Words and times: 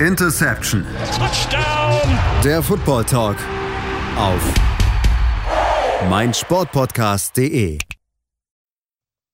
Interception. 0.00 0.84
Touchdown. 1.16 2.18
Der 2.44 2.62
Football 2.62 3.04
Talk 3.04 3.36
auf 4.18 4.42
meinsportpodcast.de. 6.10 7.78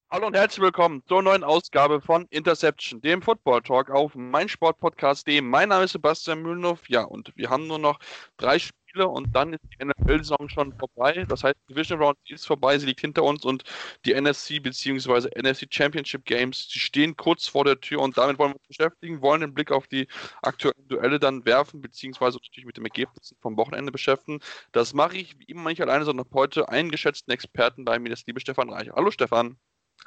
Hallo 0.09 0.29
und 0.29 0.37
herzlich 0.37 0.63
willkommen 0.63 1.03
zur 1.09 1.23
neuen 1.23 1.43
Ausgabe 1.43 2.01
von 2.01 2.27
Interception, 2.31 3.01
dem 3.01 3.23
Football 3.23 3.63
Talk 3.63 3.91
auf 3.91 4.15
meinsportpodcast.de. 4.15 5.41
Mein 5.41 5.71
Name 5.71 5.87
ist 5.87 5.93
Sebastian 5.93 6.43
Mühlenhoff. 6.43 6.89
Ja, 6.89 7.03
und 7.03 7.33
wir 7.35 7.51
haben 7.51 7.67
nur 7.67 7.81
noch 7.81 7.99
drei 8.37 8.61
Spiele 8.61 8.82
und 9.01 9.35
dann 9.35 9.53
ist 9.53 9.63
die 9.65 9.85
NFL-Saison 9.85 10.49
schon 10.49 10.73
vorbei. 10.75 11.25
Das 11.29 11.45
heißt, 11.45 11.57
Division 11.69 12.01
Round 12.01 12.19
ist 12.29 12.47
vorbei, 12.47 12.79
sie 12.79 12.87
liegt 12.87 13.01
hinter 13.01 13.23
uns 13.23 13.45
und 13.45 13.65
die 14.05 14.15
NFC 14.15 14.63
bzw. 14.63 15.29
NFC 15.41 15.67
Championship 15.71 16.25
Games, 16.25 16.69
die 16.69 16.79
stehen 16.79 17.17
kurz 17.17 17.47
vor 17.47 17.65
der 17.65 17.81
Tür 17.81 18.01
und 18.01 18.17
damit 18.19 18.39
wollen 18.39 18.53
wir 18.53 18.57
uns 18.57 18.69
beschäftigen, 18.69 19.23
wollen 19.23 19.41
den 19.41 19.55
Blick 19.55 19.71
auf 19.71 19.87
die 19.87 20.09
aktuellen 20.43 20.89
Duelle 20.89 21.19
dann 21.19 21.45
werfen, 21.45 21.81
beziehungsweise 21.81 22.39
natürlich 22.39 22.67
mit 22.67 22.77
den 22.77 22.85
Ergebnissen 22.85 23.37
vom 23.41 23.57
Wochenende 23.57 23.93
beschäftigen. 23.93 24.41
Das 24.73 24.95
mache 24.95 25.17
ich 25.17 25.39
wie 25.39 25.45
immer 25.45 25.71
nicht 25.71 25.81
alleine, 25.81 26.05
sondern 26.05 26.27
heute 26.33 26.69
einen 26.69 26.91
geschätzten 26.91 27.33
Experten 27.33 27.85
bei 27.85 27.99
mir, 27.99 28.11
das 28.11 28.27
liebe 28.27 28.41
Stefan 28.41 28.71
Reich. 28.71 28.91
Hallo 28.93 29.11
Stefan. 29.11 29.57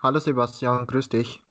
Hallo 0.02 0.20
Sebastian, 0.20 0.86
grüß 0.86 1.10
dich. 1.10 1.42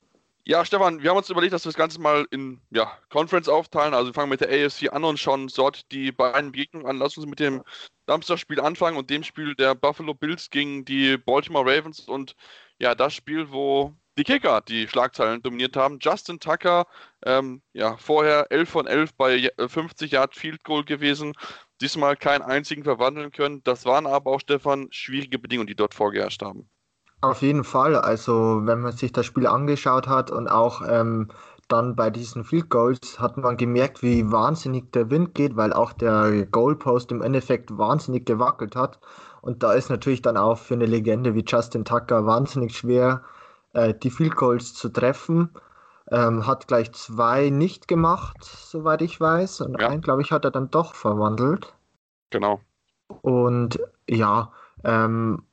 Ja, 0.46 0.62
Stefan, 0.62 1.02
wir 1.02 1.08
haben 1.08 1.16
uns 1.16 1.30
überlegt, 1.30 1.54
dass 1.54 1.64
wir 1.64 1.70
das 1.70 1.76
Ganze 1.78 1.98
mal 2.00 2.26
in 2.30 2.60
ja, 2.70 2.98
Conference 3.08 3.48
aufteilen. 3.48 3.94
Also 3.94 4.10
wir 4.10 4.14
fangen 4.14 4.28
mit 4.28 4.42
der 4.42 4.50
AFC 4.50 4.92
an 4.92 5.02
und 5.02 5.18
schauen 5.18 5.50
dort 5.56 5.90
die 5.90 6.12
beiden 6.12 6.52
Begegnungen 6.52 6.86
an. 6.86 6.98
Lass 6.98 7.16
uns 7.16 7.26
mit 7.26 7.40
dem 7.40 7.62
Samstagspiel 8.06 8.60
anfangen 8.60 8.98
und 8.98 9.08
dem 9.08 9.24
Spiel 9.24 9.54
der 9.54 9.74
Buffalo 9.74 10.12
Bills 10.12 10.50
gegen 10.50 10.84
die 10.84 11.16
Baltimore 11.16 11.64
Ravens 11.64 12.00
und 12.00 12.34
ja, 12.78 12.94
das 12.94 13.14
Spiel, 13.14 13.50
wo 13.52 13.94
die 14.18 14.24
Kicker 14.24 14.60
die 14.60 14.86
Schlagzeilen 14.86 15.40
dominiert 15.40 15.76
haben. 15.76 15.98
Justin 15.98 16.38
Tucker, 16.38 16.86
ähm, 17.24 17.62
ja, 17.72 17.96
vorher 17.96 18.46
11 18.50 18.68
von 18.68 18.86
11 18.86 19.14
bei 19.14 19.50
50 19.56 20.12
äh, 20.12 20.16
Yard 20.16 20.34
Field 20.34 20.62
Goal 20.62 20.84
gewesen. 20.84 21.32
Diesmal 21.80 22.16
keinen 22.16 22.42
einzigen 22.42 22.84
verwandeln 22.84 23.32
können. 23.32 23.62
Das 23.64 23.86
waren 23.86 24.06
aber 24.06 24.32
auch, 24.32 24.40
Stefan, 24.40 24.88
schwierige 24.90 25.38
Bedingungen, 25.38 25.68
die 25.68 25.74
dort 25.74 25.94
vorgeherrscht 25.94 26.42
haben. 26.42 26.68
Auf 27.24 27.40
jeden 27.40 27.64
Fall. 27.64 27.96
Also, 27.96 28.60
wenn 28.66 28.82
man 28.82 28.92
sich 28.92 29.10
das 29.10 29.24
Spiel 29.24 29.46
angeschaut 29.46 30.08
hat 30.08 30.30
und 30.30 30.46
auch 30.46 30.82
ähm, 30.86 31.28
dann 31.68 31.96
bei 31.96 32.10
diesen 32.10 32.44
Field 32.44 32.68
Goals 32.68 33.18
hat 33.18 33.38
man 33.38 33.56
gemerkt, 33.56 34.02
wie 34.02 34.30
wahnsinnig 34.30 34.92
der 34.92 35.08
Wind 35.08 35.34
geht, 35.34 35.56
weil 35.56 35.72
auch 35.72 35.94
der 35.94 36.44
Goalpost 36.44 37.10
im 37.12 37.22
Endeffekt 37.22 37.78
wahnsinnig 37.78 38.26
gewackelt 38.26 38.76
hat. 38.76 38.98
Und 39.40 39.62
da 39.62 39.72
ist 39.72 39.88
natürlich 39.88 40.20
dann 40.20 40.36
auch 40.36 40.58
für 40.58 40.74
eine 40.74 40.84
Legende 40.84 41.34
wie 41.34 41.46
Justin 41.46 41.86
Tucker 41.86 42.26
wahnsinnig 42.26 42.76
schwer, 42.76 43.22
äh, 43.72 43.94
die 43.94 44.10
Field 44.10 44.36
Goals 44.36 44.74
zu 44.74 44.90
treffen. 44.90 45.48
Ähm, 46.10 46.46
hat 46.46 46.68
gleich 46.68 46.92
zwei 46.92 47.48
nicht 47.48 47.88
gemacht, 47.88 48.36
soweit 48.44 49.00
ich 49.00 49.18
weiß. 49.18 49.62
Und 49.62 49.80
ja. 49.80 49.88
einen, 49.88 50.02
glaube 50.02 50.20
ich, 50.20 50.30
hat 50.30 50.44
er 50.44 50.50
dann 50.50 50.70
doch 50.70 50.94
verwandelt. 50.94 51.72
Genau. 52.28 52.60
Und 53.22 53.80
ja, 54.06 54.52
ähm, 54.84 55.44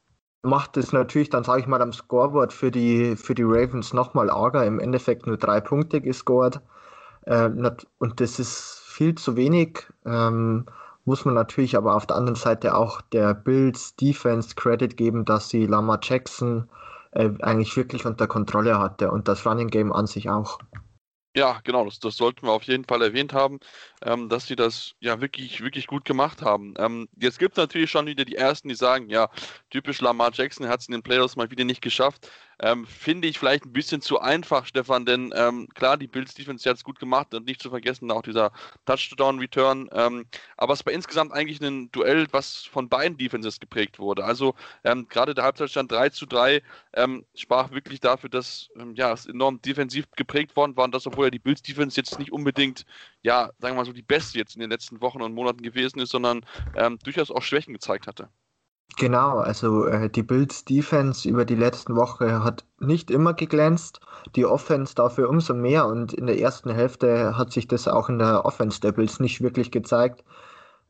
macht 0.44 0.78
es 0.78 0.92
natürlich 0.92 1.30
dann, 1.30 1.44
sage 1.44 1.62
ich 1.62 1.68
mal, 1.68 1.82
am 1.82 1.94
Scoreboard 1.94 2.54
für 2.54 2.72
die, 2.72 3.16
für 3.16 3.36
die 3.36 3.44
Ravens 3.44 3.94
nochmal 3.94 4.30
arger. 4.30 4.66
Im 4.66 4.80
Endeffekt 4.80 5.28
nur 5.28 5.38
drei 5.38 5.62
Punkte 5.62 6.02
gescored. 6.02 6.62
Äh, 7.26 7.50
und 8.00 8.20
das 8.20 8.40
ist 8.40 8.82
viel 8.86 9.16
zu 9.16 9.36
wenig. 9.36 9.88
Ähm, 10.06 10.66
muss 11.06 11.26
man 11.26 11.34
natürlich 11.34 11.76
aber 11.78 11.96
auf 11.96 12.06
der 12.06 12.18
anderen 12.18 12.36
Seite 12.36 12.76
auch 12.76 13.02
der 13.02 13.34
Bills 13.34 13.96
Defense 13.96 14.56
Credit 14.56 14.96
geben, 14.96 15.26
dass 15.26 15.50
sie 15.50 15.66
Lama 15.66 16.00
Jackson 16.02 16.70
äh, 17.12 17.30
eigentlich 17.42 17.76
wirklich 17.76 18.06
unter 18.06 18.28
Kontrolle 18.28 18.80
hatte 18.80 19.12
und 19.12 19.28
das 19.28 19.46
Running 19.46 19.70
Game 19.70 19.92
an 19.92 20.08
sich 20.08 20.30
auch. 20.30 20.60
Ja, 21.34 21.62
genau, 21.64 21.86
das, 21.86 22.00
das 22.00 22.18
sollten 22.18 22.46
wir 22.46 22.52
auf 22.52 22.64
jeden 22.64 22.84
Fall 22.84 23.02
erwähnt 23.02 23.32
haben, 23.32 23.60
ähm, 24.04 24.28
dass 24.28 24.48
sie 24.48 24.58
das 24.58 24.96
ja 25.00 25.22
wirklich, 25.22 25.62
wirklich 25.62 25.88
gut 25.88 26.04
gemacht 26.04 26.42
haben. 26.42 26.74
Ähm, 26.78 27.08
jetzt 27.16 27.40
gibt 27.40 27.54
es 27.54 27.58
natürlich 27.58 27.90
schon 27.90 28.06
wieder 28.06 28.26
die 28.26 28.36
Ersten, 28.36 28.68
die 28.68 28.76
sagen, 28.76 29.10
ja, 29.10 29.30
typisch 29.70 30.02
Lamar 30.02 30.32
Jackson 30.34 30.68
hat 30.68 30.82
es 30.82 30.88
in 30.90 30.92
den 30.92 31.04
Playoffs 31.04 31.38
mal 31.38 31.50
wieder 31.50 31.64
nicht 31.64 31.82
geschafft. 31.82 32.30
Ähm, 32.64 32.86
finde 32.86 33.28
ich 33.28 33.40
vielleicht 33.40 33.66
ein 33.66 33.74
bisschen 33.74 34.02
zu 34.02 34.20
einfach, 34.20 34.68
Stefan, 34.68 35.06
denn 35.06 35.34
ähm, 35.36 35.68
klar, 35.74 35.98
die 35.98 36.08
Bills 36.08 36.36
Defense 36.36 36.70
hat 36.70 36.78
es 36.78 36.84
gut 36.84 37.00
gemacht 37.00 37.34
und 37.34 37.48
nicht 37.48 37.62
zu 37.62 37.72
vergessen 37.72 38.12
auch 38.12 38.22
dieser 38.22 38.52
Touchdown-Return. 38.86 39.90
Ähm, 39.92 40.26
aber 40.58 40.74
es 40.74 40.86
war 40.86 40.94
insgesamt 40.94 41.34
eigentlich 41.34 41.60
ein 41.62 41.92
Duell, 41.92 42.28
was 42.32 42.64
von 42.66 42.88
beiden 42.88 43.18
Defenses 43.18 43.60
geprägt 43.60 43.98
wurde. 43.98 44.24
Also 44.24 44.54
ähm, 44.84 45.08
gerade 45.08 45.34
der 45.34 45.44
Halbzeitstand 45.44 45.92
3 45.92 46.10
zu 46.10 46.28
3 46.28 46.62
ähm, 46.94 47.26
sprach 47.34 47.72
wirklich 47.72 48.00
dafür, 48.00 48.30
dass 48.30 48.70
ähm, 48.78 48.94
ja, 48.96 49.12
es 49.12 49.26
enorm 49.26 49.60
defensiv 49.62 50.06
geprägt 50.16 50.56
worden 50.56 50.76
war 50.78 50.86
und 50.86 50.94
das, 50.94 51.08
obwohl 51.08 51.26
ja 51.26 51.32
die 51.32 51.40
Bills 51.40 51.64
Defense 51.64 52.00
jetzt 52.00 52.20
nicht 52.20 52.32
unbedingt, 52.32 52.86
ja, 53.24 53.50
sagen 53.58 53.76
wir 53.76 53.82
mal 53.82 53.86
so, 53.86 53.94
die 53.94 54.04
beste 54.04 54.38
jetzt 54.38 54.56
in 54.56 54.62
den 54.62 54.70
letzten 54.70 55.02
Wochen 55.02 55.22
und 55.24 55.34
Monaten 55.34 55.64
gewesen 55.64 56.00
ist, 56.00 56.12
sondern 56.12 56.46
durchaus 57.04 57.32
auch 57.32 57.42
Schwächen 57.42 57.74
gezeigt 57.74 58.08
hatte. 58.08 58.30
Genau, 58.98 59.40
also 59.40 59.86
äh, 59.86 60.10
die 60.10 60.24
Bills 60.24 60.66
Defense 60.66 61.28
über 61.28 61.46
die 61.46 61.56
letzten 61.56 61.96
Woche 61.96 62.44
hat 62.44 62.66
nicht 62.80 63.10
immer 63.10 63.34
geglänzt, 63.34 64.00
die 64.36 64.46
Offense 64.46 64.96
dafür 64.96 65.30
umso 65.30 65.54
mehr 65.54 65.88
und 65.88 66.14
in 66.14 66.28
der 66.28 66.40
ersten 66.40 66.70
Hälfte 66.70 67.38
hat 67.38 67.52
sich 67.52 67.68
das 67.68 67.88
auch 67.88 68.10
in 68.10 68.20
der 68.20 68.46
Offense 68.46 68.82
der 68.82 68.92
Bills 68.92 69.20
nicht 69.20 69.42
wirklich 69.42 69.72
gezeigt. 69.72 70.24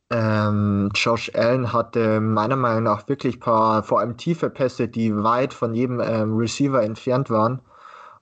Ähm, 0.09 0.89
Josh 0.95 1.31
Allen 1.35 1.73
hatte 1.73 2.19
meiner 2.21 2.57
Meinung 2.57 2.83
nach 2.83 3.07
wirklich 3.07 3.39
paar, 3.39 3.83
vor 3.83 3.99
allem 3.99 4.17
tiefe 4.17 4.49
Pässe, 4.49 4.87
die 4.87 5.15
weit 5.23 5.53
von 5.53 5.73
jedem 5.73 6.01
ähm, 6.01 6.35
Receiver 6.37 6.83
entfernt 6.83 7.29
waren 7.29 7.61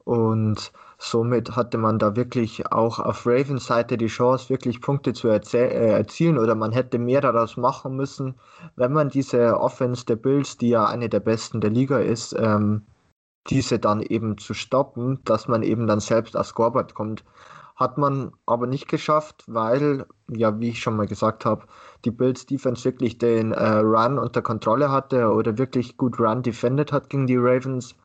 und 0.03 0.71
Somit 1.01 1.55
hatte 1.55 1.77
man 1.77 1.97
da 1.97 2.17
wirklich 2.17 2.73
auch 2.73 2.99
auf 2.99 3.25
Ravens 3.25 3.67
Seite 3.67 3.97
die 3.97 4.07
Chance, 4.07 4.49
wirklich 4.49 4.81
Punkte 4.81 5.13
zu 5.13 5.29
äh, 5.29 5.91
erzielen 5.91 6.37
oder 6.37 6.55
man 6.55 6.73
hätte 6.73 6.99
mehr 6.99 7.21
daraus 7.21 7.55
machen 7.55 7.95
müssen, 7.95 8.35
wenn 8.75 8.91
man 8.91 9.07
diese 9.07 9.57
Offense 9.57 10.05
der 10.05 10.17
Bills, 10.17 10.57
die 10.57 10.69
ja 10.69 10.85
eine 10.85 11.07
der 11.07 11.21
besten 11.21 11.61
der 11.61 11.69
Liga 11.69 11.99
ist, 11.99 12.35
ähm, 12.37 12.85
diese 13.49 13.79
dann 13.79 14.01
eben 14.01 14.37
zu 14.37 14.53
stoppen, 14.53 15.19
dass 15.23 15.47
man 15.47 15.63
eben 15.63 15.87
dann 15.87 16.01
selbst 16.01 16.35
aufs 16.35 16.49
Scoreboard 16.49 16.93
kommt. 16.93 17.23
Hat 17.77 17.97
man 17.97 18.33
aber 18.45 18.67
nicht 18.67 18.89
geschafft, 18.89 19.45
weil, 19.47 20.05
ja, 20.27 20.59
wie 20.59 20.67
ich 20.69 20.81
schon 20.81 20.97
mal 20.97 21.07
gesagt 21.07 21.45
habe, 21.45 21.65
die 22.03 22.11
Bills 22.11 22.45
Defense 22.45 22.83
wirklich 22.83 23.17
den 23.17 23.53
äh, 23.53 23.77
Run 23.77 24.19
unter 24.19 24.41
Kontrolle 24.41 24.91
hatte 24.91 25.31
oder 25.31 25.57
wirklich 25.57 25.95
gut 25.95 26.19
Run 26.19 26.43
defended 26.43 26.91
hat 26.91 27.09
gegen 27.09 27.25
die 27.25 27.37
Ravens 27.37 27.95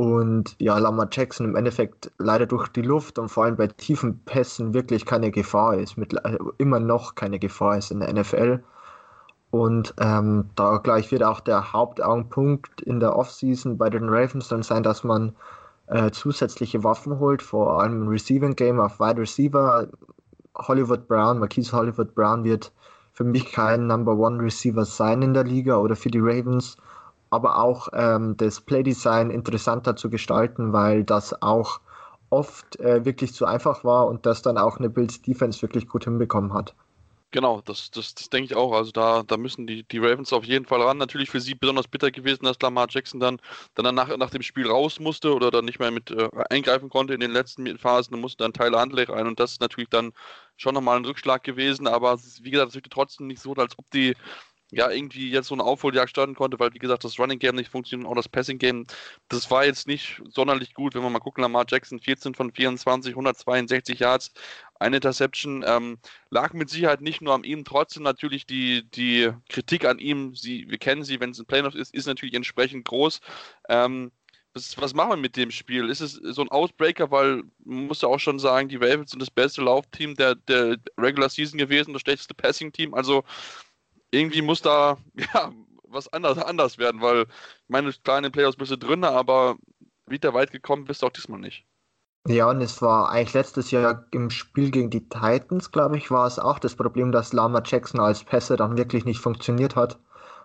und 0.00 0.56
ja, 0.58 0.78
Lamar 0.78 1.10
Jackson 1.12 1.44
im 1.44 1.56
Endeffekt 1.56 2.10
leider 2.16 2.46
durch 2.46 2.68
die 2.68 2.80
Luft 2.80 3.18
und 3.18 3.28
vor 3.28 3.44
allem 3.44 3.56
bei 3.56 3.66
tiefen 3.66 4.18
Pässen 4.24 4.72
wirklich 4.72 5.04
keine 5.04 5.30
Gefahr 5.30 5.76
ist, 5.76 5.98
mit, 5.98 6.14
äh, 6.14 6.38
immer 6.56 6.80
noch 6.80 7.16
keine 7.16 7.38
Gefahr 7.38 7.76
ist 7.76 7.90
in 7.90 8.00
der 8.00 8.10
NFL. 8.10 8.62
Und 9.50 9.92
ähm, 10.00 10.48
da 10.56 10.78
gleich 10.78 11.12
wird 11.12 11.22
auch 11.22 11.40
der 11.40 11.74
Hauptaugenpunkt 11.74 12.80
in 12.80 12.98
der 12.98 13.14
Offseason 13.14 13.76
bei 13.76 13.90
den 13.90 14.08
Ravens 14.08 14.48
dann 14.48 14.62
sein, 14.62 14.82
dass 14.82 15.04
man 15.04 15.36
äh, 15.88 16.10
zusätzliche 16.10 16.82
Waffen 16.82 17.18
holt, 17.18 17.42
vor 17.42 17.82
allem 17.82 18.00
im 18.00 18.08
Receiving 18.08 18.56
Game 18.56 18.80
auf 18.80 19.00
Wide 19.00 19.20
Receiver. 19.20 19.86
Hollywood 20.56 21.08
Brown, 21.08 21.40
Marquise 21.40 21.76
Hollywood 21.76 22.14
Brown 22.14 22.42
wird 22.44 22.72
für 23.12 23.24
mich 23.24 23.52
kein 23.52 23.86
Number 23.86 24.16
One 24.16 24.42
Receiver 24.42 24.86
sein 24.86 25.20
in 25.20 25.34
der 25.34 25.44
Liga 25.44 25.76
oder 25.76 25.94
für 25.94 26.10
die 26.10 26.20
Ravens 26.20 26.78
aber 27.30 27.58
auch 27.58 27.88
ähm, 27.92 28.36
das 28.36 28.60
Playdesign 28.60 29.30
interessanter 29.30 29.96
zu 29.96 30.10
gestalten, 30.10 30.72
weil 30.72 31.04
das 31.04 31.42
auch 31.42 31.80
oft 32.28 32.78
äh, 32.80 33.04
wirklich 33.04 33.34
zu 33.34 33.46
einfach 33.46 33.84
war 33.84 34.06
und 34.06 34.26
das 34.26 34.42
dann 34.42 34.58
auch 34.58 34.78
eine 34.78 34.90
Bills 34.90 35.22
Defense 35.22 35.62
wirklich 35.62 35.88
gut 35.88 36.04
hinbekommen 36.04 36.52
hat. 36.52 36.74
Genau, 37.32 37.60
das, 37.64 37.92
das, 37.92 38.12
das 38.16 38.28
denke 38.28 38.46
ich 38.46 38.56
auch. 38.56 38.72
Also 38.72 38.90
da, 38.90 39.22
da 39.22 39.36
müssen 39.36 39.64
die, 39.64 39.84
die 39.84 39.98
Ravens 39.98 40.32
auf 40.32 40.44
jeden 40.44 40.66
Fall 40.66 40.82
ran. 40.82 40.98
Natürlich 40.98 41.30
für 41.30 41.40
sie 41.40 41.54
besonders 41.54 41.86
bitter 41.86 42.10
gewesen, 42.10 42.44
dass 42.44 42.60
Lamar 42.60 42.88
Jackson 42.90 43.20
dann, 43.20 43.40
dann 43.74 43.84
danach, 43.84 44.16
nach 44.16 44.30
dem 44.30 44.42
Spiel 44.42 44.66
raus 44.68 44.98
musste 44.98 45.32
oder 45.32 45.52
dann 45.52 45.64
nicht 45.64 45.78
mehr 45.78 45.92
mit 45.92 46.10
äh, 46.10 46.28
eingreifen 46.50 46.88
konnte 46.88 47.14
in 47.14 47.20
den 47.20 47.30
letzten 47.30 47.78
Phasen 47.78 48.14
und 48.14 48.20
musste 48.20 48.42
dann 48.42 48.52
Tyler 48.52 48.80
Handley 48.80 49.04
rein 49.04 49.28
und 49.28 49.38
das 49.38 49.52
ist 49.52 49.60
natürlich 49.60 49.90
dann 49.90 50.12
schon 50.56 50.74
nochmal 50.74 50.96
ein 50.96 51.04
Rückschlag 51.04 51.44
gewesen, 51.44 51.86
aber 51.86 52.18
wie 52.42 52.50
gesagt, 52.50 52.70
es 52.70 52.74
wirkte 52.74 52.90
trotzdem 52.90 53.28
nicht 53.28 53.40
so, 53.40 53.54
als 53.54 53.78
ob 53.78 53.88
die 53.92 54.14
ja, 54.70 54.90
irgendwie 54.90 55.30
jetzt 55.30 55.48
so 55.48 55.54
eine 55.54 55.64
Aufholjagd 55.64 56.10
starten 56.10 56.34
konnte, 56.34 56.58
weil, 56.58 56.72
wie 56.74 56.78
gesagt, 56.78 57.04
das 57.04 57.18
Running 57.18 57.38
Game 57.38 57.56
nicht 57.56 57.70
funktioniert 57.70 58.06
und 58.06 58.12
auch 58.12 58.16
das 58.16 58.28
Passing 58.28 58.58
Game, 58.58 58.86
das 59.28 59.50
war 59.50 59.64
jetzt 59.64 59.86
nicht 59.86 60.22
sonderlich 60.28 60.74
gut, 60.74 60.94
wenn 60.94 61.02
wir 61.02 61.10
mal 61.10 61.18
gucken, 61.18 61.42
Lamar 61.42 61.64
Jackson 61.68 62.00
14 62.00 62.34
von 62.34 62.52
24, 62.52 63.12
162 63.12 63.98
Yards, 63.98 64.32
eine 64.78 64.96
Interception, 64.96 65.64
ähm, 65.66 65.98
lag 66.30 66.52
mit 66.52 66.70
Sicherheit 66.70 67.00
nicht 67.00 67.20
nur 67.20 67.34
an 67.34 67.44
ihm, 67.44 67.64
trotzdem 67.64 68.02
natürlich 68.02 68.46
die, 68.46 68.88
die 68.90 69.30
Kritik 69.48 69.84
an 69.84 69.98
ihm, 69.98 70.34
sie, 70.34 70.66
wir 70.68 70.78
kennen 70.78 71.04
sie, 71.04 71.20
wenn 71.20 71.30
es 71.30 71.38
ein 71.38 71.46
Playoff 71.46 71.74
ist, 71.74 71.94
ist 71.94 72.06
natürlich 72.06 72.34
entsprechend 72.34 72.84
groß. 72.86 73.20
Ähm, 73.68 74.10
was, 74.54 74.76
was, 74.78 74.94
machen 74.94 75.10
wir 75.10 75.16
mit 75.16 75.36
dem 75.36 75.50
Spiel? 75.50 75.88
Ist 75.88 76.00
es 76.00 76.14
so 76.14 76.42
ein 76.42 76.50
Outbreaker, 76.50 77.10
weil 77.10 77.44
man 77.64 77.86
muss 77.86 78.02
ja 78.02 78.08
auch 78.08 78.18
schon 78.18 78.38
sagen, 78.38 78.68
die 78.68 78.76
Ravens 78.76 79.12
sind 79.12 79.20
das 79.20 79.30
beste 79.30 79.62
Laufteam 79.62 80.16
der, 80.16 80.34
der 80.34 80.76
Regular 80.98 81.28
Season 81.28 81.58
gewesen, 81.58 81.92
das 81.92 82.02
schlechteste 82.02 82.34
Passing-Team, 82.34 82.94
also 82.94 83.22
irgendwie 84.10 84.42
muss 84.42 84.62
da 84.62 84.96
ja, 85.34 85.52
was 85.84 86.12
anders, 86.12 86.38
anders 86.38 86.78
werden, 86.78 87.00
weil 87.00 87.26
meine 87.68 87.92
kleinen 87.92 88.32
Playoffs 88.32 88.56
bist 88.56 88.70
du 88.70 88.78
drin, 88.78 89.04
aber 89.04 89.56
wieder 90.06 90.34
weit 90.34 90.50
gekommen 90.50 90.84
bist 90.84 91.02
du 91.02 91.06
auch 91.06 91.12
diesmal 91.12 91.40
nicht. 91.40 91.66
Ja, 92.28 92.50
und 92.50 92.60
es 92.60 92.82
war 92.82 93.10
eigentlich 93.10 93.32
letztes 93.32 93.70
Jahr 93.70 94.04
im 94.10 94.28
Spiel 94.28 94.70
gegen 94.70 94.90
die 94.90 95.08
Titans, 95.08 95.72
glaube 95.72 95.96
ich, 95.96 96.10
war 96.10 96.26
es 96.26 96.38
auch 96.38 96.58
das 96.58 96.76
Problem, 96.76 97.12
dass 97.12 97.32
Lama 97.32 97.62
Jackson 97.64 98.00
als 98.00 98.24
Pässe 98.24 98.56
dann 98.56 98.76
wirklich 98.76 99.06
nicht 99.06 99.20
funktioniert 99.20 99.74
hat 99.74 99.98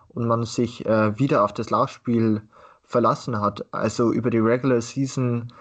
und 0.08 0.26
man 0.26 0.44
sich 0.44 0.86
äh, 0.86 1.18
wieder 1.18 1.44
auf 1.44 1.52
das 1.52 1.68
Laufspiel 1.68 2.48
verlassen 2.82 3.40
hat. 3.40 3.66
Also 3.74 4.10
über 4.12 4.30
die 4.30 4.38
Regular 4.38 4.80
Season 4.80 5.52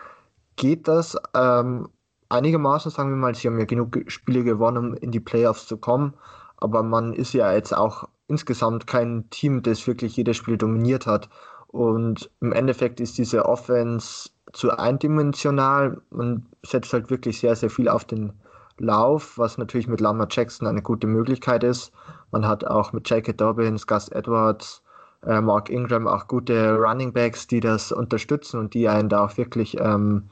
geht 0.55 0.87
das 0.87 1.17
ähm, 1.33 1.89
einigermaßen, 2.29 2.91
sagen 2.91 3.09
wir 3.09 3.17
mal. 3.17 3.35
Sie 3.35 3.47
haben 3.47 3.59
ja 3.59 3.65
genug 3.65 3.99
Spiele 4.07 4.43
gewonnen, 4.43 4.77
um 4.77 4.93
in 4.93 5.11
die 5.11 5.19
Playoffs 5.19 5.67
zu 5.67 5.77
kommen, 5.77 6.13
aber 6.57 6.83
man 6.83 7.13
ist 7.13 7.33
ja 7.33 7.51
jetzt 7.53 7.75
auch 7.75 8.07
insgesamt 8.27 8.87
kein 8.87 9.29
Team, 9.29 9.61
das 9.61 9.85
wirklich 9.87 10.15
jedes 10.17 10.37
Spiel 10.37 10.57
dominiert 10.57 11.05
hat. 11.05 11.29
Und 11.67 12.29
im 12.41 12.53
Endeffekt 12.53 12.99
ist 12.99 13.17
diese 13.17 13.45
Offense 13.45 14.29
zu 14.53 14.71
eindimensional. 14.71 16.01
Man 16.09 16.45
setzt 16.65 16.93
halt 16.93 17.09
wirklich 17.09 17.39
sehr, 17.39 17.55
sehr 17.55 17.69
viel 17.69 17.89
auf 17.89 18.05
den 18.05 18.33
Lauf, 18.77 19.37
was 19.37 19.57
natürlich 19.57 19.87
mit 19.87 20.01
Lama 20.01 20.27
Jackson 20.29 20.67
eine 20.67 20.81
gute 20.81 21.07
Möglichkeit 21.07 21.63
ist. 21.63 21.91
Man 22.31 22.47
hat 22.47 22.65
auch 22.65 22.93
mit 22.93 23.09
J.K. 23.09 23.33
Dobbins, 23.33 23.87
Gus 23.87 24.09
Edwards, 24.09 24.81
äh, 25.25 25.41
Mark 25.41 25.69
Ingram 25.69 26.07
auch 26.07 26.27
gute 26.27 26.75
Running 26.75 27.13
Backs, 27.13 27.47
die 27.47 27.59
das 27.59 27.91
unterstützen 27.91 28.59
und 28.59 28.73
die 28.73 28.87
einen 28.89 29.09
da 29.09 29.25
auch 29.25 29.37
wirklich 29.37 29.77
ähm, 29.79 30.29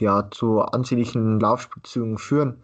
ja, 0.00 0.28
zu 0.30 0.60
ansehnlichen 0.60 1.38
Laufspielzügen 1.38 2.18
führen. 2.18 2.62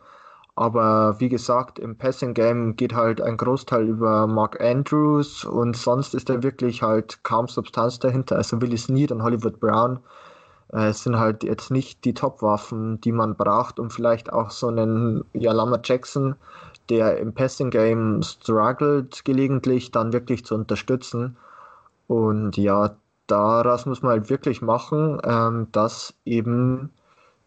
Aber 0.60 1.18
wie 1.20 1.30
gesagt, 1.30 1.78
im 1.78 1.96
Passing 1.96 2.34
Game 2.34 2.76
geht 2.76 2.94
halt 2.94 3.22
ein 3.22 3.38
Großteil 3.38 3.88
über 3.88 4.26
Mark 4.26 4.60
Andrews 4.60 5.46
und 5.46 5.74
sonst 5.74 6.14
ist 6.14 6.28
da 6.28 6.42
wirklich 6.42 6.82
halt 6.82 7.24
kaum 7.24 7.48
Substanz 7.48 7.98
dahinter. 7.98 8.36
Also 8.36 8.60
Willie 8.60 8.76
Snead 8.76 9.10
und 9.10 9.22
Hollywood 9.22 9.58
Brown 9.58 10.00
äh, 10.68 10.92
sind 10.92 11.18
halt 11.18 11.44
jetzt 11.44 11.70
nicht 11.70 12.04
die 12.04 12.12
Top-Waffen, 12.12 13.00
die 13.00 13.10
man 13.10 13.36
braucht, 13.36 13.80
um 13.80 13.88
vielleicht 13.88 14.34
auch 14.34 14.50
so 14.50 14.68
einen 14.68 15.24
ja, 15.32 15.52
Lama 15.52 15.80
Jackson, 15.82 16.34
der 16.90 17.16
im 17.16 17.32
Passing 17.32 17.70
Game 17.70 18.22
struggelt 18.22 19.24
gelegentlich, 19.24 19.92
dann 19.92 20.12
wirklich 20.12 20.44
zu 20.44 20.56
unterstützen. 20.56 21.38
Und 22.06 22.58
ja, 22.58 22.96
daraus 23.26 23.86
muss 23.86 24.02
man 24.02 24.10
halt 24.10 24.28
wirklich 24.28 24.60
machen, 24.60 25.22
ähm, 25.24 25.68
dass 25.72 26.12
eben 26.26 26.90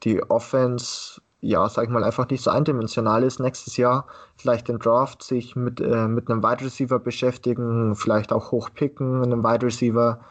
die 0.02 0.24
Offense 0.32 1.22
ja, 1.44 1.68
sag 1.68 1.84
ich 1.84 1.90
mal, 1.90 2.04
einfach 2.04 2.30
nicht 2.30 2.42
so 2.42 2.50
eindimensional 2.50 3.22
ist, 3.24 3.40
nächstes 3.40 3.76
Jahr 3.76 4.06
vielleicht 4.38 4.70
den 4.70 4.80
Draft 4.80 5.22
sich 5.22 5.56
mit, 5.56 5.82
äh, 5.82 6.08
mit 6.08 6.30
einem 6.30 6.42
Wide 6.42 6.64
Receiver 6.64 7.00
beschäftigen, 7.00 7.96
vielleicht 7.96 8.32
auch 8.32 8.52
hochpicken, 8.52 9.22
einem 9.22 9.44
Wide 9.44 9.66
Receiver 9.66 10.22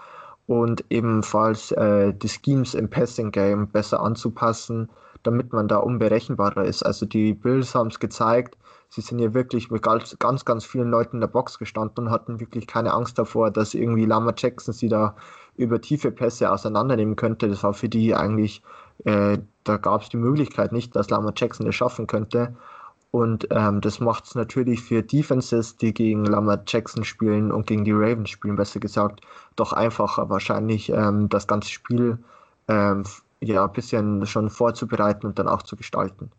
und 0.47 0.85
ebenfalls 0.89 1.71
äh, 1.73 2.15
die 2.15 2.29
Schemes 2.29 2.75
im 2.75 2.89
Passing 2.89 3.31
Game 3.31 3.69
besser 3.69 4.01
anzupassen, 4.01 4.91
damit 5.23 5.53
man 5.53 5.69
da 5.69 5.77
unberechenbarer 5.77 6.65
ist. 6.65 6.83
Also 6.83 7.05
die 7.05 7.35
Bills 7.35 7.75
haben 7.75 7.89
es 7.89 8.01
gezeigt, 8.01 8.57
sie 8.89 9.03
sind 9.03 9.19
ja 9.19 9.35
wirklich 9.35 9.71
mit 9.71 9.83
ganz, 9.83 10.17
ganz, 10.19 10.47
ganz 10.47 10.65
vielen 10.65 10.91
Leuten 10.91 11.17
in 11.17 11.21
der 11.21 11.29
Box 11.29 11.59
gestanden 11.59 12.07
und 12.07 12.11
hatten 12.11 12.41
wirklich 12.41 12.67
keine 12.67 12.95
Angst 12.95 13.19
davor, 13.19 13.51
dass 13.51 13.75
irgendwie 13.75 14.07
Lama 14.07 14.33
Jackson 14.37 14.73
sie 14.73 14.89
da 14.89 15.15
über 15.57 15.81
tiefe 15.81 16.11
Pässe 16.11 16.51
auseinandernehmen 16.51 17.17
könnte. 17.17 17.49
Das 17.49 17.63
war 17.63 17.75
für 17.75 17.89
die 17.89 18.15
eigentlich 18.15 18.63
äh, 19.05 19.39
da 19.65 19.77
gab 19.77 20.03
es 20.03 20.09
die 20.09 20.17
Möglichkeit 20.17 20.73
nicht, 20.73 20.95
dass 20.97 21.11
Lama 21.11 21.33
Jackson 21.37 21.67
es 21.67 21.75
schaffen 21.75 22.07
könnte. 22.07 22.57
Und 23.11 23.49
ähm, 23.51 23.83
das 23.83 24.01
macht 24.01 24.25
es 24.25 24.35
natürlich 24.35 24.83
für 24.83 25.03
Defenses, 25.03 25.77
die 25.77 25.93
gegen 25.93 26.25
Lama 26.25 26.59
Jackson 26.67 27.05
spielen 27.05 27.53
und 27.53 27.67
gegen 27.67 27.85
die 27.85 27.93
Ravens 27.93 28.31
spielen, 28.31 28.57
besser 28.57 28.81
gesagt, 28.81 29.21
doch 29.55 29.75
einfacher 29.75 30.31
wahrscheinlich 30.31 30.89
ähm, 30.89 31.29
das 31.29 31.47
ganze 31.47 31.69
Spiel 31.71 32.19
ähm, 32.69 33.05
ja 33.41 33.65
ein 33.65 33.73
bisschen 33.73 34.25
schon 34.27 34.49
vorzubereiten 34.49 35.27
und 35.27 35.39
dann 35.39 35.49
auch 35.49 35.63
zu 35.63 35.77
gestalten. 35.77 36.31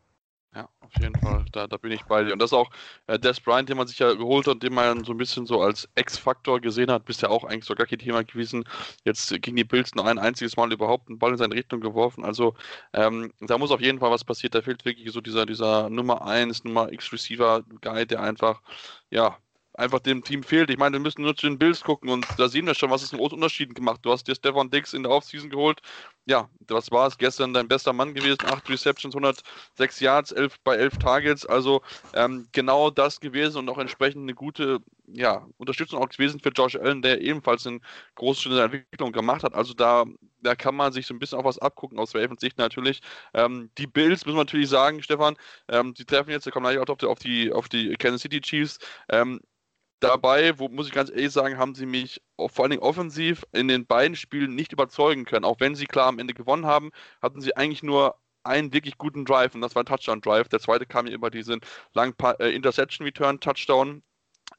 Auf 0.95 0.99
jeden 0.99 1.15
Fall. 1.15 1.45
Da, 1.51 1.65
da 1.65 1.77
bin 1.77 1.91
ich 1.91 2.05
bei 2.05 2.23
dir. 2.23 2.33
Und 2.33 2.39
das 2.39 2.51
ist 2.51 2.53
auch 2.57 2.69
äh, 3.07 3.17
Des 3.17 3.41
Bryant, 3.41 3.67
den 3.67 3.77
man 3.77 3.87
sich 3.87 3.97
ja 3.97 4.13
geholt 4.13 4.45
hat 4.45 4.55
und 4.55 4.63
den 4.63 4.73
man 4.75 5.03
so 5.03 5.11
ein 5.11 5.17
bisschen 5.17 5.47
so 5.47 5.59
als 5.61 5.89
X-Faktor 5.95 6.61
gesehen 6.61 6.91
hat, 6.91 7.05
bisher 7.05 7.31
auch 7.31 7.43
eigentlich 7.43 7.65
so 7.65 7.73
gar 7.73 7.87
kein 7.87 7.97
Thema 7.97 8.23
gewesen. 8.23 8.63
Jetzt 9.03 9.29
gegen 9.41 9.55
die 9.55 9.63
Bills 9.63 9.95
nur 9.95 10.05
ein 10.05 10.19
einziges 10.19 10.55
Mal 10.55 10.71
überhaupt 10.71 11.09
einen 11.09 11.17
Ball 11.17 11.31
in 11.31 11.37
seine 11.37 11.55
Richtung 11.55 11.81
geworfen. 11.81 12.23
Also 12.23 12.53
ähm, 12.93 13.33
da 13.41 13.57
muss 13.57 13.71
auf 13.71 13.81
jeden 13.81 13.99
Fall 13.99 14.11
was 14.11 14.23
passieren. 14.23 14.51
Da 14.51 14.61
fehlt 14.61 14.85
wirklich 14.85 15.11
so 15.11 15.19
dieser, 15.21 15.47
dieser 15.47 15.89
Nummer 15.89 16.25
1, 16.27 16.63
Nummer 16.63 16.91
X-Receiver-Guy, 16.91 18.05
der 18.05 18.21
einfach, 18.21 18.61
ja, 19.09 19.39
einfach 19.73 19.99
dem 19.99 20.23
Team 20.23 20.43
fehlt. 20.43 20.69
Ich 20.69 20.77
meine, 20.77 20.93
wir 20.93 20.99
müssen 20.99 21.21
nur 21.23 21.35
zu 21.35 21.47
den 21.47 21.57
Bills 21.57 21.81
gucken 21.81 22.09
und 22.09 22.25
da 22.37 22.47
sehen 22.47 22.67
wir 22.67 22.75
schon, 22.75 22.91
was 22.91 23.01
es 23.01 23.11
einen 23.11 23.19
großen 23.19 23.35
Unterschied 23.35 23.73
gemacht. 23.75 23.99
Du 24.03 24.11
hast 24.11 24.27
dir 24.27 24.35
Stefan 24.35 24.69
Dix 24.69 24.93
in 24.93 25.03
der 25.03 25.11
Offseason 25.11 25.49
geholt. 25.49 25.81
Ja, 26.25 26.49
das 26.61 26.91
war 26.91 27.07
es 27.07 27.17
gestern 27.17 27.53
dein 27.53 27.67
bester 27.67 27.93
Mann 27.93 28.13
gewesen. 28.13 28.45
Acht 28.45 28.69
Receptions, 28.69 29.15
106 29.15 29.99
Yards, 29.99 30.31
11 30.31 30.59
bei 30.63 30.75
11 30.75 30.97
Targets. 30.97 31.45
Also 31.45 31.81
ähm, 32.13 32.47
genau 32.51 32.91
das 32.91 33.19
gewesen 33.19 33.57
und 33.57 33.69
auch 33.69 33.79
entsprechend 33.79 34.23
eine 34.23 34.35
gute 34.35 34.79
ja, 35.07 35.45
Unterstützung 35.57 36.01
auch 36.01 36.09
gewesen 36.09 36.39
für 36.39 36.49
Josh 36.49 36.75
Allen, 36.75 37.01
der 37.01 37.21
ebenfalls 37.21 37.67
einen 37.67 37.81
großen 38.15 38.43
Schritt 38.43 38.57
der 38.57 38.65
Entwicklung 38.65 39.11
gemacht 39.11 39.43
hat. 39.43 39.53
Also 39.53 39.73
da, 39.73 40.05
da 40.41 40.55
kann 40.55 40.75
man 40.75 40.93
sich 40.93 41.07
so 41.07 41.13
ein 41.13 41.19
bisschen 41.19 41.39
auch 41.39 41.45
was 41.45 41.59
abgucken 41.59 41.99
aus 41.99 42.15
Ravens 42.15 42.41
Sicht 42.41 42.57
natürlich. 42.57 43.01
Ähm, 43.33 43.69
die 43.77 43.87
Bills 43.87 44.25
müssen 44.25 44.37
wir 44.37 44.43
natürlich 44.43 44.69
sagen, 44.69 45.01
Stefan, 45.03 45.35
ähm, 45.67 45.93
die 45.93 46.05
treffen 46.05 46.29
jetzt, 46.29 46.47
da 46.47 46.51
kommen 46.51 46.65
gleich 46.65 46.77
auch 46.77 46.87
auf 46.87 46.97
die, 46.97 47.07
auf 47.07 47.19
die, 47.19 47.51
auf 47.51 47.69
die 47.69 47.95
Kansas 47.95 48.21
City 48.21 48.39
Chiefs. 48.41 48.79
Ähm, 49.09 49.41
dabei, 50.03 50.59
wo 50.59 50.67
muss 50.67 50.87
ich 50.87 50.93
ganz 50.93 51.09
ehrlich 51.09 51.31
sagen, 51.31 51.57
haben 51.57 51.75
sie 51.75 51.85
mich 51.85 52.21
vor 52.37 52.65
allen 52.65 52.71
Dingen 52.71 52.83
offensiv 52.83 53.45
in 53.51 53.67
den 53.67 53.85
beiden 53.85 54.15
Spielen 54.15 54.55
nicht 54.55 54.73
überzeugen 54.73 55.25
können. 55.25 55.45
Auch 55.45 55.59
wenn 55.59 55.75
sie 55.75 55.85
klar 55.85 56.07
am 56.07 56.19
Ende 56.19 56.33
gewonnen 56.33 56.65
haben, 56.65 56.91
hatten 57.21 57.41
sie 57.41 57.55
eigentlich 57.55 57.83
nur 57.83 58.15
einen 58.43 58.73
wirklich 58.73 58.97
guten 58.97 59.25
Drive 59.25 59.55
und 59.55 59.61
das 59.61 59.75
war 59.75 59.83
ein 59.83 59.85
Touchdown-Drive. 59.85 60.49
Der 60.49 60.59
zweite 60.59 60.85
kam 60.85 61.07
ja 61.07 61.13
über 61.13 61.29
diesen 61.29 61.61
langen 61.93 62.13
äh, 62.39 62.53
Interception-Return-Touchdown. 62.53 64.03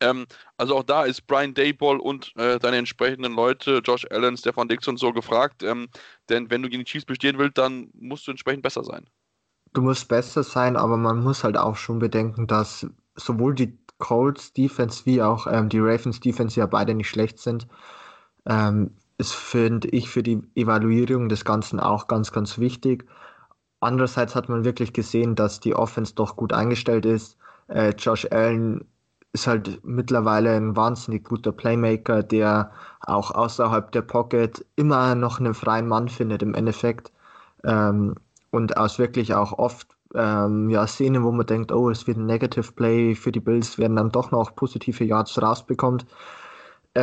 Ähm, 0.01 0.27
also 0.57 0.77
auch 0.77 0.83
da 0.83 1.05
ist 1.05 1.27
Brian 1.27 1.55
Dayball 1.55 1.99
und 1.99 2.33
äh, 2.37 2.59
deine 2.59 2.79
entsprechenden 2.79 3.35
Leute, 3.35 3.83
Josh 3.85 4.07
Allen, 4.11 4.37
Stefan 4.37 4.69
Dix 4.69 4.89
und 4.89 4.99
so 4.99 5.13
gefragt. 5.13 5.63
Ähm, 5.63 5.89
denn 6.31 6.51
wenn 6.51 6.63
du 6.63 6.69
gegen 6.71 6.85
die 6.85 6.91
Chiefs 6.91 7.05
bestehen 7.05 7.39
willst, 7.39 7.59
dann 7.59 7.91
musst 7.95 8.27
du 8.27 8.31
entsprechend 8.31 8.63
besser 8.63 8.85
sein. 8.85 9.09
Du 9.75 9.83
musst 9.83 10.09
besser 10.09 10.43
sein, 10.43 10.77
aber 10.77 10.97
man 10.97 11.23
muss 11.23 11.45
halt 11.45 11.57
auch 11.57 11.77
schon 11.77 11.99
bedenken, 11.99 12.47
dass 12.47 12.87
sowohl 13.17 13.55
die 13.55 13.79
Colts 13.99 14.53
Defense 14.53 15.07
wie 15.07 15.23
auch 15.23 15.47
ähm, 15.47 15.69
die 15.69 15.79
Ravens 15.79 16.21
Defense 16.21 16.59
ja 16.59 16.67
beide 16.67 16.95
nicht 16.95 17.09
schlecht 17.09 17.39
sind, 17.39 17.67
ähm, 18.47 18.91
ist, 19.19 19.33
finde 19.33 19.89
ich, 19.89 20.11
für 20.11 20.23
die 20.23 20.43
Evaluierung 20.55 21.29
des 21.29 21.45
Ganzen 21.45 21.81
auch 21.81 22.09
ganz, 22.09 22.33
ganz 22.33 22.59
wichtig. 22.59 23.07
Andererseits 23.81 24.35
hat 24.35 24.49
man 24.49 24.65
wirklich 24.65 24.93
gesehen, 24.93 25.35
dass 25.35 25.61
die 25.61 25.75
Offense 25.75 26.15
doch 26.15 26.37
gut 26.37 26.53
eingestellt 26.53 27.07
ist. 27.07 27.37
Äh, 27.69 27.91
Josh 27.99 28.27
Allen 28.31 28.85
ist 29.33 29.47
halt 29.47 29.85
mittlerweile 29.85 30.55
ein 30.57 30.77
wahnsinnig 30.77 31.25
guter 31.25 31.53
Playmaker, 31.53 32.23
der 32.23 32.71
auch 33.01 33.33
außerhalb 33.33 33.91
der 33.93 34.03
Pocket 34.03 34.65
immer 34.77 35.15
noch 35.15 35.41
einen 35.41 35.55
freien 35.55 35.89
Mann 35.89 36.09
findet 36.09 36.43
im 36.43 36.55
Endeffekt. 36.55 37.13
Ähm, 37.65 38.15
und 38.51 38.77
aus 38.77 38.99
wirklich 38.99 39.35
auch 39.35 39.53
oft 39.59 39.97
ähm, 40.15 40.71
ja, 40.71 40.87
Szenen, 40.87 41.25
wo 41.25 41.33
man 41.33 41.47
denkt, 41.47 41.73
oh, 41.73 41.91
es 41.91 42.07
wird 42.07 42.19
ein 42.19 42.27
Negative 42.27 42.73
Play 42.73 43.15
für 43.15 43.33
die 43.33 43.41
Bills, 43.41 43.79
werden 43.79 43.97
dann 43.97 44.11
doch 44.11 44.31
noch 44.31 44.55
positive 44.55 45.05
Yards 45.05 45.41
rausbekommt. 45.41 46.07
Äh, 46.95 47.01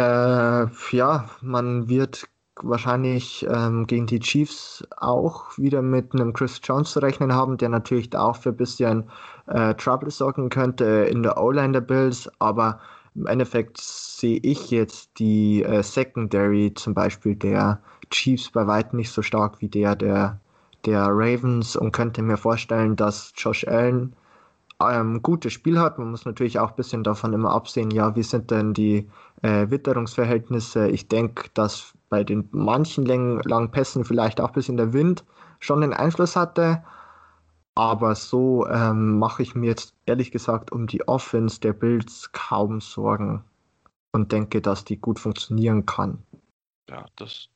ja, 0.92 1.30
man 1.42 1.90
wird 1.90 2.28
wahrscheinlich 2.64 3.46
ähm, 3.50 3.88
gegen 3.88 4.08
die 4.08 4.20
Chiefs 4.20 4.84
auch 4.98 5.58
wieder 5.58 5.82
mit 5.82 6.14
einem 6.14 6.34
Chris 6.34 6.60
Jones 6.64 6.92
zu 6.92 7.00
rechnen 7.00 7.34
haben, 7.34 7.58
der 7.58 7.70
natürlich 7.70 8.10
da 8.10 8.24
auch 8.24 8.36
für 8.38 8.50
ein 8.50 8.58
bisschen 8.58 9.10
äh, 9.48 9.74
Trouble 9.76 10.12
sorgen 10.12 10.50
könnte 10.50 10.86
in 10.86 11.24
der 11.24 11.42
O-Line 11.42 11.74
der 11.74 11.82
Bills, 11.82 12.30
aber 12.40 12.80
im 13.16 13.28
Endeffekt 13.28 13.80
sehe 13.80 14.40
ich 14.44 14.72
jetzt 14.72 15.20
die 15.20 15.64
äh, 15.64 15.84
Secondary 15.84 16.74
zum 16.76 16.94
Beispiel 16.94 17.36
der 17.36 17.82
Chiefs 18.10 18.52
bei 18.52 18.68
weitem 18.68 18.98
nicht 19.00 19.12
so 19.12 19.22
stark 19.22 19.62
wie 19.62 19.70
der 19.70 19.96
der 19.96 20.41
der 20.86 21.08
Ravens 21.08 21.76
und 21.76 21.92
könnte 21.92 22.22
mir 22.22 22.38
vorstellen, 22.38 22.96
dass 22.96 23.34
Josh 23.36 23.68
Allen 23.68 24.16
ein 24.80 25.00
ähm, 25.00 25.22
gutes 25.22 25.54
Spiel 25.54 25.80
hat. 25.80 26.00
Man 26.00 26.12
muss 26.12 26.26
natürlich 26.26 26.60
auch 26.60 26.72
ein 26.72 26.76
bisschen 26.76 27.04
davon 27.04 27.34
immer 27.34 27.52
absehen, 27.52 27.92
ja, 27.92 28.16
wie 28.16 28.24
sind 28.24 28.52
denn 28.52 28.74
die 28.74 29.10
äh, 29.42 29.70
Witterungsverhältnisse. 29.70 30.90
Ich 30.90 31.08
denke, 31.08 31.50
dass 31.54 31.94
bei 32.10 32.24
den 32.24 32.48
manchen 32.52 33.06
langen 33.06 33.72
Pässen 33.72 34.06
vielleicht 34.06 34.42
auch 34.42 34.50
ein 34.50 34.54
bisschen 34.54 34.78
der 34.78 34.94
Wind 34.94 35.24
schon 35.60 35.82
den 35.82 35.94
Einfluss 35.94 36.36
hatte. 36.36 36.84
Aber 37.76 38.16
so 38.16 38.68
ähm, 38.68 39.18
mache 39.18 39.44
ich 39.44 39.56
mir 39.56 39.68
jetzt 39.68 39.96
ehrlich 40.06 40.32
gesagt 40.32 40.72
um 40.72 40.88
die 40.88 41.08
Offense 41.08 41.60
der 41.62 41.74
Bills 41.74 42.32
kaum 42.34 42.82
Sorgen 42.82 43.46
und 44.12 44.32
denke, 44.34 44.62
dass 44.62 44.84
die 44.84 44.98
gut 45.00 45.20
funktionieren 45.20 45.86
kann. 45.86 46.22
Ja, 46.90 47.06
das, 47.16 47.48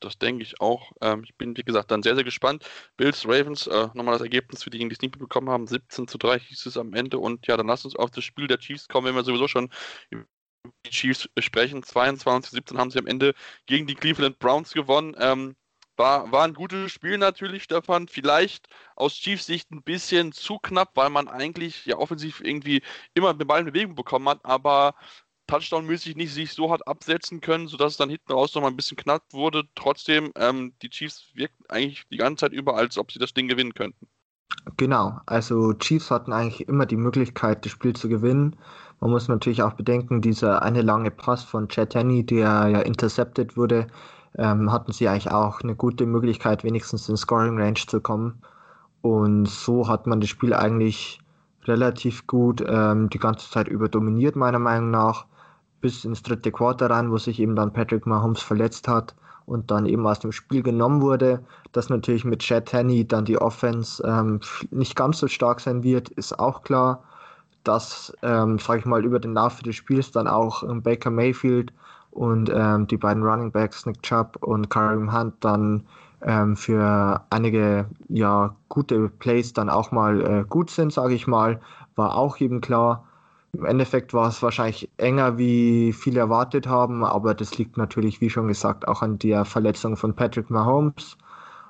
das 0.00 0.18
denke 0.18 0.42
ich 0.42 0.60
auch. 0.60 0.92
Ähm, 1.00 1.24
ich 1.24 1.34
bin, 1.36 1.56
wie 1.56 1.62
gesagt, 1.62 1.90
dann 1.90 2.02
sehr, 2.02 2.14
sehr 2.14 2.24
gespannt. 2.24 2.64
Bills, 2.96 3.26
Ravens, 3.26 3.66
äh, 3.66 3.88
nochmal 3.94 4.14
das 4.14 4.22
Ergebnis 4.22 4.62
für 4.62 4.70
diejenigen, 4.70 4.90
die 4.90 4.94
es 4.94 5.02
nicht 5.02 5.18
bekommen 5.18 5.50
haben. 5.50 5.66
17 5.66 6.08
zu 6.08 6.18
3 6.18 6.38
hieß 6.38 6.66
es 6.66 6.76
am 6.76 6.94
Ende. 6.94 7.18
Und 7.18 7.46
ja, 7.46 7.56
dann 7.56 7.66
lass 7.66 7.84
uns 7.84 7.96
auf 7.96 8.10
das 8.10 8.24
Spiel 8.24 8.46
der 8.46 8.58
Chiefs 8.58 8.88
kommen, 8.88 9.06
wenn 9.06 9.14
wir 9.14 9.24
sowieso 9.24 9.48
schon 9.48 9.70
über 10.10 10.24
die 10.86 10.90
Chiefs 10.90 11.28
sprechen. 11.38 11.82
22 11.82 12.50
zu 12.50 12.56
17 12.56 12.78
haben 12.78 12.90
sie 12.90 12.98
am 12.98 13.06
Ende 13.06 13.34
gegen 13.66 13.86
die 13.86 13.94
Cleveland 13.94 14.38
Browns 14.38 14.72
gewonnen. 14.72 15.16
Ähm, 15.18 15.56
war, 16.00 16.32
war 16.32 16.44
ein 16.44 16.54
gutes 16.54 16.92
Spiel 16.92 17.18
natürlich, 17.18 17.64
Stefan. 17.64 18.08
Vielleicht 18.08 18.68
aus 18.96 19.14
Chiefs 19.14 19.46
Sicht 19.46 19.70
ein 19.70 19.82
bisschen 19.82 20.32
zu 20.32 20.58
knapp, 20.58 20.92
weil 20.96 21.10
man 21.10 21.28
eigentlich 21.28 21.84
ja 21.84 21.98
offensiv 21.98 22.40
irgendwie 22.40 22.82
immer 23.14 23.34
mit 23.34 23.46
Ball 23.46 23.60
in 23.60 23.66
Bewegung 23.66 23.94
bekommen 23.94 24.28
hat, 24.28 24.40
aber 24.44 24.94
Touchdown-mäßig 25.50 26.16
nicht 26.16 26.32
sich 26.32 26.52
so 26.52 26.70
hat 26.70 26.86
absetzen 26.86 27.40
können, 27.40 27.66
sodass 27.68 27.92
es 27.92 27.98
dann 27.98 28.08
hinten 28.08 28.32
raus 28.32 28.54
noch 28.54 28.62
mal 28.62 28.68
ein 28.68 28.76
bisschen 28.76 28.96
knapp 28.96 29.22
wurde. 29.32 29.64
Trotzdem, 29.74 30.32
ähm, 30.36 30.72
die 30.82 30.90
Chiefs 30.90 31.26
wirken 31.34 31.64
eigentlich 31.68 32.04
die 32.10 32.16
ganze 32.16 32.46
Zeit 32.46 32.52
über, 32.52 32.76
als 32.76 32.96
ob 32.96 33.10
sie 33.12 33.18
das 33.18 33.34
Ding 33.34 33.48
gewinnen 33.48 33.74
könnten. 33.74 34.06
Genau, 34.76 35.18
also 35.26 35.72
Chiefs 35.74 36.10
hatten 36.10 36.32
eigentlich 36.32 36.68
immer 36.68 36.86
die 36.86 36.96
Möglichkeit, 36.96 37.64
das 37.64 37.72
Spiel 37.72 37.94
zu 37.94 38.08
gewinnen. 38.08 38.56
Man 39.00 39.10
muss 39.10 39.28
natürlich 39.28 39.62
auch 39.62 39.72
bedenken, 39.72 40.20
dieser 40.20 40.62
eine 40.62 40.82
lange 40.82 41.10
Pass 41.10 41.44
von 41.44 41.68
Chad 41.68 41.94
Henney, 41.94 42.24
der 42.24 42.68
ja 42.68 42.80
intercepted 42.80 43.56
wurde, 43.56 43.86
ähm, 44.36 44.70
hatten 44.70 44.92
sie 44.92 45.08
eigentlich 45.08 45.30
auch 45.30 45.60
eine 45.62 45.74
gute 45.74 46.06
Möglichkeit, 46.06 46.64
wenigstens 46.64 47.08
in 47.08 47.16
Scoring 47.16 47.58
Range 47.58 47.74
zu 47.74 48.00
kommen. 48.00 48.42
Und 49.02 49.46
so 49.46 49.88
hat 49.88 50.06
man 50.06 50.20
das 50.20 50.30
Spiel 50.30 50.52
eigentlich 50.52 51.20
relativ 51.64 52.26
gut 52.26 52.62
ähm, 52.66 53.08
die 53.10 53.18
ganze 53.18 53.50
Zeit 53.50 53.68
über 53.68 53.88
dominiert, 53.88 54.36
meiner 54.36 54.58
Meinung 54.58 54.90
nach, 54.90 55.26
bis 55.80 56.04
ins 56.04 56.22
dritte 56.22 56.52
Quarter 56.52 56.90
rein, 56.90 57.10
wo 57.10 57.18
sich 57.18 57.40
eben 57.40 57.56
dann 57.56 57.72
Patrick 57.72 58.06
Mahomes 58.06 58.42
verletzt 58.42 58.88
hat 58.88 59.14
und 59.46 59.70
dann 59.70 59.86
eben 59.86 60.06
aus 60.06 60.20
dem 60.20 60.32
Spiel 60.32 60.62
genommen 60.62 61.00
wurde. 61.02 61.42
Dass 61.72 61.88
natürlich 61.88 62.24
mit 62.24 62.40
Chad 62.40 62.72
Henney 62.72 63.06
dann 63.06 63.24
die 63.24 63.38
Offense 63.38 64.02
ähm, 64.06 64.40
nicht 64.70 64.96
ganz 64.96 65.18
so 65.18 65.28
stark 65.28 65.60
sein 65.60 65.82
wird, 65.82 66.08
ist 66.10 66.38
auch 66.38 66.62
klar. 66.62 67.02
Dass, 67.64 68.12
ähm, 68.22 68.58
sage 68.58 68.80
ich 68.80 68.86
mal, 68.86 69.04
über 69.04 69.18
den 69.18 69.34
Laufe 69.34 69.62
des 69.62 69.76
Spiels 69.76 70.12
dann 70.12 70.28
auch 70.28 70.62
ähm, 70.62 70.82
Baker 70.82 71.10
Mayfield 71.10 71.72
und 72.10 72.50
ähm, 72.52 72.86
die 72.86 72.96
beiden 72.96 73.22
Running 73.22 73.52
Backs, 73.52 73.86
Nick 73.86 74.02
Chubb 74.02 74.38
und 74.40 74.70
Kareem 74.70 75.12
Hunt, 75.12 75.34
dann 75.40 75.84
ähm, 76.22 76.56
für 76.56 77.22
einige 77.30 77.86
ja, 78.08 78.54
gute 78.68 79.08
Plays 79.08 79.52
dann 79.52 79.68
auch 79.68 79.90
mal 79.90 80.20
äh, 80.20 80.44
gut 80.48 80.70
sind, 80.70 80.92
sage 80.92 81.14
ich 81.14 81.26
mal, 81.26 81.60
war 81.96 82.16
auch 82.16 82.40
eben 82.40 82.60
klar. 82.60 83.04
Im 83.52 83.64
Endeffekt 83.64 84.14
war 84.14 84.28
es 84.28 84.42
wahrscheinlich 84.42 84.88
enger, 84.96 85.36
wie 85.36 85.92
viele 85.92 86.20
erwartet 86.20 86.66
haben, 86.68 87.04
aber 87.04 87.34
das 87.34 87.58
liegt 87.58 87.76
natürlich, 87.76 88.20
wie 88.20 88.30
schon 88.30 88.48
gesagt, 88.48 88.86
auch 88.86 89.02
an 89.02 89.18
der 89.18 89.44
Verletzung 89.44 89.96
von 89.96 90.14
Patrick 90.14 90.50
Mahomes. 90.50 91.16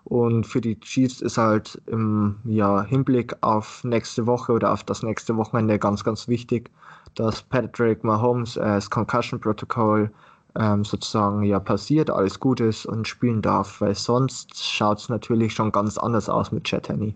Und 0.04 0.46
für 0.46 0.60
die 0.60 0.78
Chiefs 0.80 1.20
ist 1.20 1.38
halt 1.38 1.80
im 1.86 2.36
ja, 2.44 2.82
Hinblick 2.82 3.34
auf 3.42 3.82
nächste 3.84 4.26
Woche 4.26 4.52
oder 4.52 4.72
auf 4.72 4.84
das 4.84 5.02
nächste 5.02 5.36
Wochenende 5.36 5.78
ganz, 5.78 6.04
ganz 6.04 6.28
wichtig, 6.28 6.70
dass 7.14 7.42
Patrick 7.42 8.04
Mahomes 8.04 8.56
äh, 8.56 8.60
das 8.60 8.90
Concussion-Protokoll 8.90 10.10
ähm, 10.58 10.84
sozusagen 10.84 11.42
ja 11.44 11.60
passiert, 11.60 12.10
alles 12.10 12.40
gut 12.40 12.60
ist 12.60 12.86
und 12.86 13.06
spielen 13.08 13.42
darf, 13.42 13.80
weil 13.80 13.94
sonst 13.94 14.62
schaut 14.62 14.98
es 14.98 15.08
natürlich 15.08 15.54
schon 15.54 15.72
ganz 15.72 15.96
anders 15.98 16.28
aus 16.28 16.52
mit 16.52 16.64
Chet 16.64 16.88
Henney. 16.88 17.14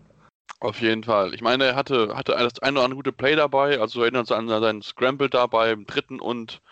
Auf 0.64 0.80
jeden 0.80 1.04
Fall. 1.04 1.34
Ich 1.34 1.42
meine, 1.42 1.64
er 1.64 1.76
hatte, 1.76 2.16
hatte 2.16 2.32
das 2.32 2.58
eine 2.60 2.78
oder 2.78 2.84
andere 2.84 2.96
gute 2.96 3.12
Play 3.12 3.36
dabei, 3.36 3.78
also 3.78 4.00
erinnern 4.00 4.20
uns 4.20 4.32
an 4.32 4.48
seinen 4.48 4.80
Scramble 4.80 5.28
da 5.28 5.46
beim 5.46 5.84
dritten 5.84 6.20
und 6.20 6.62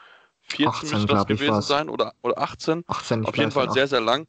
vierten 0.41 0.71
18, 0.71 0.91
müsste 0.93 1.07
das 1.09 1.27
gewesen 1.27 1.61
sein 1.61 1.91
oder, 1.91 2.15
oder 2.23 2.39
18. 2.39 2.85
18 2.87 3.27
Auf 3.27 3.37
jeden 3.37 3.51
Fall 3.51 3.71
sehr, 3.71 3.87
sehr 3.87 4.01
lang. 4.01 4.27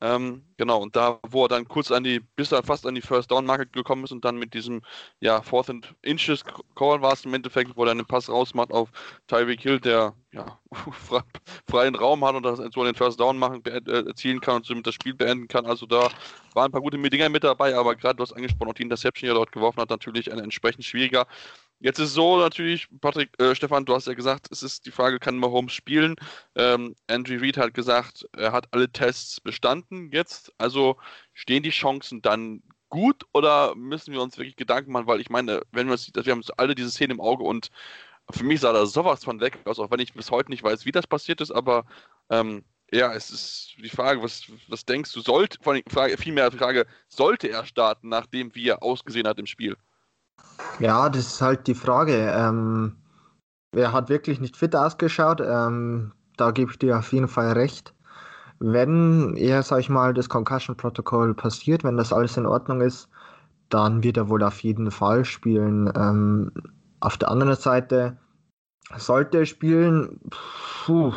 Ähm, 0.00 0.44
genau, 0.58 0.80
und 0.80 0.94
da, 0.94 1.18
wo 1.28 1.44
er 1.44 1.48
dann 1.48 1.66
kurz 1.66 1.90
an 1.90 2.04
die, 2.04 2.20
bis 2.20 2.52
er 2.52 2.62
fast 2.62 2.86
an 2.86 2.94
die 2.94 3.00
First 3.00 3.32
Down 3.32 3.44
Marke 3.44 3.66
gekommen 3.66 4.04
ist 4.04 4.12
und 4.12 4.24
dann 4.24 4.36
mit 4.36 4.54
diesem, 4.54 4.80
ja, 5.18 5.42
Fourth 5.42 5.70
and 5.70 5.92
Inches 6.02 6.44
Call 6.76 7.02
war 7.02 7.12
es 7.12 7.24
im 7.24 7.34
Endeffekt, 7.34 7.76
wo 7.76 7.84
er 7.84 7.90
einen 7.90 8.06
Pass 8.06 8.28
rausmacht 8.30 8.70
auf 8.70 8.90
Tyreek 9.26 9.60
Hill, 9.60 9.80
der, 9.80 10.14
ja, 10.32 10.60
freien 11.68 11.94
Raum 11.94 12.24
hat 12.24 12.34
und 12.34 12.44
das 12.44 12.58
so 12.72 12.84
den 12.84 12.94
First 12.94 13.18
Down 13.18 13.38
machen, 13.38 13.64
äh, 13.64 13.80
erzielen 14.06 14.40
kann 14.40 14.56
und 14.56 14.66
somit 14.66 14.86
das 14.86 14.94
Spiel 14.94 15.14
beenden 15.14 15.48
kann. 15.48 15.66
Also 15.66 15.86
da 15.86 16.08
waren 16.54 16.66
ein 16.66 16.72
paar 16.72 16.80
gute 16.80 16.98
Dinger 16.98 17.28
mit 17.28 17.44
dabei, 17.44 17.74
aber 17.74 17.96
gerade 17.96 18.16
du 18.16 18.22
hast 18.22 18.32
angesprochen, 18.32 18.70
auch 18.70 18.74
die 18.74 18.82
Interception, 18.82 19.26
die 19.26 19.32
er 19.32 19.34
dort 19.34 19.52
geworfen 19.52 19.80
hat, 19.80 19.90
natürlich 19.90 20.30
eine 20.30 20.42
entsprechend 20.42 20.84
schwieriger. 20.84 21.26
Jetzt 21.80 21.98
ist 21.98 22.12
so 22.12 22.38
natürlich, 22.38 22.88
Patrick, 23.00 23.30
äh, 23.40 23.54
Stefan, 23.54 23.86
du 23.86 23.94
hast 23.94 24.06
ja 24.06 24.14
gesagt, 24.14 24.48
es 24.50 24.62
ist 24.62 24.84
die 24.86 24.90
Frage, 24.90 25.18
kann 25.18 25.38
Mahomes 25.38 25.72
spielen? 25.72 26.14
Ähm, 26.54 26.94
Andrew 27.06 27.38
Reid 27.40 27.56
hat 27.56 27.74
gesagt, 27.74 28.28
er 28.36 28.52
hat 28.52 28.68
alle 28.72 28.90
Tests 28.92 29.40
bestanden 29.40 30.10
jetzt. 30.12 30.52
Also 30.58 30.98
stehen 31.32 31.62
die 31.62 31.70
Chancen 31.70 32.20
dann 32.20 32.62
gut 32.90 33.24
oder 33.32 33.74
müssen 33.76 34.12
wir 34.12 34.20
uns 34.20 34.36
wirklich 34.36 34.56
Gedanken 34.56 34.92
machen? 34.92 35.06
Weil 35.06 35.20
ich 35.20 35.30
meine, 35.30 35.62
wenn 35.72 35.86
wir 35.86 35.92
uns, 35.92 36.12
wir 36.14 36.32
haben 36.32 36.42
alle 36.58 36.74
diese 36.74 36.90
Szene 36.90 37.14
im 37.14 37.20
Auge 37.20 37.44
und 37.44 37.70
für 38.30 38.44
mich 38.44 38.60
sah 38.60 38.72
da 38.72 38.86
sowas 38.86 39.24
von 39.24 39.40
weg 39.40 39.58
aus, 39.64 39.78
auch 39.78 39.90
wenn 39.90 40.00
ich 40.00 40.14
bis 40.14 40.30
heute 40.30 40.50
nicht 40.50 40.62
weiß, 40.62 40.84
wie 40.86 40.92
das 40.92 41.06
passiert 41.06 41.40
ist, 41.40 41.50
aber 41.50 41.84
ähm, 42.28 42.64
ja, 42.92 43.12
es 43.12 43.30
ist 43.30 43.74
die 43.78 43.88
Frage, 43.88 44.22
was, 44.22 44.42
was 44.68 44.84
denkst 44.84 45.12
du, 45.12 45.20
sollte, 45.20 45.58
vor 45.62 45.72
allem 45.72 45.82
Frage, 45.88 46.16
vielmehr 46.16 46.50
die 46.50 46.58
Frage, 46.58 46.86
sollte 47.08 47.48
er 47.48 47.64
starten, 47.64 48.08
nachdem 48.08 48.54
wie 48.54 48.68
er 48.68 48.82
ausgesehen 48.82 49.28
hat 49.28 49.38
im 49.38 49.46
Spiel? 49.46 49.76
Ja, 50.80 51.08
das 51.08 51.26
ist 51.26 51.40
halt 51.40 51.66
die 51.66 51.74
Frage. 51.74 52.32
Ähm, 52.34 52.96
er 53.72 53.92
hat 53.92 54.08
wirklich 54.08 54.40
nicht 54.40 54.56
fit 54.56 54.74
ausgeschaut. 54.74 55.40
Ähm, 55.40 56.12
da 56.36 56.50
gebe 56.50 56.70
ich 56.70 56.78
dir 56.78 56.98
auf 56.98 57.12
jeden 57.12 57.28
Fall 57.28 57.52
recht. 57.52 57.94
Wenn 58.58 59.36
er, 59.36 59.62
sag 59.62 59.80
ich 59.80 59.88
mal, 59.88 60.12
das 60.12 60.28
Concussion-Protokoll 60.28 61.34
passiert, 61.34 61.84
wenn 61.84 61.96
das 61.96 62.12
alles 62.12 62.36
in 62.36 62.46
Ordnung 62.46 62.80
ist, 62.80 63.08
dann 63.68 64.02
wird 64.02 64.16
er 64.16 64.28
wohl 64.28 64.42
auf 64.42 64.60
jeden 64.62 64.90
Fall 64.90 65.24
spielen. 65.24 65.92
Ähm, 65.94 66.52
auf 67.00 67.16
der 67.16 67.30
anderen 67.30 67.56
Seite, 67.56 68.16
sollte 68.96 69.38
er 69.38 69.46
spielen, 69.46 70.20
puh, 70.84 71.12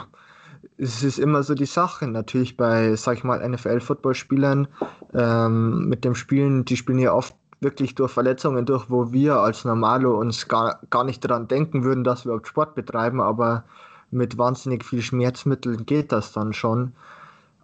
es 0.77 1.03
ist 1.03 1.19
immer 1.19 1.43
so 1.43 1.55
die 1.55 1.65
Sache. 1.65 2.07
Natürlich 2.07 2.57
bei, 2.57 2.95
sag 2.95 3.17
ich 3.17 3.23
mal, 3.23 3.47
NFL-Footballspielern 3.47 4.67
ähm, 5.13 5.87
mit 5.87 6.05
dem 6.05 6.15
Spielen, 6.15 6.65
die 6.65 6.77
spielen 6.77 6.99
ja 6.99 7.13
oft 7.13 7.35
wirklich 7.59 7.95
durch 7.95 8.11
Verletzungen 8.11 8.65
durch, 8.65 8.89
wo 8.89 9.11
wir 9.11 9.37
als 9.37 9.65
Normalo 9.65 10.19
uns 10.19 10.47
gar, 10.47 10.79
gar 10.89 11.03
nicht 11.03 11.23
daran 11.23 11.47
denken 11.47 11.83
würden, 11.83 12.03
dass 12.03 12.25
wir 12.25 12.31
überhaupt 12.31 12.47
Sport 12.47 12.75
betreiben, 12.75 13.21
aber 13.21 13.63
mit 14.11 14.37
wahnsinnig 14.37 14.83
viel 14.83 15.01
Schmerzmitteln 15.01 15.85
geht 15.85 16.11
das 16.11 16.33
dann 16.33 16.53
schon. 16.53 16.93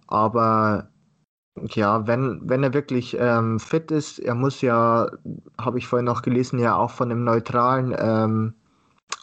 Aber 0.07 0.87
ja, 1.55 2.07
wenn, 2.07 2.41
wenn 2.43 2.63
er 2.63 2.73
wirklich 2.73 3.17
ähm, 3.19 3.59
fit 3.59 3.91
ist, 3.91 4.19
er 4.19 4.35
muss 4.35 4.61
ja, 4.61 5.09
habe 5.59 5.77
ich 5.77 5.87
vorhin 5.87 6.05
noch 6.05 6.21
gelesen, 6.21 6.59
ja 6.59 6.75
auch 6.75 6.91
von 6.91 7.11
einem 7.11 7.23
neutralen 7.23 7.95
ähm, 7.97 8.53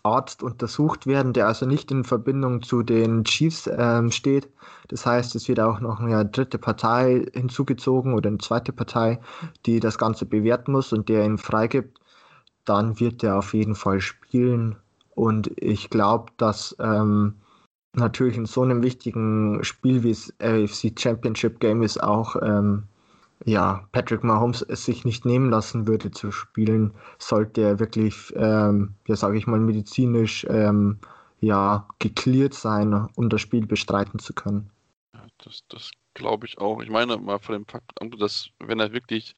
Arzt 0.02 0.42
untersucht 0.42 1.06
werden, 1.06 1.32
der 1.32 1.46
also 1.48 1.66
nicht 1.66 1.90
in 1.90 2.04
Verbindung 2.04 2.62
zu 2.62 2.82
den 2.82 3.24
Chiefs 3.24 3.68
ähm, 3.72 4.10
steht. 4.10 4.48
Das 4.88 5.04
heißt, 5.04 5.34
es 5.34 5.48
wird 5.48 5.60
auch 5.60 5.80
noch 5.80 6.00
eine 6.00 6.24
dritte 6.24 6.58
Partei 6.58 7.26
hinzugezogen 7.32 8.14
oder 8.14 8.28
eine 8.28 8.38
zweite 8.38 8.72
Partei, 8.72 9.20
die 9.66 9.80
das 9.80 9.98
Ganze 9.98 10.26
bewerten 10.26 10.72
muss 10.72 10.92
und 10.92 11.08
der 11.08 11.24
ihn 11.24 11.38
freigibt. 11.38 11.98
Dann 12.64 13.00
wird 13.00 13.22
er 13.24 13.38
auf 13.38 13.54
jeden 13.54 13.74
Fall 13.74 14.00
spielen. 14.00 14.76
Und 15.14 15.50
ich 15.60 15.90
glaube, 15.90 16.32
dass 16.36 16.76
ähm, 16.78 17.36
natürlich 17.96 18.36
in 18.36 18.46
so 18.46 18.62
einem 18.62 18.82
wichtigen 18.82 19.62
Spiel 19.64 20.02
wie 20.02 20.10
das 20.10 20.32
AFC 20.40 20.98
Championship 20.98 21.60
Game 21.60 21.82
ist 21.82 22.02
auch 22.02 22.36
ähm, 22.42 22.84
ja, 23.44 23.86
Patrick 23.92 24.24
Mahomes 24.24 24.62
es 24.62 24.84
sich 24.84 25.04
nicht 25.04 25.24
nehmen 25.24 25.50
lassen 25.50 25.86
würde 25.86 26.10
zu 26.10 26.32
spielen, 26.32 26.94
sollte 27.18 27.60
er 27.60 27.78
wirklich, 27.78 28.32
ähm, 28.36 28.94
ja, 29.06 29.16
sage 29.16 29.36
ich 29.36 29.46
mal, 29.46 29.60
medizinisch 29.60 30.46
ähm, 30.48 30.98
ja, 31.40 31.86
geklärt 31.98 32.54
sein, 32.54 33.08
um 33.14 33.28
das 33.28 33.42
Spiel 33.42 33.66
bestreiten 33.66 34.18
zu 34.18 34.32
können. 34.32 34.70
Das, 35.38 35.64
das 35.68 35.90
glaube 36.14 36.46
ich 36.46 36.58
auch. 36.58 36.82
Ich 36.82 36.88
meine, 36.88 37.18
mal 37.18 37.38
von 37.38 37.52
dem 37.52 37.66
Fakt, 37.66 37.92
dass, 38.18 38.48
wenn 38.58 38.80
er 38.80 38.92
wirklich 38.92 39.36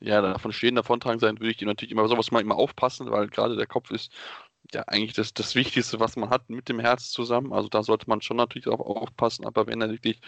ja, 0.00 0.20
davon 0.20 0.52
stehen, 0.52 0.74
davontragen 0.74 1.18
sein, 1.18 1.40
würde 1.40 1.50
ich 1.50 1.60
ihm 1.62 1.68
natürlich 1.68 1.92
immer 1.92 2.06
sowas 2.06 2.30
mal 2.30 2.40
immer 2.40 2.56
aufpassen, 2.56 3.10
weil 3.10 3.28
gerade 3.28 3.56
der 3.56 3.66
Kopf 3.66 3.90
ist 3.90 4.12
ja 4.74 4.82
eigentlich 4.86 5.14
das, 5.14 5.34
das 5.34 5.54
Wichtigste, 5.54 6.00
was 6.00 6.16
man 6.16 6.30
hat, 6.30 6.50
mit 6.50 6.68
dem 6.68 6.80
Herz 6.80 7.10
zusammen. 7.10 7.52
Also 7.52 7.68
da 7.68 7.82
sollte 7.82 8.08
man 8.08 8.20
schon 8.22 8.36
natürlich 8.36 8.68
auch 8.68 8.80
aufpassen, 8.80 9.46
aber 9.46 9.66
wenn 9.66 9.80
er 9.80 9.90
wirklich 9.90 10.20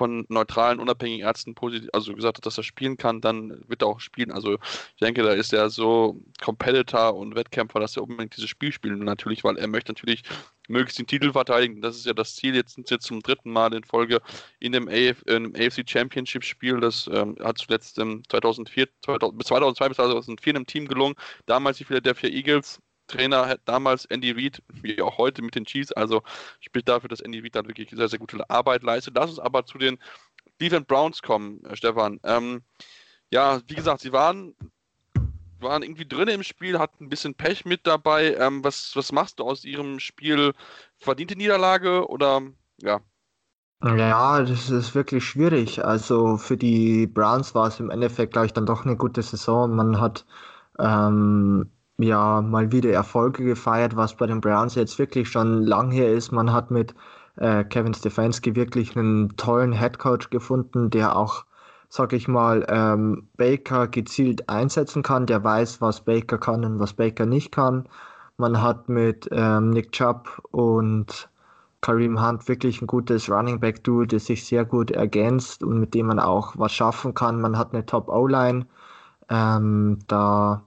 von 0.00 0.24
neutralen, 0.30 0.80
unabhängigen 0.80 1.26
Ärzten 1.26 1.54
positiv, 1.54 1.90
also 1.92 2.14
gesagt 2.14 2.38
hat, 2.38 2.46
dass 2.46 2.56
er 2.56 2.64
spielen 2.64 2.96
kann, 2.96 3.20
dann 3.20 3.62
wird 3.68 3.82
er 3.82 3.88
auch 3.88 4.00
spielen. 4.00 4.32
Also 4.32 4.54
ich 4.54 5.00
denke, 5.02 5.22
da 5.22 5.32
ist 5.32 5.52
er 5.52 5.68
so 5.68 6.22
Competitor 6.42 7.14
und 7.14 7.34
Wettkämpfer, 7.34 7.80
dass 7.80 7.98
er 7.98 8.04
unbedingt 8.04 8.34
dieses 8.34 8.48
Spiel 8.48 8.72
spielen 8.72 8.98
will, 8.98 9.04
natürlich, 9.04 9.44
weil 9.44 9.58
er 9.58 9.66
möchte 9.66 9.92
natürlich 9.92 10.22
möglichst 10.68 10.98
den 11.00 11.06
Titel 11.06 11.32
verteidigen. 11.32 11.82
Das 11.82 11.96
ist 11.96 12.06
ja 12.06 12.14
das 12.14 12.34
Ziel. 12.34 12.54
Jetzt 12.54 12.76
sind 12.76 12.88
sie 12.88 12.98
zum 12.98 13.20
dritten 13.20 13.52
Mal 13.52 13.74
in 13.74 13.84
Folge 13.84 14.22
in 14.58 14.72
dem, 14.72 14.88
AF, 14.88 15.22
in 15.26 15.52
dem 15.52 15.54
AFC 15.54 15.86
Championship 15.86 16.44
Spiel. 16.44 16.80
Das 16.80 17.06
ähm, 17.12 17.36
hat 17.38 17.58
zuletzt 17.58 17.98
im 17.98 18.22
2004, 18.26 18.88
2000, 19.04 19.38
bis 19.38 19.48
2002 19.48 19.88
bis 19.88 19.96
2004 19.96 20.54
im 20.54 20.66
Team 20.66 20.88
gelungen. 20.88 21.14
Damals 21.44 21.76
die 21.76 21.84
Philadelphia 21.84 22.30
Eagles 22.30 22.80
Trainer 23.10 23.58
damals 23.64 24.04
Andy 24.06 24.30
Reid, 24.32 24.62
wie 24.82 25.00
auch 25.02 25.18
heute 25.18 25.42
mit 25.42 25.54
den 25.54 25.64
Chiefs, 25.64 25.92
also 25.92 26.22
spricht 26.60 26.88
dafür, 26.88 27.08
dass 27.08 27.20
Andy 27.20 27.40
Reid 27.40 27.54
dann 27.54 27.68
wirklich 27.68 27.90
sehr, 27.90 28.08
sehr 28.08 28.18
gute 28.18 28.48
Arbeit 28.48 28.82
leistet. 28.82 29.14
Lass 29.16 29.30
uns 29.30 29.38
aber 29.38 29.66
zu 29.66 29.78
den 29.78 29.98
Cleveland 30.58 30.86
Browns 30.86 31.22
kommen, 31.22 31.64
äh, 31.64 31.76
Stefan. 31.76 32.20
Ähm, 32.24 32.62
ja, 33.30 33.60
wie 33.66 33.74
gesagt, 33.74 34.00
sie 34.00 34.12
waren, 34.12 34.54
waren 35.60 35.82
irgendwie 35.82 36.06
drin 36.06 36.28
im 36.28 36.42
Spiel, 36.42 36.78
hatten 36.78 37.04
ein 37.04 37.08
bisschen 37.08 37.34
Pech 37.34 37.64
mit 37.64 37.86
dabei. 37.86 38.34
Ähm, 38.34 38.64
was, 38.64 38.94
was 38.94 39.12
machst 39.12 39.38
du 39.38 39.44
aus 39.44 39.64
ihrem 39.64 40.00
Spiel? 40.00 40.52
Verdiente 40.98 41.36
Niederlage 41.36 42.08
oder 42.08 42.42
ja? 42.82 43.00
Ja, 43.82 44.42
das 44.42 44.68
ist 44.68 44.94
wirklich 44.94 45.24
schwierig. 45.24 45.82
Also 45.82 46.36
für 46.36 46.56
die 46.58 47.06
Browns 47.06 47.54
war 47.54 47.68
es 47.68 47.80
im 47.80 47.88
Endeffekt, 47.88 48.34
glaube 48.34 48.46
ich, 48.46 48.52
dann 48.52 48.66
doch 48.66 48.84
eine 48.84 48.96
gute 48.96 49.22
Saison. 49.22 49.74
Man 49.74 50.00
hat 50.00 50.26
ähm, 50.78 51.70
ja 52.02 52.42
mal 52.42 52.72
wieder 52.72 52.90
Erfolge 52.90 53.44
gefeiert, 53.44 53.96
was 53.96 54.14
bei 54.14 54.26
den 54.26 54.40
Browns 54.40 54.74
jetzt 54.74 54.98
wirklich 54.98 55.28
schon 55.28 55.62
lang 55.62 55.90
her 55.90 56.12
ist. 56.12 56.32
Man 56.32 56.52
hat 56.52 56.70
mit 56.70 56.94
äh, 57.36 57.64
Kevin 57.64 57.94
Stefanski 57.94 58.54
wirklich 58.56 58.96
einen 58.96 59.36
tollen 59.36 59.72
Headcoach 59.72 60.30
gefunden, 60.30 60.90
der 60.90 61.16
auch, 61.16 61.44
sag 61.88 62.12
ich 62.12 62.28
mal, 62.28 62.66
ähm, 62.68 63.28
Baker 63.36 63.88
gezielt 63.88 64.48
einsetzen 64.48 65.02
kann, 65.02 65.26
der 65.26 65.42
weiß, 65.42 65.80
was 65.80 66.02
Baker 66.04 66.38
kann 66.38 66.64
und 66.64 66.78
was 66.78 66.92
Baker 66.92 67.26
nicht 67.26 67.52
kann. 67.52 67.88
Man 68.36 68.62
hat 68.62 68.88
mit 68.88 69.28
ähm, 69.32 69.70
Nick 69.70 69.92
Chubb 69.92 70.42
und 70.50 71.28
Kareem 71.82 72.22
Hunt 72.22 72.46
wirklich 72.48 72.82
ein 72.82 72.86
gutes 72.86 73.30
Running 73.30 73.60
Back 73.60 73.84
Duo, 73.84 74.04
das 74.04 74.26
sich 74.26 74.46
sehr 74.46 74.64
gut 74.64 74.90
ergänzt 74.90 75.62
und 75.62 75.80
mit 75.80 75.94
dem 75.94 76.06
man 76.06 76.18
auch 76.18 76.54
was 76.56 76.72
schaffen 76.72 77.14
kann. 77.14 77.40
Man 77.40 77.56
hat 77.56 77.72
eine 77.72 77.86
Top 77.86 78.08
O-Line. 78.08 78.66
Ähm, 79.30 79.98
da, 80.08 80.62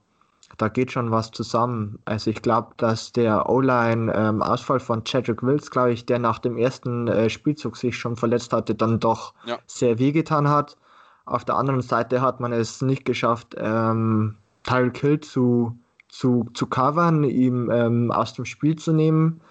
da 0.57 0.67
geht 0.67 0.91
schon 0.91 1.11
was 1.11 1.31
zusammen. 1.31 1.99
Also 2.05 2.29
ich 2.29 2.41
glaube, 2.41 2.73
dass 2.77 3.11
der 3.11 3.49
O-Line-Ausfall 3.49 4.77
ähm, 4.77 4.85
von 4.85 5.03
Chadwick 5.03 5.43
Wills, 5.43 5.71
glaube 5.71 5.93
ich, 5.93 6.05
der 6.05 6.19
nach 6.19 6.39
dem 6.39 6.57
ersten 6.57 7.07
äh, 7.07 7.29
Spielzug 7.29 7.77
sich 7.77 7.97
schon 7.97 8.15
verletzt 8.15 8.53
hatte, 8.53 8.75
dann 8.75 8.99
doch 8.99 9.33
ja. 9.45 9.57
sehr 9.65 9.99
wehgetan 9.99 10.49
hat. 10.49 10.77
Auf 11.25 11.45
der 11.45 11.55
anderen 11.55 11.81
Seite 11.81 12.21
hat 12.21 12.39
man 12.39 12.51
es 12.51 12.81
nicht 12.81 13.05
geschafft, 13.05 13.55
ähm, 13.57 14.35
Tyreek 14.63 14.97
Hill 14.97 15.19
zu, 15.21 15.77
zu, 16.09 16.45
zu 16.53 16.67
covern, 16.67 17.23
ihm 17.23 17.69
ähm, 17.71 18.11
aus 18.11 18.33
dem 18.33 18.45
Spiel 18.45 18.75
zu 18.75 18.93
nehmen. 18.93 19.41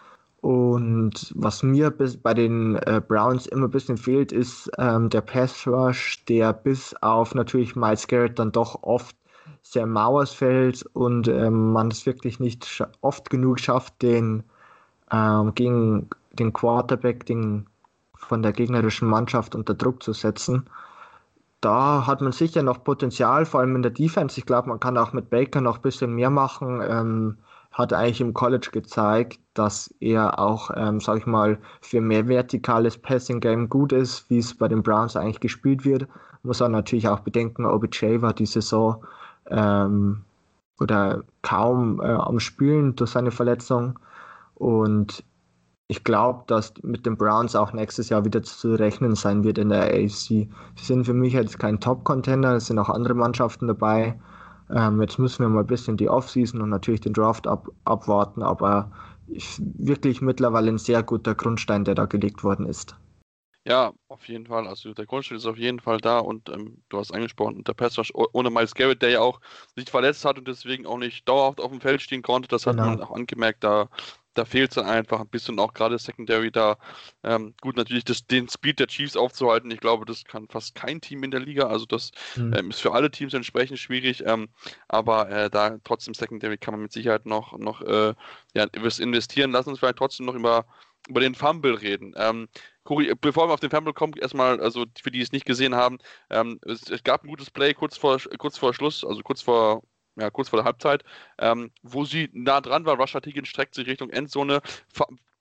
Und 0.43 1.33
was 1.37 1.63
mir 1.63 1.91
bis 1.91 2.17
bei 2.17 2.35
den 2.35 2.75
äh, 2.75 3.01
Browns 3.07 3.47
immer 3.47 3.69
ein 3.69 3.71
bisschen 3.71 3.97
fehlt, 3.97 4.33
ist 4.33 4.69
ähm, 4.77 5.09
der 5.09 5.21
Pass 5.21 5.67
Rush, 5.69 6.25
der 6.25 6.53
bis 6.53 6.95
auf 7.01 7.35
natürlich 7.35 7.77
Miles 7.77 8.09
Garrett 8.09 8.39
dann 8.39 8.51
doch 8.51 8.83
oft 8.83 9.17
sehr 9.63 9.87
mau 9.87 10.21
ausfällt 10.21 10.85
und 10.93 11.29
ähm, 11.29 11.73
man 11.73 11.89
es 11.89 12.07
wirklich 12.07 12.41
nicht 12.41 12.85
oft 13.01 13.31
genug 13.31 13.61
schafft, 13.61 14.03
den 14.03 14.45
ähm, 15.11 15.55
gegen 15.55 16.09
den 16.33 16.53
Quarterback 16.53 17.27
den, 17.27 17.67
von 18.15 18.43
der 18.43 18.53
gegnerischen 18.53 19.09
Mannschaft 19.09 19.55
unter 19.55 19.75
Druck 19.75 20.03
zu 20.03 20.13
setzen. 20.13 20.67
Da 21.61 22.07
hat 22.07 22.21
man 22.21 22.33
sicher 22.33 22.63
noch 22.63 22.83
Potenzial, 22.83 23.45
vor 23.45 23.61
allem 23.61 23.77
in 23.77 23.83
der 23.83 23.93
Defense. 23.93 24.39
Ich 24.39 24.47
glaube, 24.47 24.69
man 24.69 24.81
kann 24.81 24.99
auch 24.99 25.13
mit 25.13 25.31
Baker 25.31 25.61
noch 25.61 25.77
ein 25.77 25.83
bisschen 25.83 26.15
mehr 26.15 26.31
machen. 26.31 26.83
Ähm, 26.85 27.39
hat 27.73 27.93
eigentlich 27.93 28.21
im 28.21 28.35
College 28.35 28.69
gezeigt, 28.73 29.41
dass 29.55 29.95
er 30.01 30.39
auch, 30.39 30.71
ähm, 30.77 31.01
sag 31.01 31.19
ich 31.19 31.27
mal, 31.27 31.59
für 31.81 32.01
mehr 32.01 32.29
vertikales 32.29 32.99
Passing-Game 32.99 33.69
gut 33.69 33.93
ist, 33.93 34.29
wie 34.29 34.39
es 34.39 34.55
bei 34.55 34.69
den 34.69 34.83
Browns 34.83 35.17
eigentlich 35.17 35.41
gespielt 35.41 35.85
wird. 35.85 36.07
Muss 36.43 36.61
man 36.61 36.73
natürlich 36.73 37.09
auch 37.09 37.21
bedenken, 37.21 37.65
OBJ 37.65 38.21
war 38.21 38.35
die 38.35 38.47
Saison 38.47 39.05
ähm, 39.53 40.25
oder 40.81 41.23
kaum 41.43 42.01
äh, 42.01 42.07
am 42.07 42.41
Spielen 42.41 42.97
durch 42.97 43.11
seine 43.11 43.31
Verletzung. 43.31 43.99
Und 44.55 45.25
ich 45.89 46.05
glaube, 46.05 46.45
dass 46.47 46.73
mit 46.83 47.05
den 47.05 47.17
Browns 47.17 47.55
auch 47.55 47.73
nächstes 47.73 48.09
Jahr 48.09 48.25
wieder 48.25 48.43
zu 48.43 48.75
rechnen 48.75 49.15
sein 49.15 49.45
wird 49.45 49.59
in 49.59 49.69
der 49.69 49.85
AFC. 49.85 50.27
Sie 50.27 50.49
sind 50.77 51.05
für 51.05 51.15
mich 51.15 51.35
jetzt 51.35 51.59
kein 51.59 51.81
Top-Contender, 51.81 52.57
es 52.57 52.67
sind 52.67 52.79
auch 52.79 52.89
andere 52.89 53.15
Mannschaften 53.15 53.67
dabei. 53.67 54.19
Ähm, 54.71 55.01
jetzt 55.03 55.19
müssen 55.19 55.41
wir 55.41 55.49
mal 55.49 55.61
ein 55.61 55.67
bisschen 55.67 55.97
die 55.97 56.09
Offseason 56.09 56.63
und 56.63 56.71
natürlich 56.71 57.03
den 57.03 57.13
Draft 57.13 57.47
ab, 57.47 57.69
abwarten, 57.85 58.43
aber 58.43 58.91
wirklich 59.59 60.23
mittlerweile 60.23 60.71
ein 60.71 60.79
sehr 60.79 61.03
guter 61.03 61.35
Grundstein, 61.35 61.85
der 61.85 61.95
da 61.95 62.07
gelegt 62.07 62.43
worden 62.43 62.67
ist. 62.67 62.97
Ja, 63.65 63.93
auf 64.09 64.27
jeden 64.27 64.47
Fall. 64.47 64.67
Also 64.67 64.93
der 64.93 65.07
Grundstein 65.07 65.39
ist 65.39 65.47
auf 65.47 65.57
jeden 65.57 65.79
Fall 65.79 65.99
da 65.99 66.19
und 66.19 66.49
ähm, 66.49 66.83
du 66.89 66.99
hast 66.99 67.13
angesprochen, 67.13 67.63
der 67.63 67.75
Pass 67.75 67.97
ohne 68.13 68.51
Miles 68.51 68.75
Garrett, 68.75 69.03
der 69.03 69.11
ja 69.11 69.21
auch 69.21 69.41
sich 69.77 69.89
verletzt 69.89 70.25
hat 70.25 70.37
und 70.37 70.49
deswegen 70.49 70.85
auch 70.85 70.99
nicht 70.99 71.29
dauerhaft 71.29 71.61
auf 71.61 71.71
dem 71.71 71.81
Feld 71.81 72.03
stehen 72.03 72.23
konnte, 72.23 72.49
das 72.49 72.65
genau. 72.65 72.83
hat 72.83 72.99
man 72.99 73.03
auch 73.03 73.13
angemerkt, 73.13 73.63
da 73.63 73.89
da 74.35 74.45
fehlt 74.45 74.71
es 74.71 74.75
dann 74.77 74.87
einfach 74.87 75.21
ein 75.21 75.29
bisschen 75.29 75.59
auch 75.59 75.75
gerade 75.75 75.99
Secondary 75.99 76.51
da. 76.51 76.79
Ähm, 77.23 77.55
gut, 77.61 77.77
natürlich 77.77 78.05
das, 78.05 78.27
den 78.27 78.49
Speed 78.49 78.79
der 78.79 78.87
Chiefs 78.87 79.17
aufzuhalten. 79.17 79.71
Ich 79.71 79.81
glaube, 79.81 80.07
das 80.07 80.25
kann 80.25 80.49
fast 80.49 80.75
kein 80.75 81.01
Team 81.01 81.23
in 81.23 81.31
der 81.31 81.41
Liga. 81.41 81.67
Also 81.67 81.87
das 81.87 82.13
mhm. 82.37 82.55
ähm, 82.55 82.71
ist 82.71 82.81
für 82.81 82.93
alle 82.93 83.11
Teams 83.11 83.35
entsprechend 83.35 83.79
schwierig. 83.79 84.25
Ähm, 84.27 84.49
aber 84.89 85.29
äh, 85.31 85.51
da 85.51 85.79
trotzdem 85.85 86.15
Secondary 86.15 86.57
kann 86.59 86.75
man 86.75 86.83
mit 86.83 86.93
Sicherheit 86.93 87.27
noch, 87.27 87.59
noch 87.59 87.83
äh, 87.83 88.15
ja, 88.55 88.65
investieren. 88.65 89.53
Lass 89.53 89.67
uns 89.67 89.79
vielleicht 89.79 89.99
trotzdem 89.99 90.27
noch 90.27 90.35
über, 90.35 90.65
über 91.09 91.21
den 91.21 91.35
Fumble 91.35 91.75
reden. 91.75 92.15
Ähm, 92.17 92.49
bevor 93.21 93.49
wir 93.49 93.55
auf 93.55 93.61
den 93.61 93.71
Fumble 93.71 93.93
kommen, 93.93 94.15
erstmal, 94.21 94.61
also 94.61 94.85
für 95.01 95.11
die 95.11 95.21
es 95.21 95.33
nicht 95.33 95.47
gesehen 95.47 95.75
haben, 95.75 95.99
ähm, 96.31 96.59
es, 96.67 96.91
es, 96.91 97.03
gab 97.05 97.25
ein 97.25 97.29
gutes 97.29 97.51
Play 97.51 97.75
kurz 97.75 97.97
vor, 97.97 98.19
kurz 98.39 98.59
vor 98.59 98.75
Schluss, 98.75 99.05
also 99.05 99.23
kurz 99.23 99.43
vor 99.43 99.83
ja, 100.17 100.31
kurz 100.31 100.51
vor 100.51 100.59
der 100.59 100.67
Halbzeit, 100.67 101.05
ähm, 101.39 101.71
wo 101.83 102.05
sie 102.05 102.29
nah 102.33 102.61
dran 102.61 102.85
war. 102.85 102.97
Russia 102.97 103.21
Higgins 103.25 103.49
streckt 103.49 103.75
sich 103.75 103.87
Richtung 103.87 104.11
Endzone, 104.11 104.61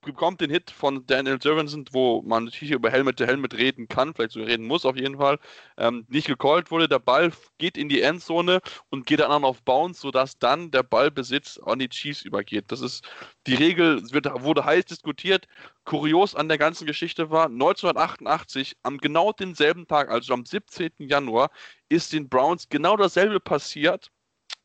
bekommt 0.02 0.42
den 0.42 0.50
Hit 0.50 0.72
von 0.72 1.06
Daniel 1.06 1.38
Jurgensen, 1.42 1.86
wo 1.92 2.22
man 2.24 2.46
natürlich 2.46 2.72
über 2.72 2.90
Helmet 2.90 3.18
zu 3.18 3.26
Helmet 3.26 3.54
reden 3.54 3.88
kann, 3.88 4.14
vielleicht 4.14 4.34
so 4.34 4.42
reden 4.42 4.66
muss 4.66 4.86
auf 4.86 4.96
jeden 4.98 5.18
Fall, 5.18 5.40
ähm, 5.78 6.06
nicht 6.10 6.28
gecallt 6.28 6.72
wurde. 6.72 6.88
Der 6.88 7.00
Ball 7.00 7.32
geht 7.58 7.78
in 7.78 7.90
die 7.90 8.02
Endzone 8.02 8.62
und 8.90 9.06
geht 9.06 9.20
dann 9.20 9.44
auf 9.44 9.62
Bounce, 9.64 10.02
sodass 10.02 10.38
dann 10.40 10.72
der 10.72 10.84
Ballbesitz 10.84 11.60
an 11.60 11.80
die 11.80 11.90
Chiefs 11.90 12.24
übergeht. 12.24 12.66
Das 12.72 12.82
ist 12.82 13.08
die 13.48 13.56
Regel, 13.56 14.02
wird, 14.12 14.26
wurde 14.44 14.66
heiß 14.66 14.86
diskutiert. 14.86 15.48
Kurios 15.86 16.36
an 16.36 16.48
der 16.48 16.58
ganzen 16.58 16.86
Geschichte 16.86 17.30
war, 17.30 17.46
1988, 17.46 18.78
am 18.84 18.98
genau 18.98 19.32
denselben 19.32 19.88
Tag, 19.88 20.10
also 20.10 20.34
am 20.34 20.46
17. 20.46 20.92
Januar, 21.00 21.50
ist 21.90 22.14
den 22.14 22.30
Browns 22.30 22.70
genau 22.70 22.98
dasselbe 22.98 23.40
passiert 23.40 24.12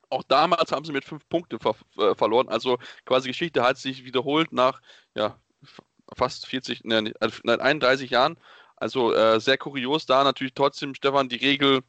auch 0.09 0.23
damals 0.25 0.73
haben 0.73 0.85
sie 0.85 0.93
mit 0.93 1.05
fünf 1.05 1.29
Punkten 1.29 1.59
ver 1.59 1.75
äh, 1.99 2.15
verloren. 2.15 2.49
Also 2.49 2.79
quasi 3.05 3.29
Geschichte 3.29 3.63
hat 3.63 3.79
sich 3.79 4.05
wiederholt 4.05 4.53
nach 4.53 4.81
ja, 5.15 5.37
fast 6.17 6.47
40, 6.47 6.83
nein, 6.85 7.13
31 7.21 8.11
Jahren. 8.11 8.37
Also 8.77 9.13
äh, 9.15 9.41
sehr 9.41 9.59
kurios 9.59 10.07
da 10.07 10.23
natürlich 10.23 10.55
trotzdem, 10.55 10.95
Stefan, 10.95 11.29
die 11.29 11.37
Regel, 11.37 11.81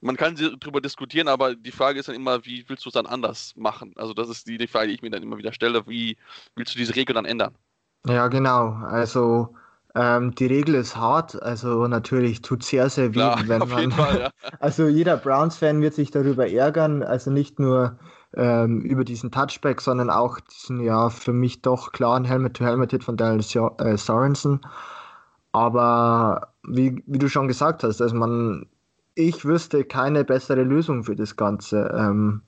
man 0.00 0.16
kann 0.16 0.36
darüber 0.36 0.80
diskutieren, 0.80 1.26
aber 1.26 1.56
die 1.56 1.72
Frage 1.72 1.98
ist 1.98 2.08
dann 2.08 2.14
immer, 2.14 2.44
wie 2.44 2.64
willst 2.68 2.84
du 2.84 2.90
es 2.90 2.94
dann 2.94 3.06
anders 3.06 3.54
machen? 3.56 3.92
Also 3.96 4.14
das 4.14 4.28
ist 4.28 4.46
die, 4.46 4.56
die 4.56 4.68
Frage, 4.68 4.88
die 4.88 4.94
ich 4.94 5.02
mir 5.02 5.10
dann 5.10 5.24
immer 5.24 5.38
wieder 5.38 5.52
stelle, 5.52 5.86
wie 5.88 6.16
willst 6.54 6.74
du 6.74 6.78
diese 6.78 6.94
Regel 6.94 7.14
dann 7.14 7.24
ändern? 7.24 7.56
Ja, 8.06 8.28
genau. 8.28 8.68
Also 8.86 9.54
ähm, 9.98 10.32
die 10.36 10.46
Regel 10.46 10.76
ist 10.76 10.96
hart, 10.96 11.42
also 11.42 11.88
natürlich 11.88 12.40
tut 12.40 12.62
sehr, 12.62 12.88
sehr 12.88 13.08
weh, 13.08 13.12
Klar, 13.14 13.42
wenn 13.48 13.58
man. 13.68 13.90
Fall, 13.90 14.20
ja. 14.20 14.30
Also 14.60 14.86
jeder 14.86 15.16
Browns-Fan 15.16 15.80
wird 15.82 15.94
sich 15.94 16.12
darüber 16.12 16.48
ärgern, 16.48 17.02
also 17.02 17.32
nicht 17.32 17.58
nur 17.58 17.98
ähm, 18.36 18.82
über 18.82 19.02
diesen 19.02 19.32
Touchback, 19.32 19.80
sondern 19.80 20.08
auch 20.08 20.38
diesen 20.38 20.80
ja 20.80 21.10
für 21.10 21.32
mich 21.32 21.62
doch 21.62 21.90
klaren 21.90 22.24
Helmet-to-Helmet-Hit 22.24 23.02
von 23.02 23.16
Daniel 23.16 23.44
äh, 23.78 23.96
Sorensen. 23.96 24.60
Aber 25.50 26.52
wie, 26.62 27.02
wie 27.06 27.18
du 27.18 27.28
schon 27.28 27.48
gesagt 27.48 27.82
hast, 27.82 28.00
also 28.00 28.14
man, 28.14 28.66
ich 29.16 29.44
wüsste 29.44 29.82
keine 29.84 30.24
bessere 30.24 30.62
Lösung 30.62 31.02
für 31.02 31.16
das 31.16 31.34
Ganze. 31.34 31.92
Ähm, 31.98 32.42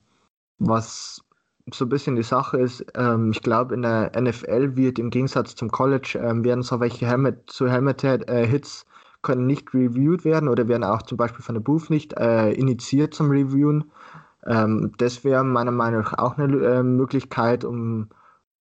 was 0.58 1.24
so 1.72 1.84
ein 1.84 1.88
bisschen 1.88 2.16
die 2.16 2.22
Sache 2.22 2.58
ist, 2.58 2.84
ähm, 2.94 3.30
ich 3.32 3.42
glaube, 3.42 3.74
in 3.74 3.82
der 3.82 4.12
NFL 4.18 4.76
wird 4.76 4.98
im 4.98 5.10
Gegensatz 5.10 5.54
zum 5.54 5.70
College 5.70 6.18
ähm, 6.22 6.44
werden 6.44 6.62
so 6.62 6.80
welche 6.80 7.06
Helmet 7.06 7.50
zu 7.50 7.68
Helmet-Hits 7.68 8.82
äh, 8.82 8.90
können 9.22 9.46
nicht 9.46 9.74
reviewed 9.74 10.24
werden 10.24 10.48
oder 10.48 10.68
werden 10.68 10.84
auch 10.84 11.02
zum 11.02 11.18
Beispiel 11.18 11.44
von 11.44 11.54
der 11.54 11.62
Booth 11.62 11.90
nicht 11.90 12.14
äh, 12.14 12.52
initiiert 12.52 13.14
zum 13.14 13.30
Reviewen. 13.30 13.90
Ähm, 14.46 14.92
das 14.98 15.24
wäre 15.24 15.44
meiner 15.44 15.70
Meinung 15.70 16.02
nach 16.02 16.18
auch 16.18 16.38
eine 16.38 16.56
äh, 16.64 16.82
Möglichkeit, 16.82 17.64
um 17.64 18.08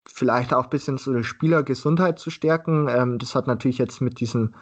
vielleicht 0.06 0.54
auch 0.54 0.66
ein 0.66 0.70
bisschen 0.70 0.98
so 0.98 1.14
die 1.14 1.24
Spielergesundheit 1.24 2.20
zu 2.20 2.30
stärken. 2.30 2.88
Ähm, 2.90 3.20
das 3.20 3.36
hat 3.36 3.48
natürlich 3.48 3.78
jetzt 3.78 4.02
mit 4.02 4.20
diesem, 4.20 4.54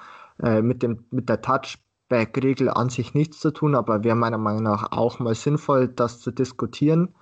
äh, 0.42 0.62
mit 0.62 0.84
dem, 0.84 1.06
mit 1.10 1.30
der 1.30 1.42
Touchback-Regel 1.42 2.70
an 2.70 2.90
sich 2.90 3.14
nichts 3.14 3.40
zu 3.40 3.52
tun, 3.52 3.76
aber 3.76 4.04
wäre 4.04 4.16
meiner 4.16 4.38
Meinung 4.38 4.64
nach 4.64 4.92
auch 4.92 5.20
mal 5.20 5.36
sinnvoll, 5.36 5.88
das 5.88 6.20
zu 6.20 6.32
diskutieren. 6.32 7.16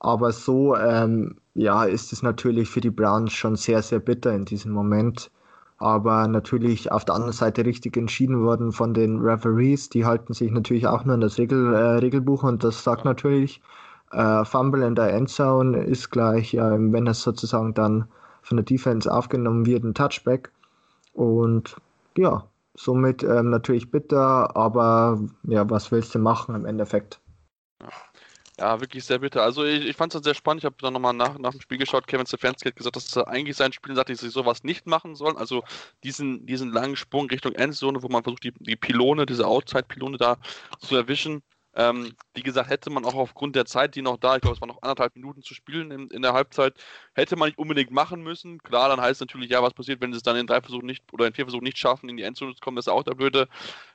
Aber 0.00 0.32
so 0.32 0.76
ähm, 0.76 1.36
ja, 1.54 1.84
ist 1.84 2.12
es 2.12 2.22
natürlich 2.22 2.68
für 2.70 2.80
die 2.80 2.90
Browns 2.90 3.32
schon 3.32 3.56
sehr, 3.56 3.82
sehr 3.82 4.00
bitter 4.00 4.32
in 4.34 4.44
diesem 4.44 4.72
Moment. 4.72 5.30
Aber 5.78 6.26
natürlich 6.28 6.92
auf 6.92 7.04
der 7.04 7.14
anderen 7.14 7.32
Seite 7.32 7.64
richtig 7.64 7.96
entschieden 7.96 8.42
worden 8.42 8.72
von 8.72 8.92
den 8.94 9.20
Referees. 9.20 9.88
Die 9.88 10.04
halten 10.04 10.34
sich 10.34 10.50
natürlich 10.50 10.86
auch 10.86 11.04
nur 11.04 11.14
an 11.14 11.20
das 11.20 11.38
Regel, 11.38 11.74
äh, 11.74 11.98
Regelbuch 11.98 12.42
und 12.42 12.64
das 12.64 12.84
sagt 12.84 13.04
natürlich, 13.04 13.62
äh, 14.12 14.44
Fumble 14.44 14.82
in 14.82 14.94
der 14.94 15.12
Endzone 15.12 15.82
ist 15.84 16.10
gleich, 16.10 16.52
ja, 16.52 16.70
wenn 16.72 17.06
es 17.06 17.22
sozusagen 17.22 17.74
dann 17.74 18.06
von 18.42 18.56
der 18.56 18.64
Defense 18.64 19.12
aufgenommen 19.12 19.66
wird, 19.66 19.84
ein 19.84 19.94
Touchback. 19.94 20.50
Und 21.12 21.76
ja, 22.16 22.44
somit 22.74 23.22
ähm, 23.22 23.50
natürlich 23.50 23.90
bitter, 23.90 24.56
aber 24.56 25.20
ja, 25.44 25.68
was 25.68 25.92
willst 25.92 26.14
du 26.14 26.18
machen 26.18 26.54
im 26.54 26.66
Endeffekt? 26.66 27.20
Ja, 28.60 28.78
wirklich 28.78 29.04
sehr 29.04 29.20
bitter. 29.20 29.42
Also 29.42 29.64
ich, 29.64 29.86
ich 29.86 29.96
fand 29.96 30.14
es 30.14 30.22
sehr 30.22 30.34
spannend. 30.34 30.60
Ich 30.60 30.66
habe 30.66 30.76
dann 30.80 30.92
nochmal 30.92 31.14
nach, 31.14 31.38
nach 31.38 31.52
dem 31.52 31.62
Spiel 31.62 31.78
geschaut. 31.78 32.06
Kevin 32.06 32.26
Stefanski 32.26 32.68
hat 32.68 32.76
gesagt, 32.76 32.94
dass 32.94 33.16
er 33.16 33.26
eigentlich 33.26 33.56
sein 33.56 33.72
Spiel 33.72 33.94
sagt, 33.94 34.10
dass 34.10 34.20
sie 34.20 34.28
sowas 34.28 34.64
nicht 34.64 34.86
machen 34.86 35.14
sollen. 35.16 35.38
Also 35.38 35.64
diesen, 36.04 36.44
diesen 36.44 36.70
langen 36.70 36.94
Sprung 36.94 37.26
Richtung 37.30 37.54
Endzone, 37.54 38.02
wo 38.02 38.08
man 38.08 38.22
versucht, 38.22 38.44
die, 38.44 38.52
die 38.58 38.76
Pylone, 38.76 39.24
diese 39.24 39.46
Outside-Pylone 39.46 40.18
da 40.18 40.36
zu 40.78 40.94
erwischen. 40.94 41.42
Ähm, 41.74 42.14
wie 42.34 42.42
gesagt, 42.42 42.68
hätte 42.68 42.90
man 42.90 43.04
auch 43.04 43.14
aufgrund 43.14 43.54
der 43.54 43.64
Zeit, 43.64 43.94
die 43.94 44.02
noch 44.02 44.16
da, 44.16 44.34
ich 44.34 44.42
glaube, 44.42 44.56
es 44.56 44.60
waren 44.60 44.68
noch 44.68 44.82
anderthalb 44.82 45.14
Minuten 45.14 45.42
zu 45.42 45.54
spielen 45.54 45.90
in, 45.92 46.08
in, 46.08 46.22
der 46.22 46.32
Halbzeit, 46.32 46.74
hätte 47.14 47.36
man 47.36 47.48
nicht 47.48 47.58
unbedingt 47.58 47.92
machen 47.92 48.22
müssen. 48.22 48.58
Klar, 48.58 48.88
dann 48.88 49.00
heißt 49.00 49.20
natürlich, 49.20 49.50
ja, 49.50 49.62
was 49.62 49.74
passiert, 49.74 50.00
wenn 50.00 50.12
sie 50.12 50.16
es 50.16 50.22
dann 50.24 50.36
in 50.36 50.46
drei 50.48 50.60
Versuchen 50.60 50.86
nicht 50.86 51.04
oder 51.12 51.26
in 51.26 51.32
vier 51.32 51.44
Versuchen 51.44 51.64
nicht 51.64 51.78
schaffen, 51.78 52.08
in 52.08 52.16
die 52.16 52.24
Endzone 52.24 52.54
zu 52.54 52.60
kommen, 52.60 52.76
das 52.76 52.86
ist 52.86 52.92
auch 52.92 53.04
der 53.04 53.14
Blöde. 53.14 53.48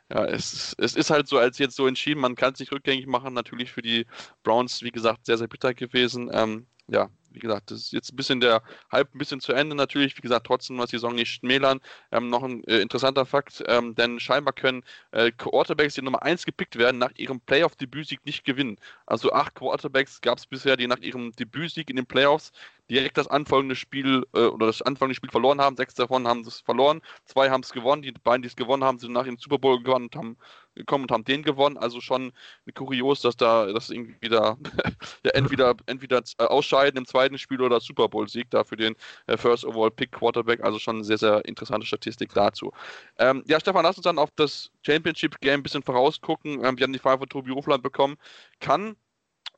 Ja, 0.09 0.25
es, 0.25 0.75
es 0.77 0.95
ist 0.95 1.09
halt 1.09 1.27
so, 1.27 1.37
als 1.37 1.57
jetzt 1.57 1.75
so 1.75 1.87
entschieden, 1.87 2.21
man 2.21 2.35
kann 2.35 2.53
es 2.53 2.59
nicht 2.59 2.71
rückgängig 2.71 3.07
machen. 3.07 3.33
Natürlich 3.33 3.71
für 3.71 3.81
die 3.81 4.05
Browns, 4.43 4.81
wie 4.83 4.91
gesagt, 4.91 5.25
sehr, 5.25 5.37
sehr 5.37 5.47
bitter 5.47 5.73
gewesen. 5.73 6.29
Ähm, 6.31 6.67
ja, 6.87 7.09
wie 7.35 7.39
gesagt, 7.39 7.71
das 7.71 7.79
ist 7.79 7.93
jetzt 7.93 8.11
ein 8.11 8.15
bisschen 8.15 8.39
der 8.39 8.63
Hype 8.91 9.13
ein 9.13 9.17
bisschen 9.17 9.41
zu 9.41 9.53
Ende 9.53 9.75
natürlich. 9.75 10.17
Wie 10.17 10.21
gesagt, 10.21 10.47
trotzdem 10.47 10.77
was 10.77 10.89
die 10.89 10.97
Saison 10.97 11.15
nicht 11.15 11.31
schmälern. 11.31 11.79
Ähm, 12.11 12.29
noch 12.29 12.43
ein 12.43 12.63
äh, 12.65 12.79
interessanter 12.79 13.25
Fakt, 13.25 13.63
ähm, 13.67 13.95
denn 13.95 14.19
scheinbar 14.19 14.53
können 14.53 14.83
äh, 15.11 15.31
Quarterbacks, 15.31 15.95
die 15.95 16.01
Nummer 16.01 16.23
1 16.23 16.45
gepickt 16.45 16.77
werden, 16.77 16.97
nach 16.97 17.11
ihrem 17.15 17.39
Playoff-Debütsieg 17.41 18.25
nicht 18.25 18.45
gewinnen. 18.45 18.77
Also 19.05 19.31
acht 19.31 19.55
Quarterbacks 19.55 20.21
gab 20.21 20.37
es 20.37 20.47
bisher, 20.47 20.77
die 20.77 20.87
nach 20.87 20.99
ihrem 20.99 21.31
Debütsieg 21.33 21.89
in 21.89 21.97
den 21.97 22.05
Playoffs 22.05 22.51
direkt 22.89 23.17
das 23.17 23.27
anfolgende 23.27 23.75
Spiel 23.75 24.25
äh, 24.33 24.45
oder 24.45 24.67
das 24.67 24.81
anfolgende 24.81 25.15
Spiel 25.15 25.31
verloren 25.31 25.59
haben. 25.59 25.75
Sechs 25.75 25.95
davon 25.95 26.27
haben 26.27 26.41
es 26.41 26.59
verloren, 26.61 27.01
zwei 27.25 27.49
haben 27.49 27.61
es 27.61 27.71
gewonnen. 27.71 28.01
Die 28.01 28.11
beiden, 28.11 28.41
die 28.41 28.47
es 28.47 28.55
gewonnen 28.55 28.83
haben, 28.83 28.99
sind 28.99 29.13
nach 29.13 29.25
dem 29.25 29.37
Super 29.37 29.57
Bowl 29.57 29.81
gewonnen 29.81 30.05
und 30.05 30.15
haben 30.15 30.37
gekommen 30.75 31.05
und 31.05 31.11
haben 31.11 31.23
den 31.23 31.41
gewonnen. 31.41 31.77
Also 31.77 32.01
schon 32.01 32.31
kurios, 32.73 33.21
dass 33.21 33.37
da 33.37 33.71
das 33.71 33.89
irgendwie 33.89 34.29
da 34.29 34.57
ja, 35.23 35.31
entweder 35.31 35.75
entweder 35.85 36.21
äh, 36.37 36.43
ausscheiden 36.43 36.97
im 36.97 37.05
zweiten 37.05 37.24
Spiel 37.37 37.61
oder 37.61 37.79
Super 37.79 38.09
Bowl 38.09 38.27
Sieg 38.27 38.49
da 38.51 38.63
für 38.63 38.75
den 38.75 38.95
äh, 39.27 39.37
First 39.37 39.65
Overall 39.65 39.91
Pick 39.91 40.11
Quarterback. 40.11 40.63
Also 40.63 40.79
schon 40.79 40.97
eine 40.97 41.03
sehr 41.03 41.17
sehr 41.17 41.45
interessante 41.45 41.85
Statistik 41.85 42.33
dazu. 42.33 42.71
Ähm, 43.17 43.43
ja, 43.47 43.59
Stefan, 43.59 43.83
lass 43.83 43.97
uns 43.97 44.03
dann 44.03 44.19
auf 44.19 44.29
das 44.35 44.71
Championship 44.85 45.39
Game 45.41 45.61
ein 45.61 45.63
bisschen 45.63 45.83
vorausgucken. 45.83 46.63
Ähm, 46.63 46.77
wir 46.77 46.83
haben 46.83 46.93
die 46.93 46.99
Frage 46.99 47.19
von 47.19 47.29
Tobi 47.29 47.51
Rufland 47.51 47.83
bekommen. 47.83 48.17
Kann 48.59 48.95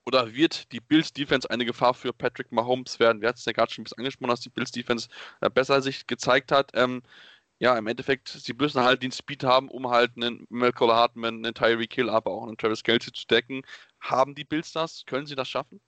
oder 0.05 0.33
wird 0.33 0.71
die 0.71 0.79
Bills 0.79 1.11
Defense 1.11 1.49
eine 1.49 1.65
Gefahr 1.65 1.93
für 1.93 2.13
Patrick 2.13 2.51
Mahomes 2.53 2.97
werden? 2.99 3.21
Wir 3.21 3.27
hatten 3.27 3.39
es 3.39 3.45
ja 3.45 3.51
gerade 3.51 3.71
schon 3.73 3.81
ein 3.81 3.85
bisschen 3.85 3.97
angesprochen, 3.99 4.29
dass 4.29 4.39
die 4.39 4.49
Bills 4.49 4.71
Defense 4.71 5.09
äh, 5.41 5.49
besser 5.49 5.81
sich 5.81 6.07
gezeigt 6.07 6.51
hat. 6.51 6.71
Ähm, 6.75 7.03
ja, 7.59 7.77
im 7.77 7.87
Endeffekt, 7.87 8.29
sie 8.29 8.53
müssen 8.53 8.81
halt 8.83 9.03
den 9.03 9.11
Speed 9.11 9.43
haben, 9.43 9.69
um 9.69 9.89
halt 9.89 10.11
einen 10.15 10.45
Malcolm 10.49 10.91
Hartman, 10.91 11.43
einen 11.45 11.53
Tyree 11.53 11.87
Kill, 11.87 12.09
aber 12.09 12.31
auch 12.31 12.47
einen 12.47 12.57
Travis 12.57 12.83
Kelsey 12.83 13.11
zu 13.11 13.25
decken. 13.27 13.63
Haben 13.99 14.35
die 14.35 14.45
Bills 14.45 14.71
das? 14.71 15.03
Können 15.05 15.25
sie 15.25 15.35
das 15.35 15.49
schaffen? 15.49 15.81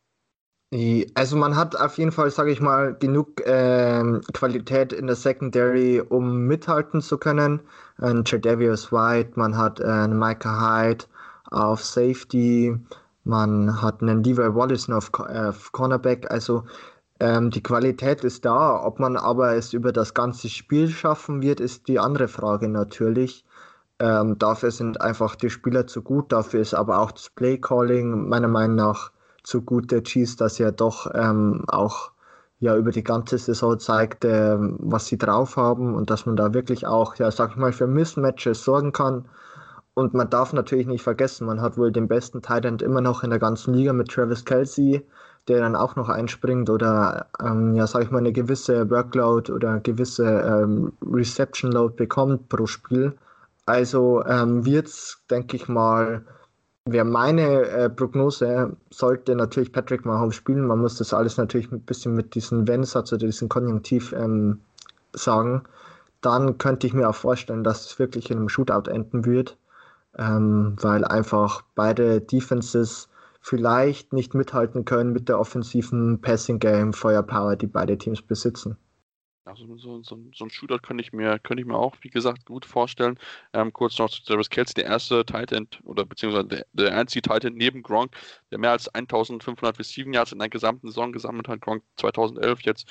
Also 1.16 1.36
man 1.36 1.56
hat 1.56 1.76
auf 1.76 1.98
jeden 1.98 2.12
Fall, 2.12 2.30
sage 2.30 2.52
ich 2.52 2.62
mal, 2.62 2.94
genug 2.94 3.42
ähm, 3.46 4.22
Qualität 4.34 4.94
in 4.94 5.08
der 5.08 5.16
Secondary, 5.16 6.00
um 6.00 6.46
mithalten 6.46 7.02
zu 7.02 7.18
können. 7.18 7.62
Ein 7.98 8.24
Jadavius 8.26 8.92
White, 8.92 9.32
man 9.34 9.58
hat 9.58 9.82
einen 9.82 10.20
Micah 10.20 10.86
Hyde 10.86 11.06
auf 11.50 11.84
Safety, 11.84 12.78
man 13.24 13.82
hat 13.82 14.04
einen 14.04 14.24
Levi 14.24 14.54
Wallace 14.54 14.92
auf, 14.92 15.12
äh, 15.28 15.52
Cornerback. 15.72 16.30
Also 16.30 16.66
ähm, 17.20 17.50
die 17.50 17.64
Qualität 17.64 18.24
ist 18.24 18.46
da. 18.46 18.84
Ob 18.86 19.00
man 19.00 19.18
aber 19.18 19.56
es 19.56 19.74
über 19.74 19.92
das 19.92 20.14
ganze 20.14 20.50
Spiel 20.50 20.90
schaffen 20.90 21.42
wird, 21.42 21.60
ist 21.60 21.88
die 21.88 22.00
andere 22.00 22.28
Frage 22.28 22.70
natürlich. 22.70 23.44
Ähm, 24.00 24.38
dafür 24.38 24.70
sind 24.70 25.02
einfach 25.02 25.36
die 25.36 25.50
Spieler 25.50 25.88
zu 25.88 26.04
gut. 26.04 26.32
Dafür 26.32 26.62
ist 26.62 26.76
aber 26.76 27.00
auch 27.00 27.12
das 27.12 27.32
Playcalling 27.32 28.30
meiner 28.30 28.48
Meinung 28.48 28.76
nach 28.76 29.12
zu 29.44 29.62
gut 29.62 29.92
der 29.92 30.04
Chiefs, 30.04 30.36
dass 30.36 30.60
er 30.60 30.72
doch 30.72 31.10
ähm, 31.14 31.64
auch 31.68 32.12
ja 32.60 32.76
über 32.76 32.92
die 32.92 33.04
ganze 33.04 33.38
Saison 33.38 33.80
zeigt, 33.80 34.26
äh, 34.26 34.58
was 34.60 35.06
sie 35.08 35.18
drauf 35.18 35.56
haben 35.56 35.96
und 35.96 36.10
dass 36.10 36.26
man 36.26 36.36
da 36.36 36.54
wirklich 36.54 36.86
auch, 36.86 37.16
ja, 37.16 37.32
sag 37.32 37.52
ich 37.52 37.56
mal, 37.56 37.72
für 37.72 37.88
Mismatches 37.88 38.64
sorgen 38.64 38.92
kann. 38.92 39.26
Und 39.94 40.14
man 40.14 40.30
darf 40.30 40.54
natürlich 40.54 40.88
nicht 40.88 41.04
vergessen, 41.04 41.48
man 41.48 41.62
hat 41.62 41.78
wohl 41.78 41.92
den 41.92 42.08
besten 42.08 42.42
Tight 42.42 42.66
immer 42.82 43.02
noch 43.02 43.24
in 43.24 43.32
der 43.32 43.40
ganzen 43.40 43.74
Liga 43.74 43.92
mit 43.92 44.10
Travis 44.10 44.46
Kelsey, 44.46 45.06
der 45.48 45.60
dann 45.60 45.76
auch 45.76 45.96
noch 45.96 46.10
einspringt 46.10 46.70
oder, 46.70 47.28
ähm, 47.44 47.76
ja, 47.76 47.88
sag 47.88 48.04
ich 48.04 48.12
mal, 48.12 48.20
eine 48.20 48.32
gewisse 48.32 48.90
Workload 48.90 49.52
oder 49.52 49.80
gewisse 49.80 50.26
ähm, 50.26 50.94
Reception 51.02 51.72
Load 51.72 51.96
bekommt 51.96 52.50
pro 52.50 52.66
Spiel. 52.66 53.14
Also 53.66 54.24
ähm, 54.26 54.66
wird 54.66 54.88
es, 54.88 55.22
denke 55.30 55.56
ich 55.56 55.68
mal, 55.68 56.26
wäre 56.92 57.06
meine 57.06 57.64
äh, 57.68 57.90
Prognose, 57.90 58.76
sollte 58.90 59.36
natürlich 59.36 59.72
Patrick 59.72 60.06
Mahomes 60.06 60.36
spielen. 60.36 60.68
Man 60.68 60.80
muss 60.80 60.98
das 60.98 61.14
alles 61.14 61.38
natürlich 61.38 61.72
ein 61.72 61.82
bisschen 61.82 62.14
mit 62.16 62.36
diesem 62.36 62.68
Wenn-Satz 62.68 63.14
oder 63.14 63.26
diesem 63.26 63.50
Konjunktiv 63.50 64.14
ähm, 64.14 64.60
sagen. 65.14 65.64
Dann 66.22 66.58
könnte 66.58 66.88
ich 66.88 66.94
mir 66.94 67.10
auch 67.10 67.16
vorstellen, 67.16 67.64
dass 67.64 67.86
es 67.86 68.00
wirklich 68.00 68.30
in 68.30 68.38
einem 68.38 68.50
Shootout 68.50 68.90
enden 68.90 69.26
wird 69.26 69.58
ähm, 70.18 70.76
weil 70.82 71.06
einfach 71.06 71.64
beide 71.76 72.22
Defenses 72.22 73.10
vielleicht 73.42 74.12
nicht 74.14 74.34
mithalten 74.34 74.86
können 74.86 75.14
mit 75.14 75.30
der 75.30 75.40
offensiven 75.40 76.20
Passing 76.22 76.60
Game 76.60 76.94
Feuerpower, 76.94 77.56
die 77.56 77.68
beide 77.68 77.98
Teams 77.98 78.22
besitzen. 78.22 78.78
Also 79.50 79.66
so, 79.78 80.04
so, 80.04 80.20
so 80.34 80.46
ein 80.46 80.50
Shootout 80.52 80.80
könnte 80.84 81.04
ich 81.04 81.12
mir, 81.12 81.40
könnte 81.40 81.62
ich 81.62 81.68
mir 81.68 81.76
auch, 81.76 81.96
wie 82.02 82.10
gesagt, 82.10 82.46
gut 82.46 82.66
vorstellen. 82.66 83.18
Ähm, 83.54 83.74
kurz 83.74 83.98
noch 83.98 84.10
zu 84.10 84.24
Travis 84.24 84.50
Kelsey, 84.50 84.76
der 84.76 84.86
erste 84.86 85.26
Tight 85.26 85.52
End 85.52 85.80
oder 85.86 86.06
beziehungsweise 86.06 86.48
der, 86.48 86.66
der 86.74 86.96
einzige 86.96 87.24
Tight 87.24 87.46
End 87.46 87.58
neben 87.58 87.82
Gronk, 87.82 88.16
der 88.52 88.60
mehr 88.60 88.72
als 88.72 88.88
1500 88.88 89.80
Receiving 89.80 90.14
Yards 90.14 90.32
in 90.32 90.40
einer 90.40 90.50
gesamten 90.50 90.88
Saison 90.88 91.12
gesammelt 91.12 91.48
hat. 91.48 91.62
Gronk 91.62 91.84
2011, 91.98 92.62
jetzt 92.62 92.88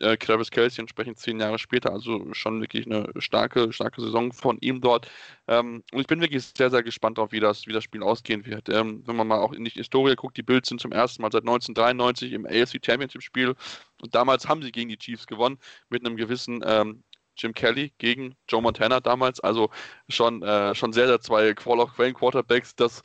äh, 0.00 0.16
Travis 0.16 0.50
Kelsey 0.50 0.80
entsprechend 0.80 1.18
zehn 1.18 1.40
Jahre 1.40 1.58
später. 1.58 1.92
Also 1.92 2.32
schon 2.32 2.60
wirklich 2.60 2.86
eine 2.86 3.08
starke, 3.18 3.72
starke 3.72 4.00
Saison 4.00 4.32
von 4.32 4.58
ihm 4.60 4.80
dort. 4.80 5.10
Ähm, 5.48 5.82
und 5.92 6.00
ich 6.00 6.06
bin 6.06 6.20
wirklich 6.20 6.44
sehr, 6.56 6.70
sehr 6.70 6.82
gespannt 6.82 7.18
darauf, 7.18 7.32
wie 7.32 7.40
das, 7.40 7.66
wie 7.66 7.72
das 7.72 7.84
Spiel 7.84 8.02
ausgehen 8.02 8.46
wird. 8.46 8.68
Ähm, 8.68 9.02
wenn 9.06 9.16
man 9.16 9.26
mal 9.26 9.38
auch 9.38 9.52
in 9.52 9.64
die 9.64 9.70
Historie 9.70 10.16
guckt, 10.16 10.36
die 10.36 10.42
Bills 10.42 10.68
sind 10.68 10.80
zum 10.80 10.92
ersten 10.92 11.22
Mal 11.22 11.32
seit 11.32 11.42
1993 11.42 12.32
im 12.32 12.46
AFC 12.46 12.84
Championship 12.84 13.22
Spiel. 13.22 13.54
Und 14.02 14.14
damals 14.14 14.48
haben 14.48 14.62
sie 14.62 14.72
gegen 14.72 14.88
die 14.88 14.98
Chiefs 14.98 15.26
gewonnen 15.26 15.58
mit 15.88 16.04
einem 16.04 16.16
gewissen 16.16 16.62
ähm, 16.66 17.02
Jim 17.36 17.52
Kelly 17.52 17.92
gegen 17.98 18.36
Joe 18.48 18.62
Montana 18.62 19.00
damals. 19.00 19.40
Also 19.40 19.70
schon, 20.08 20.42
äh, 20.42 20.74
schon 20.74 20.92
sehr, 20.92 21.06
sehr 21.06 21.20
zwei 21.20 21.54
Quarterbacks. 21.54 22.76
Das 22.76 23.02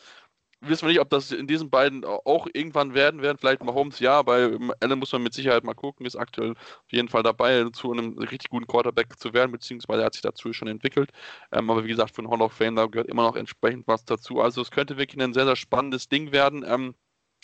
wissen 0.61 0.83
wir 0.83 0.89
nicht, 0.89 0.99
ob 0.99 1.09
das 1.09 1.31
in 1.31 1.47
diesen 1.47 1.69
beiden 1.69 2.03
auch 2.03 2.47
irgendwann 2.53 2.93
werden 2.93 3.21
werden. 3.21 3.37
Vielleicht 3.37 3.63
Mahomes 3.63 3.99
ja, 3.99 4.21
bei 4.21 4.57
Allen 4.79 4.99
muss 4.99 5.11
man 5.11 5.23
mit 5.23 5.33
Sicherheit 5.33 5.63
mal 5.63 5.73
gucken, 5.73 6.05
ist 6.05 6.15
aktuell 6.15 6.51
auf 6.51 6.91
jeden 6.91 7.07
Fall 7.07 7.23
dabei, 7.23 7.65
zu 7.71 7.91
einem 7.91 8.17
richtig 8.17 8.49
guten 8.49 8.67
Quarterback 8.67 9.17
zu 9.19 9.33
werden, 9.33 9.51
beziehungsweise 9.51 10.01
er 10.01 10.07
hat 10.07 10.13
sich 10.13 10.21
dazu 10.21 10.53
schon 10.53 10.67
entwickelt. 10.67 11.11
Ähm, 11.51 11.69
aber 11.69 11.83
wie 11.83 11.89
gesagt, 11.89 12.15
für 12.15 12.21
einen 12.21 12.31
Hall 12.31 12.41
of 12.41 12.53
Fame, 12.53 12.75
da 12.75 12.85
gehört 12.87 13.09
immer 13.09 13.23
noch 13.23 13.35
entsprechend 13.35 13.87
was 13.87 14.05
dazu. 14.05 14.41
Also 14.41 14.61
es 14.61 14.71
könnte 14.71 14.97
wirklich 14.97 15.21
ein 15.21 15.33
sehr, 15.33 15.45
sehr 15.45 15.55
spannendes 15.55 16.09
Ding 16.09 16.31
werden. 16.31 16.65
Ähm, 16.67 16.95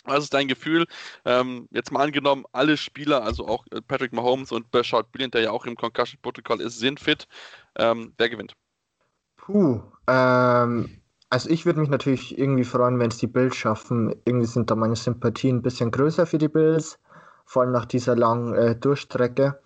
was 0.04 0.24
ist 0.24 0.34
dein 0.34 0.48
Gefühl? 0.48 0.86
Ähm, 1.24 1.68
jetzt 1.72 1.90
mal 1.90 2.04
angenommen, 2.04 2.44
alle 2.52 2.76
Spieler, 2.76 3.24
also 3.24 3.48
auch 3.48 3.66
äh, 3.72 3.80
Patrick 3.82 4.12
Mahomes 4.12 4.52
und 4.52 4.70
Bashard 4.70 5.10
Brilliant, 5.10 5.34
der 5.34 5.42
ja 5.42 5.50
auch 5.50 5.66
im 5.66 5.74
Concussion-Protokoll 5.74 6.60
ist, 6.60 6.78
sind 6.78 7.00
fit. 7.00 7.26
Ähm, 7.76 8.14
wer 8.16 8.28
gewinnt? 8.28 8.54
Puh, 9.36 9.80
ähm, 10.06 11.00
also 11.36 11.50
ich 11.50 11.66
würde 11.66 11.80
mich 11.80 11.90
natürlich 11.90 12.38
irgendwie 12.38 12.64
freuen, 12.64 12.98
wenn 12.98 13.10
es 13.10 13.18
die 13.18 13.26
Bills 13.26 13.56
schaffen. 13.56 14.10
Irgendwie 14.24 14.46
sind 14.46 14.70
da 14.70 14.74
meine 14.74 14.96
Sympathien 14.96 15.56
ein 15.56 15.62
bisschen 15.62 15.90
größer 15.90 16.24
für 16.24 16.38
die 16.38 16.48
Bills, 16.48 16.98
vor 17.44 17.60
allem 17.60 17.72
nach 17.72 17.84
dieser 17.84 18.16
langen 18.16 18.54
äh, 18.54 18.74
Durchstrecke. 18.74 19.60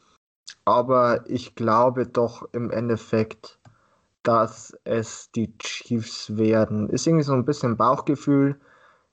Aber 0.64 1.30
ich 1.30 1.54
glaube 1.54 2.08
doch 2.08 2.48
im 2.50 2.72
Endeffekt, 2.72 3.60
dass 4.24 4.76
es 4.82 5.30
die 5.30 5.56
Chiefs 5.58 6.36
werden. 6.36 6.90
Ist 6.90 7.06
irgendwie 7.06 7.22
so 7.22 7.34
ein 7.34 7.44
bisschen 7.44 7.76
Bauchgefühl. 7.76 8.58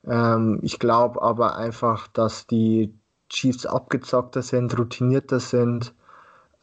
Ähm, 0.08 0.58
ich 0.64 0.80
glaube 0.80 1.22
aber 1.22 1.58
einfach, 1.58 2.08
dass 2.08 2.48
die 2.48 2.92
Chiefs 3.30 3.68
abgezockter 3.68 4.42
sind, 4.42 4.76
routinierter 4.76 5.40
sind. 5.40 5.94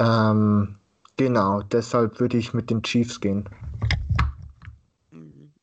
Ähm, 0.00 0.74
genau, 1.16 1.62
deshalb 1.62 2.18
würde 2.18 2.36
ich 2.36 2.52
mit 2.52 2.68
den 2.70 2.82
Chiefs 2.82 3.20
gehen. 3.20 3.48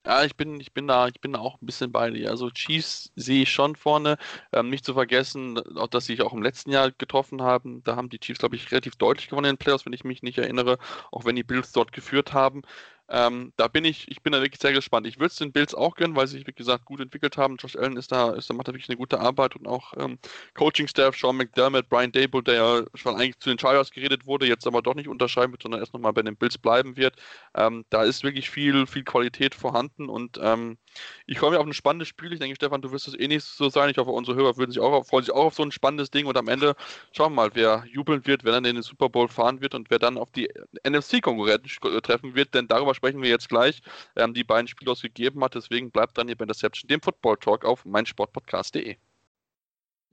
Ja, 0.04 0.24
ich 0.24 0.36
bin, 0.36 0.60
ich 0.60 0.74
bin 0.74 0.88
da, 0.88 1.08
ich 1.08 1.22
bin 1.22 1.34
da 1.34 1.40
auch 1.40 1.62
ein 1.62 1.66
bisschen 1.68 1.92
bei 1.92 2.10
dir. 2.10 2.32
Also 2.32 2.50
Chiefs 2.50 3.12
sehe 3.16 3.44
ich 3.44 3.52
schon 3.52 3.76
vorne. 3.76 4.18
Ähm, 4.52 4.70
nicht 4.70 4.84
zu 4.84 4.94
vergessen, 4.96 5.60
auch 5.78 5.88
dass 5.88 6.06
sie 6.08 6.14
sich 6.14 6.24
auch 6.24 6.34
im 6.34 6.42
letzten 6.42 6.72
Jahr 6.72 6.92
getroffen 6.92 7.44
haben. 7.44 7.84
Da 7.84 7.96
haben 7.96 8.10
die 8.10 8.18
Chiefs, 8.20 8.40
glaube 8.40 8.56
ich, 8.56 8.72
relativ 8.72 8.96
deutlich 8.96 9.30
gewonnen 9.30 9.46
in 9.50 9.54
den 9.56 9.58
Playoffs, 9.60 9.86
wenn 9.86 9.94
ich 9.94 10.04
mich 10.04 10.24
nicht 10.24 10.40
erinnere, 10.40 10.80
auch 11.12 11.26
wenn 11.26 11.36
die 11.36 11.44
Bills 11.44 11.72
dort 11.72 11.92
geführt 11.92 12.34
haben. 12.34 12.64
Ähm, 13.14 13.52
da 13.58 13.68
bin 13.68 13.84
ich, 13.84 14.10
ich 14.10 14.24
bin 14.24 14.32
da 14.32 14.42
wirklich 14.42 14.62
sehr 14.62 14.72
gespannt. 14.72 15.06
Ich 15.06 15.18
würde 15.18 15.28
es 15.28 15.36
den 15.36 15.52
Bills 15.52 15.76
auch 15.76 15.96
gönnen, 15.96 16.16
weil 16.16 16.28
sie 16.28 16.38
sich, 16.38 16.48
wie 16.48 16.54
gesagt, 16.54 16.86
gut 16.86 17.02
entwickelt 17.02 17.36
haben. 17.36 17.58
Josh 17.58 17.76
Allen 17.76 17.98
ist 17.98 18.12
da, 18.12 18.32
ist 18.32 18.50
da 18.50 18.54
macht 18.54 18.70
da 18.70 18.72
wirklich 18.74 18.90
eine 18.90 18.98
gute 18.98 19.20
Arbeit 19.20 19.58
und 19.58 19.68
auch 19.68 19.94
ähm, 19.98 20.18
Coaching-Staff, 20.54 21.18
Sean 21.18 21.36
McDermott, 21.36 21.90
Brian 21.90 22.14
Dable, 22.14 22.42
der 22.42 22.54
ja 22.56 22.84
schon 22.96 23.16
eigentlich 23.16 23.38
zu 23.40 23.50
den 23.50 23.60
Chargers 23.60 23.92
geredet 23.92 24.26
wurde, 24.26 24.48
jetzt 24.48 24.66
aber 24.66 24.82
doch 24.82 24.96
nicht 24.96 25.10
unterschreiben 25.10 25.52
wird, 25.52 25.64
sondern 25.64 25.82
erst 25.82 25.94
nochmal 25.94 26.14
bei 26.14 26.22
den 26.22 26.38
Bills 26.38 26.58
bleiben 26.58 26.96
wird. 26.96 27.16
Ähm, 27.54 27.84
da 27.90 28.04
ist 28.04 28.24
wirklich 28.24 28.50
viel, 28.50 28.88
viel 28.88 29.04
Qualität 29.04 29.56
vorhanden 29.56 30.08
und 30.08 30.40
ähm, 30.42 30.78
Ich 31.26 31.40
freue 31.40 31.52
mich 31.52 31.60
auf 31.60 31.66
ein 31.66 31.74
spannendes 31.74 32.08
Spiel. 32.08 32.34
Ich 32.34 32.40
denke, 32.40 32.56
Stefan, 32.56 32.82
du 32.82 32.92
wirst 32.92 33.08
es 33.08 33.18
eh 33.18 33.28
nicht 33.28 33.44
so 33.44 33.70
sein. 33.70 33.90
Ich 33.90 33.98
hoffe, 33.98 34.12
unsere 34.12 34.36
Hörer 34.38 34.58
würden 34.58 34.72
sich 34.72 34.82
auch, 34.82 35.06
freuen 35.06 35.24
sich 35.24 35.34
auch 35.34 35.46
auf 35.46 35.54
so 35.56 35.64
ein 35.64 35.72
spannendes 35.72 36.12
Ding. 36.12 36.26
Und 36.26 36.38
am 36.38 36.48
Ende 36.48 36.76
schauen 37.12 37.34
wir 37.34 37.36
mal, 37.36 37.52
wer 37.54 37.86
jubeln 37.92 38.26
wird, 38.26 38.44
wer 38.44 38.52
dann 38.52 38.66
in 38.66 38.76
den 38.76 38.84
Super 38.84 39.10
Bowl 39.10 39.28
fahren 39.28 39.62
wird 39.62 39.76
und 39.76 39.90
wer 39.90 40.00
dann 40.00 40.18
auf 40.18 40.32
die 40.32 40.50
NFC-Konkurrenten 40.88 41.70
treffen 42.02 42.36
wird. 42.36 42.54
Denn 42.54 42.68
darüber 42.68 42.94
sprechen 42.96 43.22
wir 43.22 43.30
jetzt 43.30 43.50
gleich. 43.50 43.82
Ähm, 44.16 44.34
die 44.34 44.44
beiden 44.44 44.68
Spiele 44.68 44.92
ausgegeben 44.92 45.44
hat. 45.44 45.56
Deswegen 45.56 45.92
bleibt 45.92 46.18
dann 46.18 46.28
hier 46.28 46.36
bei 46.36 46.44
Interception, 46.44 46.88
dem 46.88 47.02
Football 47.02 47.38
Talk 47.38 47.66
auf 47.66 47.86
meinsportpodcast.de. 47.86 48.98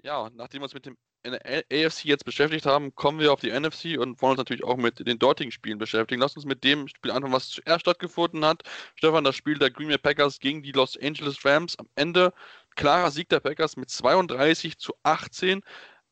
Ja, 0.03 0.31
nachdem 0.35 0.61
wir 0.61 0.65
uns 0.65 0.75
mit 0.75 0.87
dem 0.87 0.97
in 1.23 1.33
der 1.33 1.65
AFC 1.73 2.05
jetzt 2.05 2.25
beschäftigt 2.25 2.67
haben, 2.67 2.95
kommen 2.95 3.21
wir 3.21 3.33
auf 3.33 3.41
die 3.41 3.51
NFC 3.51 3.99
und 3.99 4.21
wollen 4.23 4.33
uns 4.33 4.39
natürlich 4.39 4.65
auch 4.65 4.77
mit 4.77 5.07
den 5.07 5.19
dortigen 5.19 5.53
Spielen 5.53 5.79
beschäftigen. 5.79 6.21
Lass 6.21 6.37
uns 6.37 6.47
mit 6.47 6.65
dem 6.65 6.89
Spiel 6.89 7.11
anfangen, 7.11 7.35
was 7.35 7.49
zuerst 7.49 7.83
stattgefunden 7.83 8.45
hat. 8.45 8.63
Stefan, 8.95 9.25
das 9.25 9.37
Spiel 9.37 9.59
der 9.59 9.71
Green 9.71 9.89
Bay 9.89 9.99
Packers 9.99 10.39
gegen 10.39 10.63
die 10.63 10.73
Los 10.73 10.97
Angeles 11.01 11.45
Rams. 11.45 11.79
Am 11.79 11.89
Ende 11.97 12.33
klarer 12.77 13.11
Sieg 13.11 13.29
der 13.29 13.41
Packers 13.41 13.77
mit 13.77 13.91
32 13.91 14.79
zu 14.79 14.95
18. 15.03 15.63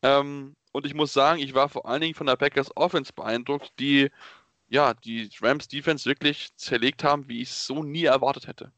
Ähm, 0.03 0.57
und 0.73 0.87
ich 0.87 0.95
muss 0.95 1.12
sagen, 1.12 1.40
ich 1.40 1.55
war 1.55 1.69
vor 1.69 1.87
allen 1.87 2.01
Dingen 2.03 2.14
von 2.14 2.27
der 2.27 2.37
Packers 2.37 2.77
Offense 2.77 3.12
beeindruckt, 3.12 3.73
die 3.79 4.11
ja 4.69 4.95
die 4.95 5.31
Rams 5.40 5.69
Defense 5.69 6.07
wirklich 6.07 6.55
zerlegt 6.57 7.05
haben, 7.05 7.29
wie 7.29 7.42
ich 7.42 7.51
es 7.51 7.66
so 7.66 7.83
nie 7.83 8.05
erwartet 8.05 8.47
hätte. 8.49 8.73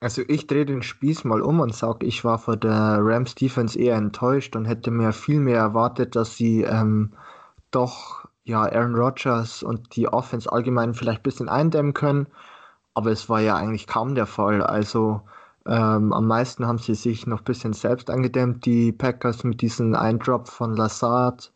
Also 0.00 0.22
ich 0.28 0.46
drehe 0.46 0.66
den 0.66 0.82
Spieß 0.82 1.24
mal 1.24 1.40
um 1.40 1.60
und 1.60 1.74
sage, 1.74 2.06
ich 2.06 2.24
war 2.24 2.38
vor 2.38 2.56
der 2.56 2.98
Rams 3.00 3.34
Defense 3.34 3.78
eher 3.78 3.96
enttäuscht 3.96 4.54
und 4.56 4.66
hätte 4.66 4.90
mir 4.90 5.12
viel 5.12 5.40
mehr 5.40 5.58
erwartet, 5.58 6.16
dass 6.16 6.36
sie 6.36 6.62
ähm, 6.62 7.12
doch 7.70 8.28
ja 8.44 8.62
Aaron 8.62 8.94
Rodgers 8.94 9.62
und 9.62 9.96
die 9.96 10.08
Offense 10.08 10.50
allgemein 10.52 10.94
vielleicht 10.94 11.20
ein 11.20 11.22
bisschen 11.22 11.48
eindämmen 11.48 11.94
können. 11.94 12.26
Aber 12.94 13.10
es 13.10 13.28
war 13.28 13.40
ja 13.40 13.56
eigentlich 13.56 13.86
kaum 13.86 14.14
der 14.14 14.26
Fall. 14.26 14.62
Also 14.62 15.22
ähm, 15.66 16.12
am 16.12 16.26
meisten 16.26 16.66
haben 16.66 16.78
sie 16.78 16.94
sich 16.94 17.26
noch 17.26 17.40
ein 17.40 17.44
bisschen 17.44 17.72
selbst 17.72 18.10
eingedämmt, 18.10 18.66
die 18.66 18.92
Packers 18.92 19.44
mit 19.44 19.62
diesem 19.62 19.94
Eindrop 19.94 20.48
von 20.48 20.76
Lazard 20.76 21.52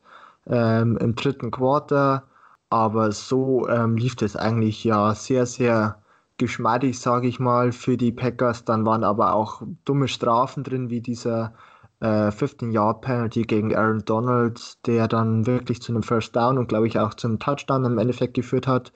ähm, 0.46 0.96
im 0.98 1.14
dritten 1.14 1.50
Quarter. 1.50 2.24
Aber 2.70 3.12
so 3.12 3.68
ähm, 3.68 3.96
lief 3.96 4.16
das 4.16 4.36
eigentlich 4.36 4.84
ja 4.84 5.14
sehr, 5.14 5.46
sehr 5.46 5.99
geschmeidig, 6.40 6.98
sage 6.98 7.28
ich 7.28 7.38
mal, 7.38 7.70
für 7.70 7.96
die 7.96 8.10
Packers. 8.10 8.64
Dann 8.64 8.84
waren 8.84 9.04
aber 9.04 9.34
auch 9.34 9.62
dumme 9.84 10.08
Strafen 10.08 10.64
drin, 10.64 10.90
wie 10.90 11.00
dieser 11.00 11.54
äh, 12.00 12.30
15-Yard-Penalty 12.30 13.42
gegen 13.42 13.76
Aaron 13.76 14.02
Donald, 14.04 14.84
der 14.86 15.06
dann 15.06 15.46
wirklich 15.46 15.82
zu 15.82 15.92
einem 15.92 16.02
First 16.02 16.34
Down 16.34 16.58
und 16.58 16.68
glaube 16.68 16.88
ich 16.88 16.98
auch 16.98 17.14
zum 17.14 17.38
Touchdown 17.38 17.84
im 17.84 17.98
Endeffekt 17.98 18.34
geführt 18.34 18.66
hat. 18.66 18.92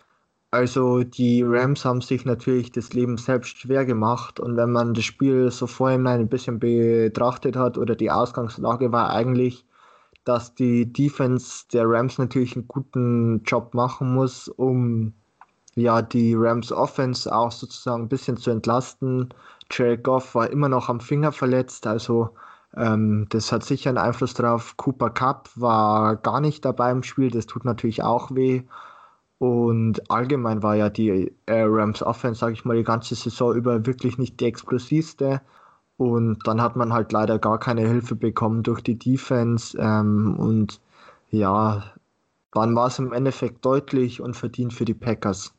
Also 0.51 1.03
die 1.03 1.43
Rams 1.43 1.85
haben 1.85 2.01
sich 2.01 2.25
natürlich 2.25 2.73
das 2.73 2.93
Leben 2.93 3.19
selbst 3.19 3.59
schwer 3.59 3.85
gemacht 3.85 4.41
und 4.41 4.57
wenn 4.57 4.71
man 4.71 4.95
das 4.95 5.05
Spiel 5.05 5.51
so 5.51 5.67
vorhin 5.67 6.07
ein 6.07 6.29
bisschen 6.29 6.61
betrachtet 6.61 7.57
hat 7.57 7.77
oder 7.77 7.97
die 7.97 8.11
Ausgangslage 8.11 8.93
war 8.93 9.11
eigentlich, 9.11 9.67
dass 10.25 10.55
die 10.55 10.93
Defense 10.93 11.65
der 11.73 11.85
Rams 11.89 12.19
natürlich 12.19 12.57
einen 12.57 12.69
guten 12.69 13.43
Job 13.43 13.75
machen 13.75 14.15
muss, 14.15 14.49
um 14.49 15.15
ja, 15.75 16.03
die 16.03 16.35
Rams 16.35 16.73
Offense 16.73 17.35
auch 17.35 17.53
sozusagen 17.53 18.05
ein 18.05 18.09
bisschen 18.09 18.37
zu 18.37 18.51
entlasten. 18.51 19.29
Jared 19.71 20.05
Goff 20.05 20.35
war 20.35 20.51
immer 20.51 20.69
noch 20.69 20.89
am 20.89 21.01
Finger 21.01 21.33
verletzt, 21.33 21.87
also 21.87 22.31
ähm, 22.77 23.27
das 23.31 23.53
hat 23.53 23.65
sicher 23.65 23.91
einen 23.91 23.99
Einfluss 23.99 24.35
drauf. 24.35 24.77
Cooper 24.77 25.11
Cup 25.11 25.51
war 25.57 26.17
gar 26.17 26.41
nicht 26.41 26.65
dabei 26.65 26.91
im 26.91 27.03
Spiel, 27.03 27.31
das 27.31 27.47
tut 27.47 27.65
natürlich 27.65 28.03
auch 28.03 28.35
weh. 28.35 28.63
Und 29.39 30.11
allgemein 30.11 30.63
war 30.63 30.77
ja 30.77 30.89
die 30.91 31.33
äh, 31.47 31.63
Rams 31.67 32.03
Offense, 32.03 32.41
sage 32.41 32.55
ich 32.55 32.65
mal, 32.65 32.77
die 32.77 32.85
ganze 32.85 33.15
Saison 33.15 33.55
über 33.55 33.85
wirklich 33.87 34.19
nicht 34.19 34.41
die 34.41 34.47
explosivste. 34.47 35.41
Und 35.97 36.47
dann 36.47 36.61
hat 36.63 36.77
man 36.77 36.93
halt 36.93 37.13
leider 37.13 37.39
gar 37.39 37.59
keine 37.59 37.83
Hilfe 37.83 38.17
bekommen 38.17 38.63
durch 38.63 38.81
die 38.83 38.99
Defense. 38.99 39.77
Ähm, 39.79 40.37
und 40.39 40.81
ja, 41.31 41.85
dann 42.53 42.75
war 42.77 42.87
es 42.89 42.99
im 42.99 43.13
Endeffekt 43.13 43.65
deutlich 43.65 44.21
und 44.21 44.37
verdient 44.37 44.73
für 44.73 44.85
die 44.85 44.95
Packers. 44.95 45.55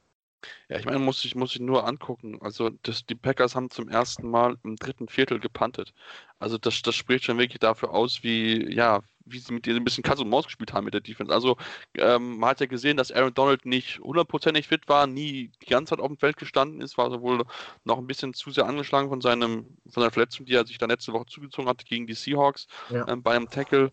Ja, 0.70 0.80
ich 0.80 0.86
meine, 0.86 1.00
muss 1.00 1.24
ich, 1.26 1.36
muss 1.36 1.54
ich 1.56 1.62
nur 1.62 1.88
angucken. 1.88 2.40
Also 2.42 2.72
das, 2.84 3.06
die 3.06 3.16
Packers 3.16 3.56
haben 3.56 3.70
zum 3.70 3.88
ersten 3.90 4.30
Mal 4.30 4.58
im 4.64 4.76
dritten 4.76 5.08
Viertel 5.08 5.40
gepantet. 5.40 5.94
Also 6.40 6.58
das, 6.58 6.82
das 6.82 6.96
spricht 6.96 7.26
schon 7.26 7.38
wirklich 7.38 7.60
dafür 7.60 7.92
aus, 7.92 8.24
wie, 8.24 8.74
ja, 8.74 9.02
wie 9.26 9.40
sie 9.40 9.54
mit 9.54 9.66
dir 9.66 9.76
ein 9.76 9.84
bisschen 9.84 10.04
Katz 10.04 10.20
und 10.20 10.30
Maus 10.30 10.46
gespielt 10.46 10.74
haben 10.74 10.86
mit 10.86 10.94
der 10.94 11.02
Defense. 11.02 11.34
Also 11.34 11.58
ähm, 11.98 12.38
man 12.38 12.52
hat 12.52 12.60
ja 12.60 12.68
gesehen, 12.68 12.98
dass 12.98 13.12
Aaron 13.12 13.34
Donald 13.34 13.66
nicht 13.66 14.00
hundertprozentig 14.00 14.68
fit 14.68 14.88
war, 14.88 15.08
nie 15.08 15.52
die 15.62 15.66
ganze 15.66 15.92
Zeit 15.92 16.00
auf 16.00 16.08
dem 16.08 16.18
Feld 16.18 16.38
gestanden 16.38 16.82
ist, 16.82 16.98
war 16.98 17.06
also 17.06 17.22
wohl 17.22 17.44
noch 17.84 17.98
ein 17.98 18.08
bisschen 18.08 18.34
zu 18.34 18.52
sehr 18.52 18.68
angeschlagen 18.68 19.10
von 19.10 19.22
seinem, 19.22 19.78
von 19.90 20.02
seiner 20.02 20.12
Verletzung, 20.12 20.46
die 20.46 20.54
er 20.54 20.66
sich 20.66 20.78
dann 20.78 20.90
letzte 20.90 21.14
Woche 21.14 21.26
zugezogen 21.26 21.68
hatte 21.70 21.86
gegen 21.86 22.08
die 22.08 22.14
Seahawks 22.14 22.68
ja. 22.90 23.08
ähm, 23.08 23.24
bei 23.24 23.36
einem 23.36 23.50
Tackle. 23.50 23.92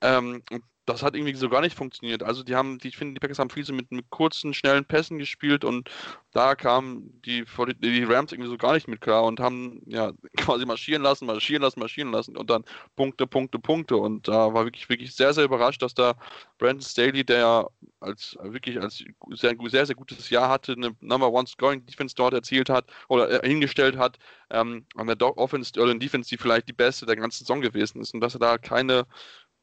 Ähm, 0.00 0.42
das 0.88 1.02
hat 1.02 1.14
irgendwie 1.14 1.34
so 1.34 1.48
gar 1.48 1.60
nicht 1.60 1.76
funktioniert. 1.76 2.22
Also 2.22 2.42
die 2.42 2.54
haben, 2.54 2.78
die, 2.78 2.88
ich 2.88 2.96
finde, 2.96 3.14
die 3.14 3.20
Packers 3.20 3.38
haben 3.38 3.50
viel 3.50 3.64
so 3.64 3.74
mit, 3.74 3.90
mit 3.92 4.08
kurzen, 4.10 4.54
schnellen 4.54 4.86
Pässen 4.86 5.18
gespielt 5.18 5.64
und 5.64 5.90
da 6.32 6.54
kamen 6.54 7.20
die, 7.26 7.44
die 7.80 8.04
Rams 8.04 8.32
irgendwie 8.32 8.50
so 8.50 8.56
gar 8.56 8.72
nicht 8.72 8.88
mit 8.88 9.00
klar 9.00 9.24
und 9.24 9.38
haben 9.38 9.82
ja 9.86 10.12
quasi 10.38 10.64
marschieren 10.64 11.02
lassen, 11.02 11.26
marschieren 11.26 11.62
lassen, 11.62 11.80
marschieren 11.80 12.10
lassen 12.10 12.36
und 12.36 12.48
dann 12.48 12.64
Punkte, 12.96 13.26
Punkte, 13.26 13.58
Punkte. 13.58 13.96
Und 13.96 14.28
da 14.28 14.54
war 14.54 14.64
wirklich, 14.64 14.88
wirklich 14.88 15.14
sehr, 15.14 15.34
sehr 15.34 15.44
überrascht, 15.44 15.82
dass 15.82 15.94
da 15.94 16.14
Brandon 16.58 16.82
Staley, 16.82 17.24
der 17.24 17.68
als 18.00 18.36
wirklich 18.42 18.80
als 18.80 19.04
sehr, 19.34 19.54
sehr, 19.66 19.86
sehr 19.86 19.96
gutes 19.96 20.30
Jahr 20.30 20.48
hatte, 20.48 20.72
eine 20.72 20.96
Number 21.00 21.30
One 21.30 21.46
Scoring 21.46 21.84
Defense 21.84 22.14
dort 22.14 22.32
erzielt 22.32 22.70
hat 22.70 22.86
oder 23.08 23.44
äh, 23.44 23.48
hingestellt 23.48 23.98
hat, 23.98 24.18
ähm, 24.50 24.86
an 24.96 25.06
der 25.06 25.38
Offense 25.38 25.78
oder 25.78 25.94
Defense, 25.94 26.30
die 26.30 26.38
vielleicht 26.38 26.68
die 26.68 26.72
beste 26.72 27.04
der 27.04 27.16
ganzen 27.16 27.40
Saison 27.44 27.60
gewesen 27.60 28.00
ist 28.00 28.14
und 28.14 28.20
dass 28.20 28.34
er 28.34 28.40
da 28.40 28.56
keine 28.56 29.06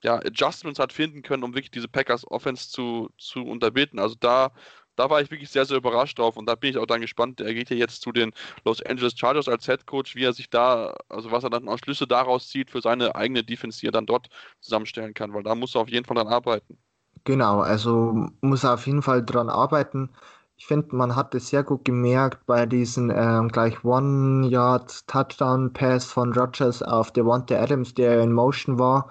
ja, 0.05 0.17
Adjustments 0.17 0.79
hat 0.79 0.93
finden 0.93 1.23
können, 1.23 1.43
um 1.43 1.55
wirklich 1.55 1.71
diese 1.71 1.87
Packers 1.87 2.29
Offense 2.29 2.69
zu, 2.69 3.09
zu 3.17 3.43
unterbieten. 3.43 3.97
Also 3.99 4.15
da, 4.19 4.51
da 4.95 5.09
war 5.09 5.19
ich 5.19 5.31
wirklich 5.31 5.49
sehr, 5.49 5.65
sehr 5.65 5.77
überrascht 5.77 6.19
drauf 6.19 6.37
und 6.37 6.47
da 6.47 6.53
bin 6.53 6.69
ich 6.69 6.77
auch 6.77 6.85
dann 6.85 7.01
gespannt. 7.01 7.41
Er 7.41 7.55
geht 7.55 7.71
ja 7.71 7.75
jetzt 7.75 8.03
zu 8.03 8.11
den 8.11 8.31
Los 8.65 8.83
Angeles 8.83 9.17
Chargers 9.17 9.47
als 9.47 9.65
Head 9.65 9.87
Coach, 9.87 10.15
wie 10.15 10.23
er 10.23 10.33
sich 10.33 10.51
da, 10.51 10.93
also 11.09 11.31
was 11.31 11.43
er 11.43 11.49
dann 11.49 11.67
aus 11.67 11.79
Schlüsse 11.79 12.05
daraus 12.05 12.49
zieht 12.49 12.69
für 12.69 12.81
seine 12.81 13.15
eigene 13.15 13.43
Defense, 13.43 13.79
die 13.79 13.87
er 13.87 13.91
dann 13.91 14.05
dort 14.05 14.27
zusammenstellen 14.61 15.15
kann, 15.15 15.33
weil 15.33 15.41
da 15.41 15.55
muss 15.55 15.73
er 15.75 15.81
auf 15.81 15.89
jeden 15.89 16.05
Fall 16.05 16.17
dran 16.17 16.27
arbeiten. 16.27 16.77
Genau, 17.23 17.61
also 17.61 18.29
muss 18.41 18.63
er 18.63 18.75
auf 18.75 18.85
jeden 18.85 19.01
Fall 19.01 19.25
dran 19.25 19.49
arbeiten. 19.49 20.11
Ich 20.57 20.67
finde, 20.67 20.95
man 20.95 21.15
hat 21.15 21.33
es 21.33 21.49
sehr 21.49 21.63
gut 21.63 21.83
gemerkt 21.83 22.45
bei 22.45 22.67
diesem 22.67 23.09
ähm, 23.09 23.49
gleich 23.49 23.83
One-Yard-Touchdown-Pass 23.83 26.05
von 26.05 26.31
Rogers 26.33 26.83
auf 26.83 27.11
Devonta 27.11 27.55
Adams, 27.55 27.95
der 27.95 28.21
in 28.21 28.31
Motion 28.31 28.77
war 28.77 29.09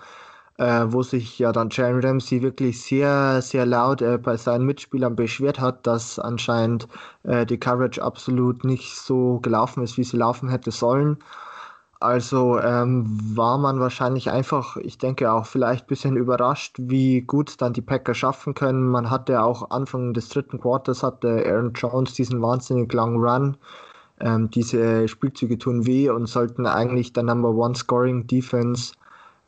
äh, 0.58 0.84
wo 0.88 1.02
sich 1.02 1.38
ja 1.38 1.52
dann 1.52 1.70
Jalen 1.70 2.00
Ramsey 2.04 2.42
wirklich 2.42 2.82
sehr, 2.82 3.42
sehr 3.42 3.66
laut 3.66 4.02
äh, 4.02 4.18
bei 4.18 4.36
seinen 4.36 4.64
Mitspielern 4.66 5.16
beschwert 5.16 5.60
hat, 5.60 5.86
dass 5.86 6.18
anscheinend 6.18 6.88
äh, 7.24 7.44
die 7.46 7.58
Coverage 7.58 8.02
absolut 8.02 8.64
nicht 8.64 8.96
so 8.96 9.40
gelaufen 9.40 9.82
ist, 9.82 9.98
wie 9.98 10.04
sie 10.04 10.16
laufen 10.16 10.48
hätte 10.48 10.70
sollen. 10.70 11.18
Also 12.00 12.60
ähm, 12.60 13.06
war 13.34 13.56
man 13.56 13.80
wahrscheinlich 13.80 14.30
einfach, 14.30 14.76
ich 14.76 14.98
denke 14.98 15.32
auch 15.32 15.46
vielleicht 15.46 15.84
ein 15.84 15.88
bisschen 15.88 16.16
überrascht, 16.16 16.76
wie 16.78 17.22
gut 17.22 17.60
dann 17.62 17.72
die 17.72 17.80
Packer 17.80 18.14
schaffen 18.14 18.54
können. 18.54 18.88
Man 18.88 19.10
hatte 19.10 19.42
auch 19.42 19.70
Anfang 19.70 20.12
des 20.12 20.28
dritten 20.28 20.60
Quarters 20.60 21.02
hatte 21.02 21.44
Aaron 21.46 21.72
Jones 21.72 22.12
diesen 22.12 22.42
wahnsinnig 22.42 22.92
langen 22.92 23.16
Run. 23.16 23.56
Ähm, 24.20 24.50
diese 24.50 25.08
Spielzüge 25.08 25.58
tun 25.58 25.86
weh 25.86 26.10
und 26.10 26.26
sollten 26.26 26.66
eigentlich 26.66 27.12
der 27.14 27.22
Number 27.22 27.50
One 27.50 27.74
Scoring 27.74 28.26
Defense 28.26 28.92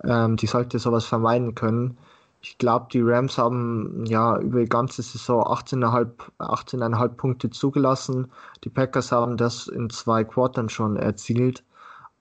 ähm, 0.04 0.36
die 0.36 0.46
sollte 0.46 0.78
sowas 0.78 1.04
vermeiden 1.04 1.54
können. 1.54 1.96
Ich 2.40 2.58
glaube, 2.58 2.86
die 2.92 3.02
Rams 3.02 3.38
haben 3.38 4.04
ja 4.06 4.38
über 4.38 4.60
die 4.60 4.68
ganze 4.68 5.02
Saison 5.02 5.42
18,5 5.42 6.10
18 6.38 7.16
Punkte 7.16 7.50
zugelassen. 7.50 8.30
Die 8.62 8.68
Packers 8.68 9.10
haben 9.10 9.36
das 9.36 9.66
in 9.66 9.90
zwei 9.90 10.22
Quartern 10.24 10.68
schon 10.68 10.96
erzielt. 10.96 11.64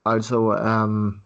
Also 0.03 0.53
ähm, 0.55 1.21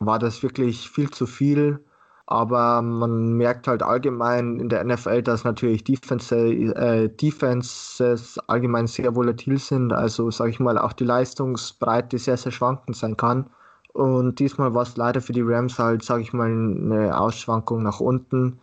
war 0.00 0.18
das 0.18 0.42
wirklich 0.42 0.90
viel 0.90 1.10
zu 1.10 1.26
viel. 1.26 1.80
Aber 2.26 2.80
man 2.80 3.34
merkt 3.34 3.68
halt 3.68 3.82
allgemein 3.82 4.58
in 4.58 4.68
der 4.70 4.82
NFL, 4.82 5.22
dass 5.22 5.44
natürlich 5.44 5.84
Defense, 5.84 6.34
äh, 6.34 7.08
Defenses 7.08 8.38
allgemein 8.48 8.86
sehr 8.86 9.14
volatil 9.14 9.58
sind. 9.58 9.92
Also 9.92 10.30
sage 10.30 10.50
ich 10.50 10.58
mal, 10.58 10.78
auch 10.78 10.94
die 10.94 11.04
Leistungsbreite 11.04 12.18
sehr, 12.18 12.38
sehr 12.38 12.52
schwankend 12.52 12.96
sein 12.96 13.16
kann. 13.16 13.50
Und 13.94 14.40
diesmal 14.40 14.74
war 14.74 14.82
es 14.82 14.96
leider 14.96 15.20
für 15.20 15.32
die 15.32 15.42
Rams 15.42 15.78
halt, 15.78 16.02
sage 16.04 16.22
ich 16.22 16.32
mal, 16.32 16.50
eine 16.50 17.16
Ausschwankung 17.16 17.84
nach 17.84 18.00
unten. 18.00 18.58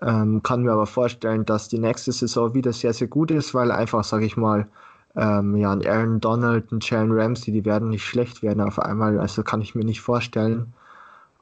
Ähm, 0.00 0.42
kann 0.44 0.62
mir 0.62 0.72
aber 0.72 0.86
vorstellen, 0.86 1.44
dass 1.44 1.68
die 1.68 1.80
nächste 1.80 2.12
Saison 2.12 2.54
wieder 2.54 2.72
sehr, 2.72 2.92
sehr 2.92 3.08
gut 3.08 3.32
ist, 3.32 3.52
weil 3.52 3.72
einfach, 3.72 4.04
sage 4.04 4.26
ich 4.26 4.36
mal, 4.36 4.68
ähm, 5.16 5.56
ja, 5.56 5.72
ein 5.72 5.84
Aaron 5.84 6.20
Donald, 6.20 6.70
ein 6.70 6.78
Jalen 6.80 7.10
Ramsey, 7.10 7.52
die 7.52 7.64
werden 7.64 7.90
nicht 7.90 8.04
schlecht 8.04 8.42
werden 8.42 8.60
auf 8.60 8.78
einmal. 8.78 9.18
Also 9.18 9.42
kann 9.42 9.60
ich 9.60 9.74
mir 9.74 9.84
nicht 9.84 10.00
vorstellen. 10.00 10.72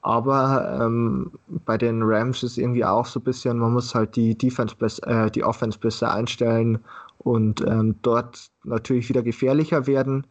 Aber 0.00 0.80
ähm, 0.80 1.33
bei 1.66 1.76
den 1.76 2.02
Rams 2.02 2.42
ist 2.42 2.57
irgendwie 2.57 2.85
auch 2.87 3.07
so 3.07 3.20
ein 3.20 3.24
bisschen, 3.24 3.59
man 3.59 3.74
muss 3.74 3.94
halt 3.94 4.16
die 4.16 4.38
Defense, 4.38 4.76
äh, 5.02 5.30
die 5.30 5.44
Offense 5.44 5.78
besser 5.78 6.12
einstellen 6.14 6.78
und 7.18 7.61
ähm, 7.66 7.96
dort 8.02 8.50
natürlich 8.64 9.09
wieder 9.11 9.22
gefährlicher 9.22 9.87
werden 9.87 10.26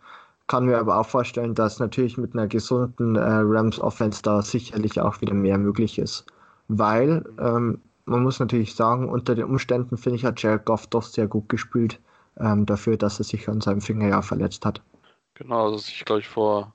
kann 0.47 0.65
mir 0.65 0.77
aber 0.77 0.99
auch 0.99 1.07
vorstellen, 1.07 1.55
dass 1.55 1.79
natürlich 1.79 2.17
mit 2.17 2.33
einer 2.33 2.47
gesunden 2.47 3.15
äh, 3.15 3.21
Rams 3.21 3.79
Offense 3.79 4.21
da 4.21 4.41
sicherlich 4.41 4.99
auch 4.99 5.21
wieder 5.21 5.33
mehr 5.33 5.57
möglich 5.57 5.97
ist. 5.97 6.25
Weil 6.67 7.25
ähm, 7.39 7.81
man 8.05 8.23
muss 8.23 8.39
natürlich 8.39 8.75
sagen, 8.75 9.09
unter 9.09 9.35
den 9.35 9.45
Umständen 9.45 9.97
finde 9.97 10.17
ich, 10.17 10.25
hat 10.25 10.41
Jared 10.41 10.65
Goff 10.65 10.87
doch 10.87 11.03
sehr 11.03 11.27
gut 11.27 11.49
gespielt, 11.49 11.99
ähm, 12.39 12.65
dafür, 12.65 12.97
dass 12.97 13.19
er 13.19 13.25
sich 13.25 13.47
an 13.47 13.61
seinem 13.61 13.81
Finger 13.81 14.09
ja 14.09 14.21
verletzt 14.21 14.65
hat. 14.65 14.81
Genau, 15.35 15.71
also 15.71 15.77
ich 15.77 16.05
glaube 16.05 16.21
ich 16.21 16.27
vor 16.27 16.73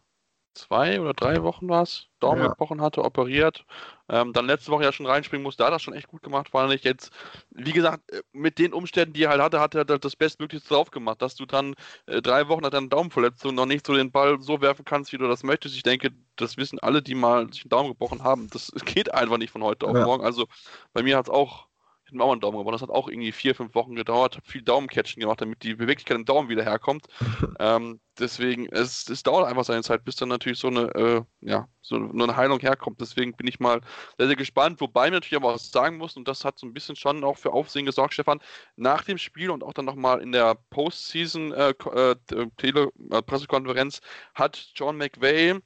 zwei 0.59 1.01
oder 1.01 1.14
drei 1.14 1.42
Wochen 1.42 1.68
war 1.68 1.83
es, 1.83 2.09
Daumen 2.21 2.42
ja. 2.42 2.49
gebrochen 2.49 2.81
hatte, 2.81 3.05
operiert. 3.05 3.64
Ähm, 4.09 4.33
dann 4.33 4.47
letzte 4.47 4.71
Woche 4.71 4.85
ja 4.85 4.92
schon 4.92 5.07
reinspringen 5.07 5.42
musste, 5.42 5.62
da 5.62 5.66
hat 5.66 5.73
er 5.73 5.79
schon 5.79 5.94
echt 5.94 6.09
gut 6.09 6.23
gemacht, 6.23 6.51
fand 6.51 6.73
ich 6.73 6.85
jetzt. 6.85 7.11
Wie 7.51 7.73
gesagt, 7.73 8.11
äh, 8.11 8.23
mit 8.33 8.59
den 8.59 8.73
Umständen, 8.73 9.14
die 9.14 9.25
er 9.25 9.31
halt 9.31 9.42
hatte, 9.42 9.61
hat 9.61 9.75
er 9.75 9.85
das 9.85 10.16
Bestmöglichste 10.16 10.75
drauf 10.75 10.90
gemacht, 10.90 11.23
dass 11.23 11.37
du 11.37 11.47
dann 11.47 11.75
äh, 12.07 12.21
drei 12.21 12.49
Wochen 12.49 12.62
nach 12.62 12.71
deiner 12.71 12.88
Daumenverletzung 12.88 13.55
noch 13.55 13.66
nicht 13.66 13.87
so 13.87 13.94
den 13.94 14.11
Ball 14.11 14.40
so 14.40 14.61
werfen 14.61 14.85
kannst, 14.85 15.12
wie 15.12 15.18
du 15.18 15.29
das 15.29 15.42
möchtest. 15.42 15.77
Ich 15.77 15.83
denke, 15.83 16.11
das 16.37 16.57
wissen 16.57 16.79
alle, 16.79 17.03
die 17.03 17.14
mal 17.14 17.53
sich 17.53 17.62
einen 17.62 17.71
Daumen 17.71 17.90
gebrochen 17.90 18.25
haben. 18.25 18.49
Das 18.51 18.73
geht 18.85 19.14
einfach 19.14 19.38
nicht 19.38 19.51
von 19.51 19.62
heute 19.62 19.87
auf 19.87 19.97
ja. 19.97 20.05
morgen. 20.05 20.25
Also 20.25 20.47
bei 20.92 21.03
mir 21.03 21.16
hat 21.16 21.27
es 21.27 21.31
auch 21.31 21.68
ich 22.09 22.14
habe 22.14 22.25
auch 22.25 22.33
einen 22.33 22.40
Daumen 22.40 22.59
gewonnen. 22.59 22.73
Das 22.73 22.83
hat 22.83 22.90
auch 22.90 23.09
irgendwie 23.09 23.33
vier, 23.33 23.55
fünf 23.55 23.75
Wochen 23.75 23.94
gedauert. 23.94 24.37
Habe 24.37 24.47
viel 24.47 24.62
Daumencatchen 24.62 25.21
gemacht, 25.21 25.40
damit 25.40 25.62
die 25.62 25.75
Beweglichkeit 25.75 26.16
im 26.16 26.25
Daumen 26.25 26.49
wieder 26.49 26.64
herkommt. 26.64 27.07
ähm, 27.61 28.01
deswegen, 28.18 28.66
es, 28.71 29.09
es 29.09 29.23
dauert 29.23 29.47
einfach 29.47 29.64
seine 29.64 29.83
Zeit, 29.83 30.05
bis 30.05 30.16
dann 30.16 30.31
natürlich 30.31 30.59
so 30.59 30.68
eine, 30.68 30.94
äh, 30.94 31.23
ja, 31.40 31.68
so 31.83 31.97
eine 31.97 32.37
Heilung 32.37 32.61
herkommt. 32.61 33.01
Deswegen 33.01 33.35
bin 33.35 33.47
ich 33.47 33.61
mal 33.61 33.81
sehr, 34.16 34.27
sehr 34.27 34.37
gespannt. 34.37 34.81
Wobei 34.81 35.07
man 35.07 35.14
natürlich 35.14 35.37
aber 35.37 35.55
auch 35.55 35.59
sagen 35.59 35.99
muss, 35.99 36.16
und 36.16 36.27
das 36.27 36.44
hat 36.44 36.59
so 36.59 36.66
ein 36.66 36.73
bisschen 36.73 36.97
schon 36.97 37.23
auch 37.25 37.37
für 37.37 37.53
Aufsehen 37.53 37.85
gesorgt, 37.87 38.14
Stefan, 38.14 38.40
nach 38.77 39.05
dem 39.05 39.18
Spiel 39.18 39.51
und 39.51 39.62
auch 39.62 39.75
dann 39.75 39.85
nochmal 39.85 40.23
in 40.23 40.33
der 40.33 40.57
Postseason 40.71 41.53
äh, 41.53 41.75
äh, 41.94 42.16
äh, 42.33 43.90
hat 44.35 44.71
John 44.75 44.97
McVay 44.97 45.61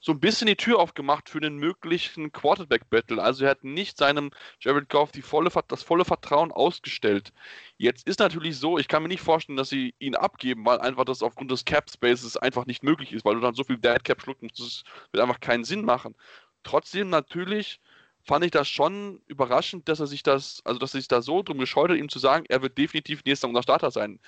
so 0.00 0.12
ein 0.12 0.20
bisschen 0.20 0.46
die 0.46 0.56
Tür 0.56 0.78
aufgemacht 0.78 1.28
für 1.28 1.38
einen 1.38 1.56
möglichen 1.56 2.30
Quarterback-Battle. 2.30 3.20
Also 3.22 3.44
er 3.44 3.50
hat 3.50 3.64
nicht 3.64 3.98
seinem 3.98 4.30
Jared 4.60 4.88
Goff 4.88 5.10
die 5.10 5.22
volle, 5.22 5.50
das 5.68 5.82
volle 5.82 6.04
Vertrauen 6.04 6.52
ausgestellt. 6.52 7.32
Jetzt 7.78 8.06
ist 8.06 8.20
natürlich 8.20 8.58
so, 8.58 8.78
ich 8.78 8.86
kann 8.88 9.02
mir 9.02 9.08
nicht 9.08 9.22
vorstellen, 9.22 9.56
dass 9.56 9.70
sie 9.70 9.94
ihn 9.98 10.14
abgeben, 10.14 10.64
weil 10.64 10.78
einfach 10.80 11.04
das 11.04 11.22
aufgrund 11.22 11.50
des 11.50 11.64
Cap-Spaces 11.64 12.36
einfach 12.36 12.66
nicht 12.66 12.84
möglich 12.84 13.12
ist, 13.12 13.24
weil 13.24 13.34
du 13.34 13.40
dann 13.40 13.54
so 13.54 13.64
viel 13.64 13.78
Dead 13.78 14.02
Cap 14.04 14.22
schlucken 14.22 14.46
musst, 14.46 14.60
das 14.60 14.84
wird 15.12 15.22
einfach 15.22 15.40
keinen 15.40 15.64
Sinn 15.64 15.84
machen. 15.84 16.14
Trotzdem 16.62 17.10
natürlich 17.10 17.80
fand 18.22 18.44
ich 18.44 18.50
das 18.50 18.68
schon 18.68 19.20
überraschend, 19.26 19.88
dass 19.88 20.00
er 20.00 20.06
sich 20.06 20.22
das, 20.22 20.60
also 20.64 20.78
dass 20.78 20.94
er 20.94 21.00
sich 21.00 21.08
da 21.08 21.22
so 21.22 21.42
drum 21.42 21.58
gescheut 21.58 21.90
hat, 21.90 21.96
ihm 21.96 22.08
zu 22.08 22.18
sagen, 22.18 22.44
er 22.48 22.62
wird 22.62 22.78
definitiv 22.78 23.24
nächstes 23.24 23.42
Jahr 23.42 23.50
unser 23.50 23.62
Starter 23.62 23.90
sein. 23.90 24.20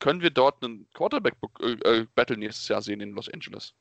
Können 0.00 0.20
wir 0.20 0.30
dort 0.30 0.64
einen 0.64 0.88
Quarterback-Battle 0.94 2.36
äh, 2.36 2.38
nächstes 2.38 2.66
Jahr 2.66 2.82
sehen 2.82 3.00
in 3.00 3.12
Los 3.12 3.28
Angeles? 3.28 3.74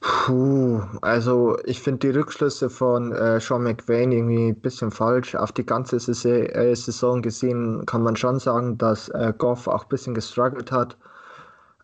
Puh, 0.00 0.82
also 1.02 1.58
ich 1.64 1.80
finde 1.82 2.00
die 2.10 2.18
Rückschlüsse 2.18 2.70
von 2.70 3.12
äh, 3.12 3.38
Sean 3.40 3.62
McVay 3.64 4.04
irgendwie 4.04 4.48
ein 4.48 4.60
bisschen 4.60 4.90
falsch. 4.90 5.34
Auf 5.34 5.52
die 5.52 5.64
ganze 5.66 5.98
Saison, 6.00 6.32
äh, 6.46 6.74
Saison 6.74 7.20
gesehen 7.22 7.84
kann 7.86 8.02
man 8.02 8.16
schon 8.16 8.38
sagen, 8.38 8.78
dass 8.78 9.08
äh, 9.10 9.32
Goff 9.36 9.66
auch 9.68 9.82
ein 9.84 9.88
bisschen 9.90 10.14
gestruggelt 10.14 10.72
hat. 10.72 10.96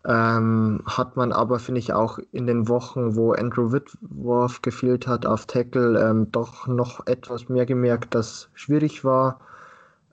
Ähm, 0.05 0.81
hat 0.85 1.15
man 1.17 1.31
aber, 1.33 1.59
finde 1.59 1.79
ich, 1.79 1.93
auch 1.93 2.19
in 2.31 2.47
den 2.47 2.67
Wochen, 2.69 3.15
wo 3.15 3.33
Andrew 3.33 3.71
Whitworth 3.71 4.63
gefehlt 4.63 5.07
hat 5.07 5.25
auf 5.25 5.45
Tackle, 5.45 5.99
ähm, 6.01 6.31
doch 6.31 6.67
noch 6.67 7.05
etwas 7.07 7.49
mehr 7.49 7.65
gemerkt, 7.65 8.15
dass 8.15 8.49
schwierig 8.53 9.03
war. 9.03 9.39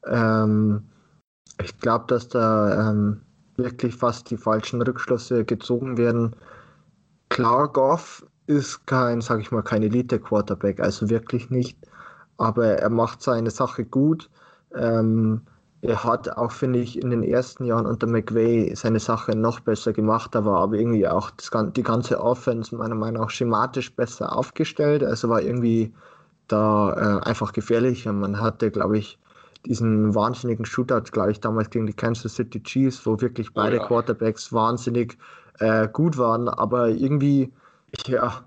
Ähm, 0.06 0.84
ich 1.62 1.78
glaube, 1.80 2.06
dass 2.08 2.28
da 2.28 2.90
ähm, 2.90 3.20
wirklich 3.56 3.96
fast 3.96 4.30
die 4.30 4.36
falschen 4.36 4.82
Rückschlüsse 4.82 5.44
gezogen 5.44 5.96
werden 5.98 6.36
klar, 7.34 7.68
Goff 7.68 8.24
ist 8.46 8.86
kein, 8.86 9.20
sag 9.20 9.40
ich 9.40 9.50
mal, 9.50 9.62
kein 9.62 9.82
Elite-Quarterback, 9.82 10.80
also 10.80 11.10
wirklich 11.10 11.50
nicht. 11.50 11.76
Aber 12.38 12.66
er 12.66 12.90
macht 12.90 13.22
seine 13.22 13.50
Sache 13.50 13.84
gut. 13.84 14.30
Ähm, 14.74 15.42
er 15.82 16.04
hat 16.04 16.28
auch, 16.36 16.52
finde 16.52 16.78
ich, 16.78 17.02
in 17.02 17.10
den 17.10 17.24
ersten 17.24 17.64
Jahren 17.64 17.86
unter 17.86 18.06
McVay 18.06 18.72
seine 18.74 19.00
Sache 19.00 19.36
noch 19.36 19.60
besser 19.60 19.92
gemacht. 19.92 20.34
Da 20.34 20.44
war 20.44 20.60
aber 20.60 20.76
irgendwie 20.76 21.06
auch 21.08 21.30
das, 21.32 21.50
die 21.76 21.82
ganze 21.82 22.20
Offense 22.20 22.74
meiner 22.74 22.94
Meinung 22.94 23.22
nach 23.22 23.30
schematisch 23.30 23.94
besser 23.94 24.34
aufgestellt. 24.36 25.02
Also 25.02 25.28
war 25.28 25.42
irgendwie 25.42 25.92
da 26.46 26.92
äh, 26.92 27.28
einfach 27.28 27.52
gefährlich. 27.52 28.06
Und 28.06 28.20
man 28.20 28.40
hatte, 28.40 28.70
glaube 28.70 28.98
ich, 28.98 29.18
diesen 29.66 30.14
wahnsinnigen 30.14 30.64
Shootout, 30.64 31.10
glaube 31.10 31.32
ich, 31.32 31.40
damals 31.40 31.70
gegen 31.70 31.86
die 31.86 31.94
Kansas 31.94 32.36
City 32.36 32.62
Chiefs, 32.62 33.04
wo 33.04 33.20
wirklich 33.20 33.52
beide 33.52 33.78
oh 33.78 33.80
ja. 33.80 33.86
Quarterbacks 33.86 34.52
wahnsinnig 34.52 35.18
äh, 35.58 35.88
gut 35.88 36.18
waren, 36.18 36.48
aber 36.48 36.88
irgendwie, 36.88 37.52
ja, 38.06 38.44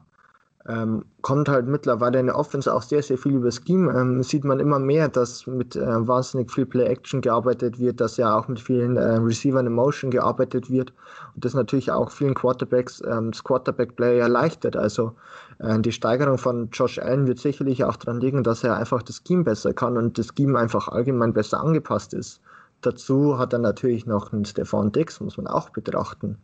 ähm, 0.68 1.06
kommt 1.22 1.48
halt 1.48 1.66
mittlerweile 1.66 2.20
in 2.20 2.26
der 2.26 2.38
Offense 2.38 2.74
auch 2.74 2.82
sehr, 2.82 3.02
sehr 3.02 3.18
viel 3.18 3.36
über 3.36 3.52
Scheme. 3.52 3.90
Ähm, 3.98 4.22
sieht 4.22 4.44
man 4.44 4.60
immer 4.60 4.80
mehr, 4.80 5.08
dass 5.08 5.48
mit 5.48 5.78
äh, 5.78 6.08
wahnsinnig 6.08 6.52
viel 6.52 6.66
Play-Action 6.66 7.22
gearbeitet 7.22 7.80
wird, 7.80 8.02
dass 8.02 8.18
ja 8.18 8.38
auch 8.38 8.50
mit 8.50 8.60
vielen 8.60 8.98
äh, 8.98 9.16
Receivern 9.16 9.68
in 9.68 9.74
Motion 9.74 10.12
gearbeitet 10.12 10.70
wird 10.70 10.92
und 11.36 11.46
das 11.46 11.54
natürlich 11.54 11.92
auch 11.92 12.12
vielen 12.12 12.34
Quarterbacks 12.34 13.02
ähm, 13.08 13.32
das 13.32 13.44
Quarterback-Play 13.46 14.20
erleichtert. 14.20 14.76
Also 14.76 15.14
äh, 15.60 15.80
die 15.80 15.94
Steigerung 15.94 16.38
von 16.38 16.70
Josh 16.72 17.00
Allen 17.00 17.28
wird 17.28 17.40
sicherlich 17.40 17.86
auch 17.86 17.96
daran 17.96 18.20
liegen, 18.20 18.44
dass 18.44 18.66
er 18.66 18.76
einfach 18.76 19.04
das 19.04 19.22
Scheme 19.26 19.46
besser 19.46 19.74
kann 19.74 19.96
und 19.96 20.18
das 20.18 20.34
Scheme 20.36 20.60
einfach 20.60 20.90
allgemein 20.90 21.32
besser 21.32 21.62
angepasst 21.62 22.14
ist. 22.14 22.42
Dazu 22.82 23.40
hat 23.40 23.54
er 23.54 23.60
natürlich 23.60 24.06
noch 24.06 24.34
einen 24.34 24.46
Stefan 24.46 24.92
Dix, 24.92 25.22
muss 25.22 25.38
man 25.38 25.48
auch 25.48 25.70
betrachten. 25.70 26.38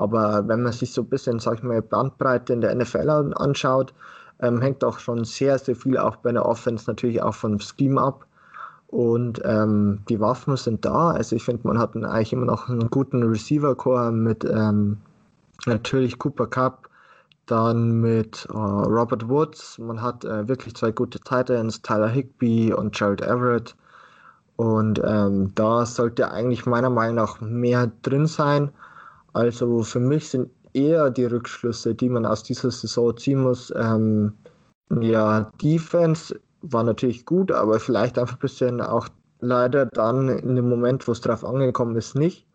Aber 0.00 0.48
wenn 0.48 0.62
man 0.62 0.72
sich 0.72 0.94
so 0.94 1.02
ein 1.02 1.08
bisschen, 1.08 1.40
sag 1.40 1.58
ich 1.58 1.62
mal, 1.62 1.82
Bandbreite 1.82 2.54
in 2.54 2.62
der 2.62 2.74
NFL 2.74 3.34
anschaut, 3.36 3.92
ähm, 4.40 4.62
hängt 4.62 4.82
auch 4.82 4.98
schon 4.98 5.24
sehr, 5.24 5.58
sehr 5.58 5.76
viel 5.76 5.98
auch 5.98 6.16
bei 6.16 6.32
der 6.32 6.46
Offense 6.46 6.90
natürlich 6.90 7.20
auch 7.20 7.34
vom 7.34 7.60
Scheme 7.60 8.00
ab. 8.00 8.24
Und 8.86 9.42
ähm, 9.44 10.00
die 10.08 10.18
Waffen 10.18 10.56
sind 10.56 10.86
da. 10.86 11.10
Also 11.10 11.36
ich 11.36 11.44
finde, 11.44 11.68
man 11.68 11.78
hat 11.78 11.94
eigentlich 11.94 12.32
immer 12.32 12.46
noch 12.46 12.70
einen 12.70 12.88
guten 12.88 13.22
Receiver-Core 13.22 14.10
mit 14.10 14.42
ähm, 14.44 14.96
natürlich 15.66 16.18
Cooper 16.18 16.46
Cup, 16.46 16.88
dann 17.44 18.00
mit 18.00 18.48
äh, 18.50 18.56
Robert 18.56 19.28
Woods. 19.28 19.78
Man 19.78 20.00
hat 20.00 20.24
äh, 20.24 20.48
wirklich 20.48 20.76
zwei 20.76 20.92
gute 20.92 21.20
Titans, 21.20 21.82
Tyler 21.82 22.08
Higby 22.08 22.72
und 22.72 22.96
Gerald 22.96 23.20
Everett. 23.20 23.76
Und 24.56 24.98
ähm, 25.04 25.52
da 25.54 25.84
sollte 25.84 26.30
eigentlich 26.30 26.64
meiner 26.64 26.90
Meinung 26.90 27.16
nach 27.16 27.42
mehr 27.42 27.92
drin 28.00 28.26
sein. 28.26 28.70
Also 29.32 29.82
für 29.82 30.00
mich 30.00 30.28
sind 30.28 30.50
eher 30.72 31.10
die 31.10 31.24
Rückschlüsse, 31.24 31.94
die 31.94 32.08
man 32.08 32.26
aus 32.26 32.42
dieser 32.42 32.70
Saison 32.70 33.16
ziehen 33.16 33.42
muss, 33.42 33.72
ähm, 33.76 34.34
ja, 35.00 35.52
Defense 35.62 36.38
war 36.62 36.82
natürlich 36.82 37.24
gut, 37.24 37.52
aber 37.52 37.78
vielleicht 37.80 38.18
einfach 38.18 38.34
ein 38.36 38.40
bisschen 38.40 38.80
auch 38.80 39.08
leider 39.40 39.86
dann 39.86 40.28
in 40.28 40.56
dem 40.56 40.68
Moment, 40.68 41.06
wo 41.06 41.12
es 41.12 41.20
drauf 41.20 41.44
angekommen 41.44 41.96
ist, 41.96 42.14
nicht. 42.14 42.46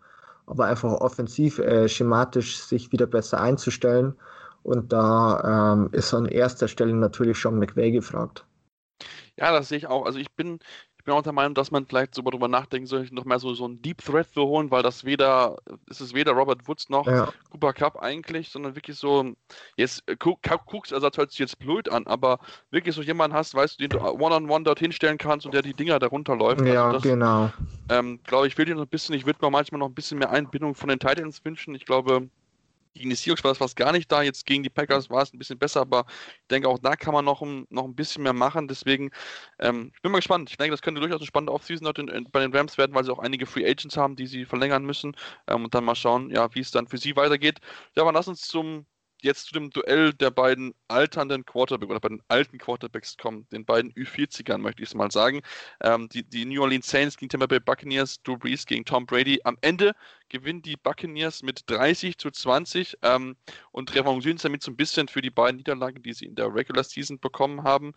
Aber 0.46 0.66
einfach 0.66 0.92
offensiv, 0.92 1.58
äh, 1.60 1.88
schematisch 1.90 2.60
sich 2.60 2.92
wieder 2.92 3.08
besser 3.08 3.42
einzustellen. 3.42 4.14
Und 4.62 4.94
da 4.94 5.74
ähm, 5.74 5.90
ist 5.92 6.14
an 6.14 6.26
erster 6.26 6.68
Stelle 6.68 6.94
natürlich 6.94 7.38
schon 7.40 7.58
McVay 7.58 7.92
gefragt. 7.92 8.46
Ja, 9.38 9.52
das 9.52 9.70
sehe 9.70 9.80
ich 9.80 9.88
auch. 9.88 10.06
Also 10.06 10.20
ich 10.20 10.32
bin, 10.36 10.60
bin 11.06 11.13
auch 11.13 11.22
der 11.22 11.34
Meinung, 11.34 11.54
dass 11.54 11.72
man 11.72 11.86
vielleicht 11.86 12.15
so 12.15 12.22
darüber 12.22 12.48
nachdenken 12.48 12.88
soll, 12.88 13.08
noch 13.12 13.26
mehr 13.26 13.39
so, 13.39 13.54
so 13.54 13.65
einen 13.65 13.82
Deep 13.82 14.04
Threat 14.04 14.32
zu 14.34 14.41
holen, 14.41 14.72
weil 14.72 14.84
das 14.84 15.06
weder, 15.06 15.58
es 15.89 16.02
ist 16.02 16.13
weder 16.13 16.34
Robert 16.34 16.68
Woods 16.68 16.89
noch 16.89 17.08
ja. 17.08 17.30
Cooper 17.52 17.74
Cup 17.74 18.02
eigentlich, 18.02 18.50
sondern 18.50 18.76
wirklich 18.76 18.98
so, 18.98 19.34
jetzt 19.78 20.04
guckst, 20.20 20.91
also 20.91 21.08
das 21.08 21.18
hört 21.18 21.32
sich 21.32 21.39
jetzt 21.39 21.60
blöd 21.60 21.89
an, 21.89 22.08
aber 22.08 22.39
wirklich 22.72 22.96
so 22.96 23.02
jemanden 23.02 23.38
hast, 23.38 23.56
weißt 23.56 23.80
du, 23.80 23.88
den 23.88 23.98
du 23.98 24.04
one-on-one 24.04 24.36
-on 24.36 24.50
-one 24.50 24.63
dorthin 24.63 24.91
stellen 24.91 25.18
kannst 25.18 25.46
und 25.46 25.54
der 25.54 25.62
die 25.62 25.74
Dinger 25.74 26.00
darunter 26.00 26.36
läuft. 26.36 26.62
Also 26.62 26.74
ja, 26.74 26.91
das, 26.91 27.04
genau. 27.04 27.52
Ähm, 27.89 28.20
glaube 28.24 28.48
ich, 28.48 28.58
will 28.58 28.65
dir 28.65 28.76
noch 28.76 28.84
ein 28.84 28.88
bisschen, 28.88 29.15
ich 29.15 29.26
würde 29.26 29.39
mir 29.41 29.52
manchmal 29.52 29.80
noch 29.80 29.88
ein 29.88 29.94
bisschen 29.94 30.18
mehr 30.18 30.32
Einbindung 30.32 30.76
von 30.76 30.89
den 30.89 31.00
Titans 31.00 31.44
wünschen. 31.46 31.76
Ich 31.76 31.86
glaube, 31.86 32.30
gegen 32.95 33.10
die 33.10 33.15
Seahawks 33.15 33.43
war 33.43 33.51
das 33.51 33.58
fast 33.58 33.75
gar 33.75 33.91
nicht 33.91 34.12
da. 34.12 34.21
Jetzt 34.21 34.45
gegen 34.45 34.63
die 34.63 34.69
Packers 34.69 35.10
war 35.10 35.21
es 35.21 35.34
ein 35.34 35.38
bisschen 35.38 35.60
besser, 35.60 35.81
aber 35.81 36.05
ich 36.41 36.47
denke, 36.49 36.67
auch 36.69 36.79
da 36.79 36.95
kann 36.95 37.13
man 37.13 37.25
noch, 37.25 37.41
ein, 37.41 37.67
noch 37.69 37.84
ein 37.84 37.95
bisschen 37.95 38.23
mehr 38.23 38.34
machen. 38.34 38.67
Deswegen, 38.67 39.12
ähm, 39.60 39.91
ich 39.93 40.01
bin 40.01 40.12
mal 40.12 40.19
gespannt. 40.19 40.49
Ich 40.49 40.58
denke, 40.58 40.71
das 40.71 40.81
könnte 40.81 41.01
durchaus 41.01 41.19
eine 41.19 41.27
spannende 41.27 41.53
Offseason 41.53 41.91
bei 42.31 42.39
den 42.39 42.53
Rams 42.55 42.77
werden, 42.77 42.95
weil 42.95 43.03
sie 43.03 43.12
auch 43.12 43.19
einige 43.19 43.45
Free 43.45 43.65
Agents 43.69 43.97
haben, 43.97 44.15
die 44.15 44.27
sie 44.27 44.45
verlängern 44.45 44.86
müssen. 44.86 45.15
Ähm, 45.48 45.65
und 45.65 45.75
dann 45.75 45.83
mal 45.83 45.96
schauen, 45.96 46.29
ja, 46.31 46.54
wie 46.56 46.62
es 46.62 46.71
dann 46.71 46.87
für 46.87 46.98
sie 46.98 47.15
weitergeht. 47.15 47.60
Ja, 47.96 48.04
aber 48.04 48.13
lass 48.13 48.27
uns 48.27 48.41
zum 48.48 48.85
jetzt 49.22 49.48
zu 49.48 49.54
dem 49.54 49.70
Duell 49.70 50.13
der 50.13 50.32
beiden 50.32 50.74
alternden 50.88 51.46
Quarterbacks 51.46 51.90
oder 51.90 52.00
bei 52.00 52.10
den 52.10 52.22
alten 52.28 52.58
Quarterbacks 52.58 53.18
kommen, 53.18 53.48
den 53.52 53.66
beiden 53.66 53.92
Ü40ern, 53.94 54.60
möchte 54.60 54.84
ich 54.84 54.90
es 54.90 54.96
mal 54.96 55.12
sagen. 55.12 55.42
Ähm, 55.82 56.10
die, 56.10 56.24
die 56.24 56.46
New 56.46 56.62
Orleans 56.62 56.88
Saints 56.88 57.18
gegen 57.18 57.30
Tampa 57.30 57.48
Bay 57.48 57.60
Buccaneers, 57.60 58.22
Drew 58.24 58.38
Brees 58.38 58.66
gegen 58.66 58.86
Tom 58.86 59.06
Brady. 59.06 59.40
Am 59.44 59.58
Ende 59.62 59.94
gewinnen 60.30 60.62
die 60.62 60.78
Buccaneers 60.78 61.44
mit 61.44 61.62
30 61.68 62.18
zu 62.18 62.32
20 62.32 62.98
ähm, 63.02 63.36
und 63.72 63.94
revanchieren 63.96 64.38
damit 64.38 64.63
so 64.63 64.72
ein 64.72 64.78
bisschen 64.78 65.08
für 65.08 65.22
die 65.22 65.32
beiden 65.32 65.58
Niederlagen, 65.58 66.02
die 66.04 66.13
sie 66.13 66.26
in 66.26 66.36
der 66.36 66.54
Regular 66.54 66.84
Season 66.84 67.20
bekommen 67.20 67.63
haben. 67.63 67.94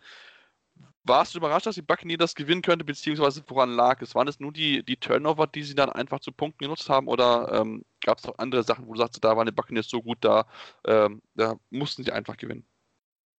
Warst 1.09 1.33
du 1.33 1.39
überrascht, 1.39 1.65
dass 1.65 1.75
die 1.75 1.81
Buccaneers 1.81 2.19
das 2.19 2.35
gewinnen 2.35 2.61
könnte, 2.61 2.85
beziehungsweise 2.85 3.43
woran 3.47 3.71
lag 3.71 4.01
es? 4.01 4.15
Waren 4.15 4.29
es 4.29 4.39
nur 4.39 4.53
die, 4.53 4.83
die 4.83 4.95
Turnover, 4.95 5.47
die 5.47 5.63
sie 5.63 5.75
dann 5.75 5.89
einfach 5.89 6.21
zu 6.21 6.31
Punkten 6.31 6.63
genutzt 6.63 6.89
haben, 6.89 7.07
oder 7.07 7.51
ähm, 7.51 7.83
gab 8.05 8.19
es 8.19 8.25
auch 8.25 8.37
andere 8.37 8.63
Sachen, 8.63 8.87
wo 8.87 8.93
du 8.93 8.99
sagst, 8.99 9.21
da 9.21 9.35
waren 9.35 9.45
die 9.45 9.51
Buccaneers 9.51 9.89
so 9.89 10.01
gut, 10.01 10.19
da, 10.21 10.45
ähm, 10.85 11.21
da 11.35 11.55
mussten 11.69 12.05
sie 12.05 12.13
einfach 12.13 12.37
gewinnen? 12.37 12.63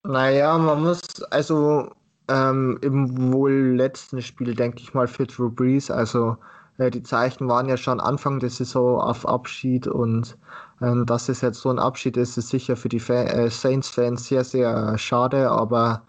Naja, 0.02 0.58
man 0.58 0.82
muss, 0.82 1.00
also 1.30 1.90
ähm, 2.28 2.78
im 2.82 3.32
wohl 3.32 3.74
letzten 3.76 4.20
Spiel, 4.20 4.54
denke 4.54 4.80
ich 4.80 4.92
mal, 4.92 5.08
für 5.08 5.26
Drew 5.26 5.50
Brees, 5.50 5.90
also 5.90 6.36
äh, 6.78 6.90
die 6.90 7.02
Zeichen 7.02 7.48
waren 7.48 7.68
ja 7.68 7.76
schon 7.76 8.00
Anfang 8.00 8.40
der 8.40 8.50
Saison 8.50 9.00
auf 9.00 9.26
Abschied 9.26 9.86
und 9.86 10.36
ähm, 10.80 11.04
dass 11.06 11.28
es 11.28 11.42
jetzt 11.42 11.60
so 11.60 11.70
ein 11.70 11.78
Abschied 11.78 12.16
ist, 12.16 12.38
ist 12.38 12.48
sicher 12.48 12.76
für 12.76 12.88
die 12.88 13.02
äh, 13.08 13.50
Saints-Fans 13.50 14.26
sehr, 14.26 14.44
sehr 14.44 14.96
schade, 14.96 15.50
aber 15.50 16.02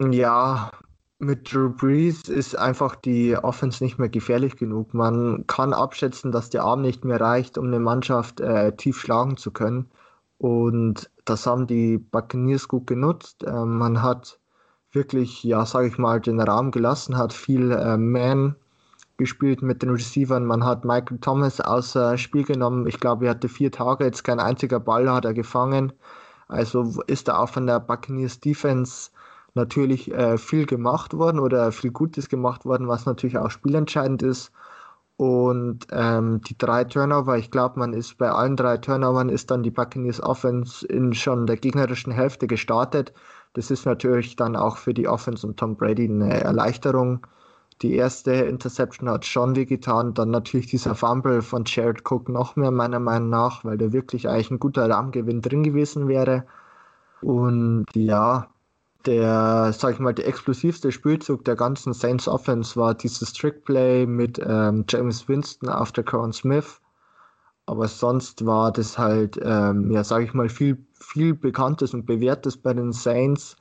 ja, 0.00 0.70
mit 1.24 1.52
Drew 1.52 1.70
Brees 1.70 2.22
ist 2.22 2.56
einfach 2.56 2.94
die 2.94 3.36
Offense 3.36 3.82
nicht 3.82 3.98
mehr 3.98 4.08
gefährlich 4.08 4.56
genug. 4.56 4.94
Man 4.94 5.46
kann 5.46 5.72
abschätzen, 5.72 6.32
dass 6.32 6.50
der 6.50 6.64
Arm 6.64 6.82
nicht 6.82 7.04
mehr 7.04 7.20
reicht, 7.20 7.58
um 7.58 7.66
eine 7.66 7.80
Mannschaft 7.80 8.40
äh, 8.40 8.76
tief 8.76 9.00
schlagen 9.00 9.36
zu 9.36 9.50
können. 9.50 9.90
Und 10.38 11.10
das 11.24 11.46
haben 11.46 11.66
die 11.66 11.98
Buccaneers 11.98 12.68
gut 12.68 12.86
genutzt. 12.86 13.44
Äh, 13.44 13.64
man 13.64 14.02
hat 14.02 14.38
wirklich, 14.92 15.42
ja, 15.42 15.66
sage 15.66 15.88
ich 15.88 15.98
mal, 15.98 16.20
den 16.20 16.40
Raum 16.40 16.70
gelassen, 16.70 17.16
hat 17.16 17.32
viel 17.32 17.72
äh, 17.72 17.96
Man 17.96 18.56
gespielt 19.16 19.62
mit 19.62 19.82
den 19.82 19.90
Receivern. 19.90 20.44
Man 20.44 20.64
hat 20.64 20.84
Michael 20.84 21.18
Thomas 21.18 21.60
außer 21.60 22.18
Spiel 22.18 22.44
genommen. 22.44 22.86
Ich 22.86 23.00
glaube, 23.00 23.26
er 23.26 23.30
hatte 23.32 23.48
vier 23.48 23.70
Tage, 23.70 24.04
jetzt 24.04 24.24
kein 24.24 24.40
einziger 24.40 24.80
Ball 24.80 25.10
hat 25.10 25.24
er 25.24 25.34
gefangen. 25.34 25.92
Also 26.48 27.02
ist 27.06 27.28
da 27.28 27.38
auch 27.38 27.48
von 27.48 27.66
der 27.66 27.80
Buccaneers 27.80 28.40
Defense 28.40 29.10
natürlich 29.54 30.12
äh, 30.12 30.38
viel 30.38 30.66
gemacht 30.66 31.14
worden 31.14 31.38
oder 31.40 31.72
viel 31.72 31.90
Gutes 31.90 32.28
gemacht 32.28 32.64
worden, 32.64 32.88
was 32.88 33.06
natürlich 33.06 33.38
auch 33.38 33.50
spielentscheidend 33.50 34.22
ist. 34.22 34.52
Und 35.16 35.86
ähm, 35.92 36.40
die 36.42 36.58
drei 36.58 36.84
Turnover, 36.84 37.38
ich 37.38 37.50
glaube, 37.50 37.78
man 37.78 37.92
ist 37.92 38.18
bei 38.18 38.30
allen 38.30 38.56
drei 38.56 38.78
Turnovern 38.78 39.28
ist 39.28 39.50
dann 39.50 39.62
die 39.62 39.70
Buccaneers 39.70 40.20
Offense 40.20 40.84
in 40.86 41.14
schon 41.14 41.46
der 41.46 41.56
gegnerischen 41.56 42.12
Hälfte 42.12 42.48
gestartet. 42.48 43.12
Das 43.52 43.70
ist 43.70 43.86
natürlich 43.86 44.34
dann 44.34 44.56
auch 44.56 44.76
für 44.76 44.92
die 44.92 45.06
Offense 45.06 45.46
und 45.46 45.56
Tom 45.56 45.76
Brady 45.76 46.06
eine 46.08 46.42
Erleichterung. 46.42 47.24
Die 47.82 47.94
erste 47.94 48.32
Interception 48.32 49.08
hat 49.08 49.24
schon 49.24 49.54
wehgetan. 49.56 50.14
Dann 50.14 50.30
natürlich 50.30 50.66
dieser 50.66 50.96
Fumble 50.96 51.42
von 51.42 51.64
Jared 51.66 52.02
Cook 52.04 52.28
noch 52.28 52.56
mehr, 52.56 52.72
meiner 52.72 53.00
Meinung 53.00 53.30
nach, 53.30 53.64
weil 53.64 53.78
da 53.78 53.92
wirklich 53.92 54.28
eigentlich 54.28 54.50
ein 54.50 54.58
guter 54.60 54.88
Rahmengewinn 54.90 55.42
drin 55.42 55.62
gewesen 55.62 56.08
wäre. 56.08 56.46
Und 57.20 57.86
ja, 57.94 58.48
der, 59.06 59.72
sag 59.72 59.94
ich 59.94 59.98
mal, 59.98 60.14
der 60.14 60.26
explosivste 60.26 60.92
Spielzug 60.92 61.44
der 61.44 61.56
ganzen 61.56 61.92
Saints 61.92 62.28
Offense 62.28 62.76
war 62.76 62.94
dieses 62.94 63.32
Trickplay 63.32 64.06
mit 64.06 64.40
ähm, 64.44 64.84
James 64.88 65.28
Winston 65.28 65.68
auf 65.68 65.92
der 65.92 66.04
Crown 66.04 66.32
Smith. 66.32 66.80
Aber 67.66 67.88
sonst 67.88 68.44
war 68.44 68.72
das 68.72 68.98
halt, 68.98 69.38
ähm, 69.42 69.90
ja, 69.90 70.04
sag 70.04 70.22
ich 70.22 70.34
mal, 70.34 70.48
viel, 70.48 70.84
viel 70.92 71.34
Bekanntes 71.34 71.94
und 71.94 72.04
Bewährtes 72.06 72.56
bei 72.56 72.74
den 72.74 72.92
Saints. 72.92 73.56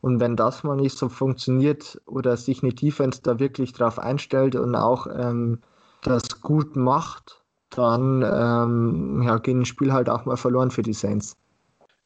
Und 0.00 0.20
wenn 0.20 0.36
das 0.36 0.62
mal 0.62 0.76
nicht 0.76 0.96
so 0.96 1.08
funktioniert 1.08 2.00
oder 2.06 2.36
sich 2.36 2.62
eine 2.62 2.72
Defense 2.72 3.20
da 3.22 3.40
wirklich 3.40 3.72
drauf 3.72 3.98
einstellt 3.98 4.54
und 4.54 4.76
auch 4.76 5.08
ähm, 5.12 5.60
das 6.02 6.40
gut 6.40 6.76
macht, 6.76 7.42
dann 7.70 8.22
ähm, 8.22 9.22
ja, 9.22 9.38
gehen 9.38 9.60
ein 9.60 9.64
Spiel 9.64 9.92
halt 9.92 10.08
auch 10.08 10.24
mal 10.24 10.36
verloren 10.36 10.70
für 10.70 10.82
die 10.82 10.92
Saints. 10.92 11.36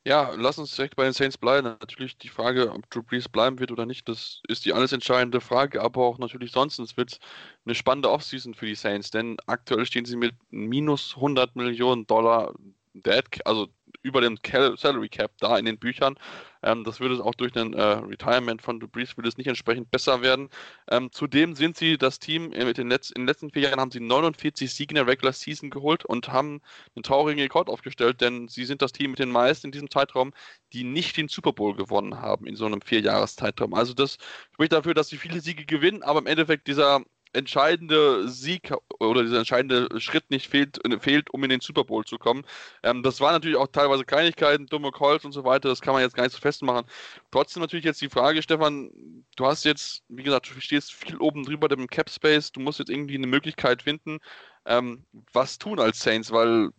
Ja, 0.04 0.32
lass 0.36 0.58
uns 0.58 0.74
direkt 0.74 0.96
bei 0.96 1.04
den 1.04 1.12
Saints 1.12 1.38
bleiben. 1.38 1.64
Natürlich 1.80 2.18
die 2.18 2.28
Frage, 2.28 2.72
ob 2.72 2.90
Drew 2.90 3.02
Brees 3.04 3.28
bleiben 3.28 3.60
wird 3.60 3.70
oder 3.70 3.86
nicht, 3.86 4.08
das 4.08 4.42
ist 4.48 4.64
die 4.64 4.72
alles 4.72 4.90
entscheidende 4.92 5.40
Frage, 5.40 5.80
aber 5.80 6.02
auch 6.04 6.18
natürlich 6.18 6.50
sonst 6.50 6.80
es 6.80 6.96
wird 6.96 7.18
eine 7.64 7.76
spannende 7.76 8.10
Offseason 8.10 8.54
für 8.54 8.66
die 8.66 8.74
Saints, 8.74 9.10
denn 9.12 9.36
aktuell 9.46 9.86
stehen 9.86 10.04
sie 10.04 10.16
mit 10.16 10.34
minus 10.50 11.14
100 11.14 11.54
Millionen 11.54 12.04
Dollar 12.08 12.52
Dead, 12.94 13.24
also 13.46 13.68
über 14.02 14.20
dem 14.20 14.38
Salary 14.76 15.08
Cap 15.08 15.32
da 15.38 15.58
in 15.58 15.64
den 15.64 15.78
Büchern. 15.78 16.16
Ähm, 16.62 16.84
das 16.84 17.00
würde 17.00 17.22
auch 17.24 17.34
durch 17.34 17.56
ein 17.56 17.74
äh, 17.74 17.82
Retirement 17.82 18.62
von 18.62 18.78
Dubrees 18.80 19.16
würde 19.16 19.28
es 19.28 19.36
nicht 19.36 19.46
entsprechend 19.46 19.90
besser 19.90 20.22
werden. 20.22 20.48
Ähm, 20.90 21.10
zudem 21.12 21.54
sind 21.54 21.76
sie 21.76 21.98
das 21.98 22.18
Team 22.18 22.52
äh, 22.52 22.64
mit 22.64 22.78
den 22.78 22.88
Letz 22.88 23.10
in 23.10 23.22
den 23.22 23.26
letzten 23.26 23.50
vier 23.50 23.62
Jahren 23.62 23.80
haben 23.80 23.90
sie 23.90 24.00
49 24.00 24.72
Siege 24.72 24.92
in 24.92 24.96
der 24.96 25.06
Regular 25.06 25.32
Season 25.32 25.70
geholt 25.70 26.04
und 26.04 26.28
haben 26.28 26.60
einen 26.94 27.02
traurigen 27.02 27.40
Rekord 27.40 27.68
aufgestellt, 27.68 28.20
denn 28.20 28.48
sie 28.48 28.64
sind 28.64 28.82
das 28.82 28.92
Team 28.92 29.10
mit 29.10 29.18
den 29.18 29.30
meisten 29.30 29.68
in 29.68 29.72
diesem 29.72 29.90
Zeitraum, 29.90 30.32
die 30.72 30.84
nicht 30.84 31.16
den 31.16 31.28
Super 31.28 31.52
Bowl 31.52 31.74
gewonnen 31.74 32.20
haben 32.20 32.46
in 32.46 32.56
so 32.56 32.66
einem 32.66 32.80
Vierjahreszeitraum. 32.80 33.74
Also 33.74 33.94
das 33.94 34.18
spricht 34.52 34.72
dafür, 34.72 34.94
dass 34.94 35.08
sie 35.08 35.18
viele 35.18 35.40
Siege 35.40 35.64
gewinnen, 35.66 36.02
aber 36.02 36.20
im 36.20 36.26
Endeffekt 36.26 36.66
dieser 36.68 37.02
entscheidende 37.32 38.28
Sieg 38.28 38.72
oder 39.00 39.22
dieser 39.22 39.38
entscheidende 39.38 40.00
Schritt 40.00 40.30
nicht 40.30 40.48
fehlt, 40.48 40.80
fehlt 41.00 41.30
um 41.30 41.42
in 41.44 41.50
den 41.50 41.60
Super 41.60 41.84
Bowl 41.84 42.04
zu 42.04 42.18
kommen. 42.18 42.44
Ähm, 42.82 43.02
das 43.02 43.20
waren 43.20 43.32
natürlich 43.32 43.56
auch 43.56 43.68
teilweise 43.68 44.04
Kleinigkeiten, 44.04 44.66
dumme 44.66 44.90
Calls 44.92 45.24
und 45.24 45.32
so 45.32 45.44
weiter, 45.44 45.68
das 45.68 45.80
kann 45.80 45.94
man 45.94 46.02
jetzt 46.02 46.14
gar 46.14 46.24
nicht 46.24 46.34
so 46.34 46.40
festmachen. 46.40 46.86
Trotzdem 47.30 47.62
natürlich 47.62 47.84
jetzt 47.84 48.00
die 48.00 48.08
Frage, 48.10 48.42
Stefan, 48.42 48.90
du 49.36 49.46
hast 49.46 49.64
jetzt, 49.64 50.02
wie 50.08 50.22
gesagt, 50.22 50.50
du 50.54 50.60
stehst 50.60 50.92
viel 50.92 51.16
oben 51.18 51.44
drüber 51.44 51.68
dem 51.68 51.86
Cap 51.88 52.10
Space, 52.10 52.52
du 52.52 52.60
musst 52.60 52.78
jetzt 52.78 52.90
irgendwie 52.90 53.16
eine 53.16 53.26
Möglichkeit 53.26 53.82
finden, 53.82 54.18
ähm, 54.66 55.04
was 55.32 55.58
tun 55.58 55.80
als 55.80 56.00
Saints, 56.00 56.30
weil 56.32 56.70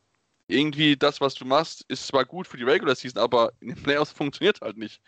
irgendwie 0.47 0.97
das, 0.97 1.21
was 1.21 1.35
du 1.35 1.45
machst, 1.45 1.85
ist 1.87 2.07
zwar 2.07 2.25
gut 2.25 2.47
für 2.47 2.57
die 2.57 2.63
Regular 2.63 2.95
Season, 2.95 3.21
aber 3.21 3.53
in 3.59 3.69
den 3.69 3.81
Playoffs 3.81 4.11
funktioniert 4.11 4.61
halt 4.61 4.77
nicht. 4.77 5.01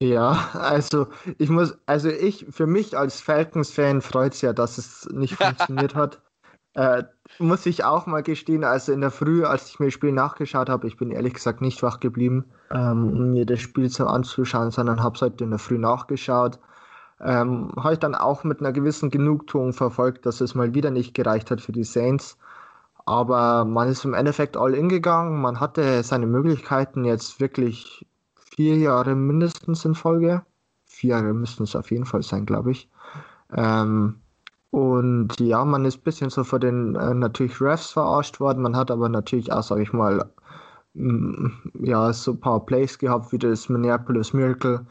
Ja, 0.00 0.50
also 0.54 1.08
ich 1.38 1.50
muss, 1.50 1.76
also 1.86 2.08
ich, 2.08 2.46
für 2.50 2.66
mich 2.66 2.96
als 2.96 3.20
Falcons-Fan 3.20 4.00
freut 4.00 4.34
es 4.34 4.42
ja, 4.42 4.52
dass 4.52 4.78
es 4.78 5.08
nicht 5.12 5.34
funktioniert 5.42 5.94
hat. 5.94 6.22
Äh, 6.74 7.04
muss 7.40 7.66
ich 7.66 7.82
auch 7.84 8.06
mal 8.06 8.22
gestehen, 8.22 8.62
also 8.62 8.92
in 8.92 9.00
der 9.00 9.10
Früh, 9.10 9.44
als 9.44 9.68
ich 9.68 9.80
mir 9.80 9.86
das 9.86 9.94
Spiel 9.94 10.12
nachgeschaut 10.12 10.68
habe, 10.68 10.86
ich 10.86 10.96
bin 10.96 11.10
ehrlich 11.10 11.34
gesagt 11.34 11.60
nicht 11.60 11.82
wach 11.82 11.98
geblieben, 11.98 12.44
ähm, 12.70 13.08
um 13.08 13.32
mir 13.32 13.46
das 13.46 13.60
Spiel 13.60 13.88
so 13.90 14.06
anzuschauen, 14.06 14.70
sondern 14.70 15.02
habe 15.02 15.16
es 15.16 15.22
heute 15.22 15.42
in 15.42 15.50
der 15.50 15.58
Früh 15.58 15.78
nachgeschaut. 15.78 16.60
Ähm, 17.20 17.72
habe 17.76 17.94
ich 17.94 17.98
dann 17.98 18.14
auch 18.14 18.44
mit 18.44 18.60
einer 18.60 18.72
gewissen 18.72 19.10
Genugtuung 19.10 19.72
verfolgt, 19.72 20.24
dass 20.26 20.40
es 20.40 20.54
mal 20.54 20.74
wieder 20.74 20.90
nicht 20.92 21.14
gereicht 21.14 21.50
hat 21.50 21.60
für 21.60 21.72
die 21.72 21.82
Saints. 21.84 22.38
Aber 23.06 23.64
man 23.64 23.88
ist 23.88 24.04
im 24.04 24.14
Endeffekt 24.14 24.56
all 24.56 24.74
in 24.74 24.88
gegangen, 24.88 25.40
man 25.40 25.60
hatte 25.60 26.02
seine 26.04 26.26
Möglichkeiten 26.26 27.04
jetzt 27.04 27.40
wirklich 27.40 28.06
vier 28.58 28.76
Jahre 28.76 29.14
mindestens 29.14 29.84
in 29.84 29.94
Folge. 29.94 30.42
Vier 30.84 31.10
Jahre 31.10 31.32
müssten 31.32 31.62
es 31.62 31.76
auf 31.76 31.92
jeden 31.92 32.06
Fall 32.06 32.24
sein, 32.24 32.44
glaube 32.44 32.72
ich. 32.72 32.90
Ähm, 33.56 34.16
und 34.72 35.38
ja, 35.38 35.64
man 35.64 35.84
ist 35.84 35.98
ein 35.98 36.02
bisschen 36.02 36.28
so 36.30 36.42
vor 36.42 36.58
den 36.58 36.96
äh, 36.96 37.14
natürlich 37.14 37.60
Refs 37.60 37.92
verarscht 37.92 38.40
worden. 38.40 38.64
Man 38.64 38.74
hat 38.74 38.90
aber 38.90 39.08
natürlich 39.08 39.52
auch, 39.52 39.62
sage 39.62 39.82
ich 39.82 39.92
mal, 39.92 40.28
mm, 40.94 41.46
ja, 41.84 42.12
so 42.12 42.32
ein 42.32 42.40
paar 42.40 42.66
Plays 42.66 42.98
gehabt, 42.98 43.30
wie 43.30 43.38
das 43.38 43.68
Minneapolis 43.68 44.32
Miracle, 44.32 44.84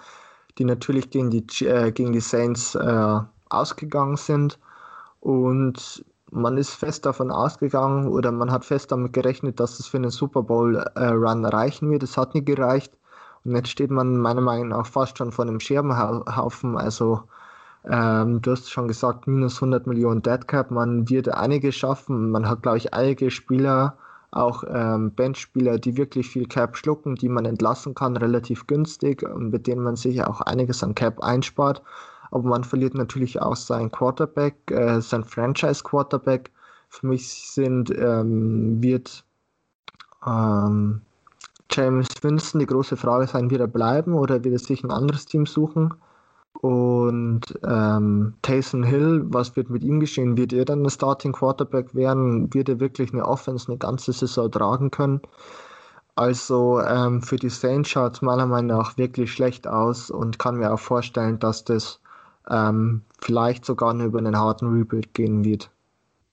die 0.58 0.64
natürlich 0.64 1.10
gegen 1.10 1.30
die, 1.30 1.46
äh, 1.66 1.92
gegen 1.92 2.14
die 2.14 2.22
Saints 2.22 2.74
äh, 2.74 3.20
ausgegangen 3.50 4.16
sind. 4.16 4.60
Und 5.20 6.06
man 6.32 6.56
ist 6.58 6.74
fest 6.74 7.06
davon 7.06 7.32
ausgegangen 7.32 8.08
oder 8.08 8.32
man 8.32 8.50
hat 8.50 8.64
fest 8.64 8.94
damit 8.94 9.12
gerechnet, 9.12 9.60
dass 9.60 9.78
es 9.78 9.88
für 9.88 9.98
einen 9.98 10.10
Super 10.10 10.44
Bowl 10.44 10.78
äh, 10.78 11.04
reichen 11.04 11.92
wird. 11.92 12.04
Es 12.04 12.16
hat 12.16 12.34
nicht 12.34 12.46
gereicht. 12.46 12.94
Und 13.48 13.56
jetzt 13.56 13.70
steht 13.70 13.92
man 13.92 14.18
meiner 14.18 14.42
Meinung 14.42 14.68
nach 14.68 14.86
fast 14.86 15.18
schon 15.18 15.32
vor 15.32 15.46
einem 15.46 15.62
Scherbenhaufen. 15.62 16.78
Also 16.78 17.24
ähm, 17.86 18.42
du 18.42 18.52
hast 18.52 18.70
schon 18.70 18.90
gesagt, 18.90 19.26
minus 19.26 19.56
100 19.56 19.88
Millionen 19.88 20.22
Deadcap. 20.22 20.70
Man 20.70 21.08
wird 21.10 21.30
einiges 21.30 21.76
schaffen. 21.76 22.30
Man 22.30 22.50
hat, 22.50 22.62
glaube 22.62 22.78
ich, 22.78 22.94
einige 22.94 23.32
Spieler, 23.32 23.98
auch 24.32 24.66
ähm, 24.70 25.12
Benchspieler, 25.12 25.80
die 25.80 25.96
wirklich 25.96 26.28
viel 26.28 26.46
Cap 26.46 26.76
schlucken, 26.76 27.16
die 27.16 27.30
man 27.30 27.46
entlassen 27.46 27.96
kann, 27.96 28.18
relativ 28.18 28.68
günstig 28.68 29.24
und 29.24 29.52
mit 29.52 29.66
denen 29.66 29.82
man 29.82 29.96
sich 29.96 30.22
auch 30.26 30.42
einiges 30.42 30.84
an 30.84 30.94
Cap 30.96 31.22
einspart. 31.22 31.82
Aber 32.32 32.44
man 32.44 32.66
verliert 32.66 32.96
natürlich 32.96 33.42
auch 33.42 33.56
seinen 33.56 33.90
Quarterback, 33.90 34.56
äh, 34.70 35.00
sein 35.00 35.24
Franchise-Quarterback. 35.24 36.52
Für 36.90 37.08
mich 37.08 37.30
sind, 37.30 37.90
ähm, 37.92 38.84
wird 38.84 39.24
ähm, 40.26 41.02
James 41.72 42.08
Winston 42.22 42.60
die 42.60 42.66
große 42.66 42.98
Frage 42.98 43.28
sein, 43.28 43.50
wird 43.50 43.62
er 43.62 43.68
bleiben 43.68 44.14
oder 44.14 44.44
wird 44.44 44.54
er 44.54 44.60
sich 44.60 44.84
ein 44.84 44.92
anderes 44.92 45.26
Team 45.26 45.46
suchen? 45.46 45.94
Und 46.62 47.42
ähm, 47.64 48.34
Taysom 48.42 48.84
Hill, 48.84 49.24
was 49.28 49.56
wird 49.56 49.70
mit 49.70 49.84
ihm 49.84 50.00
geschehen? 50.00 50.38
Wird 50.38 50.54
er 50.54 50.66
dann 50.66 50.84
ein 50.84 50.90
Starting 50.90 51.34
Quarterback 51.34 51.94
werden? 51.94 52.54
Wird 52.54 52.70
er 52.70 52.80
wirklich 52.80 53.14
eine 53.14 53.26
Offense 53.28 53.68
eine 53.68 53.78
ganze 53.78 54.12
Saison 54.12 54.52
tragen 54.52 54.90
können? 54.90 55.22
Also 56.16 56.82
ähm, 56.82 57.22
für 57.22 57.36
die 57.36 57.50
Saints 57.50 57.90
schaut 57.90 58.16
es 58.16 58.22
meiner 58.24 58.48
Meinung 58.48 58.78
nach 58.78 58.98
wirklich 58.98 59.32
schlecht 59.32 59.68
aus 59.68 60.10
und 60.10 60.40
kann 60.40 60.58
mir 60.58 60.74
auch 60.74 60.80
vorstellen, 60.80 61.38
dass 61.38 61.64
das 61.64 62.00
ähm, 62.50 63.04
vielleicht 63.20 63.66
sogar 63.66 63.94
nur 63.94 64.08
über 64.08 64.18
einen 64.20 64.38
harten 64.38 64.68
Rebuild 64.68 65.14
gehen 65.14 65.46
wird. 65.46 65.70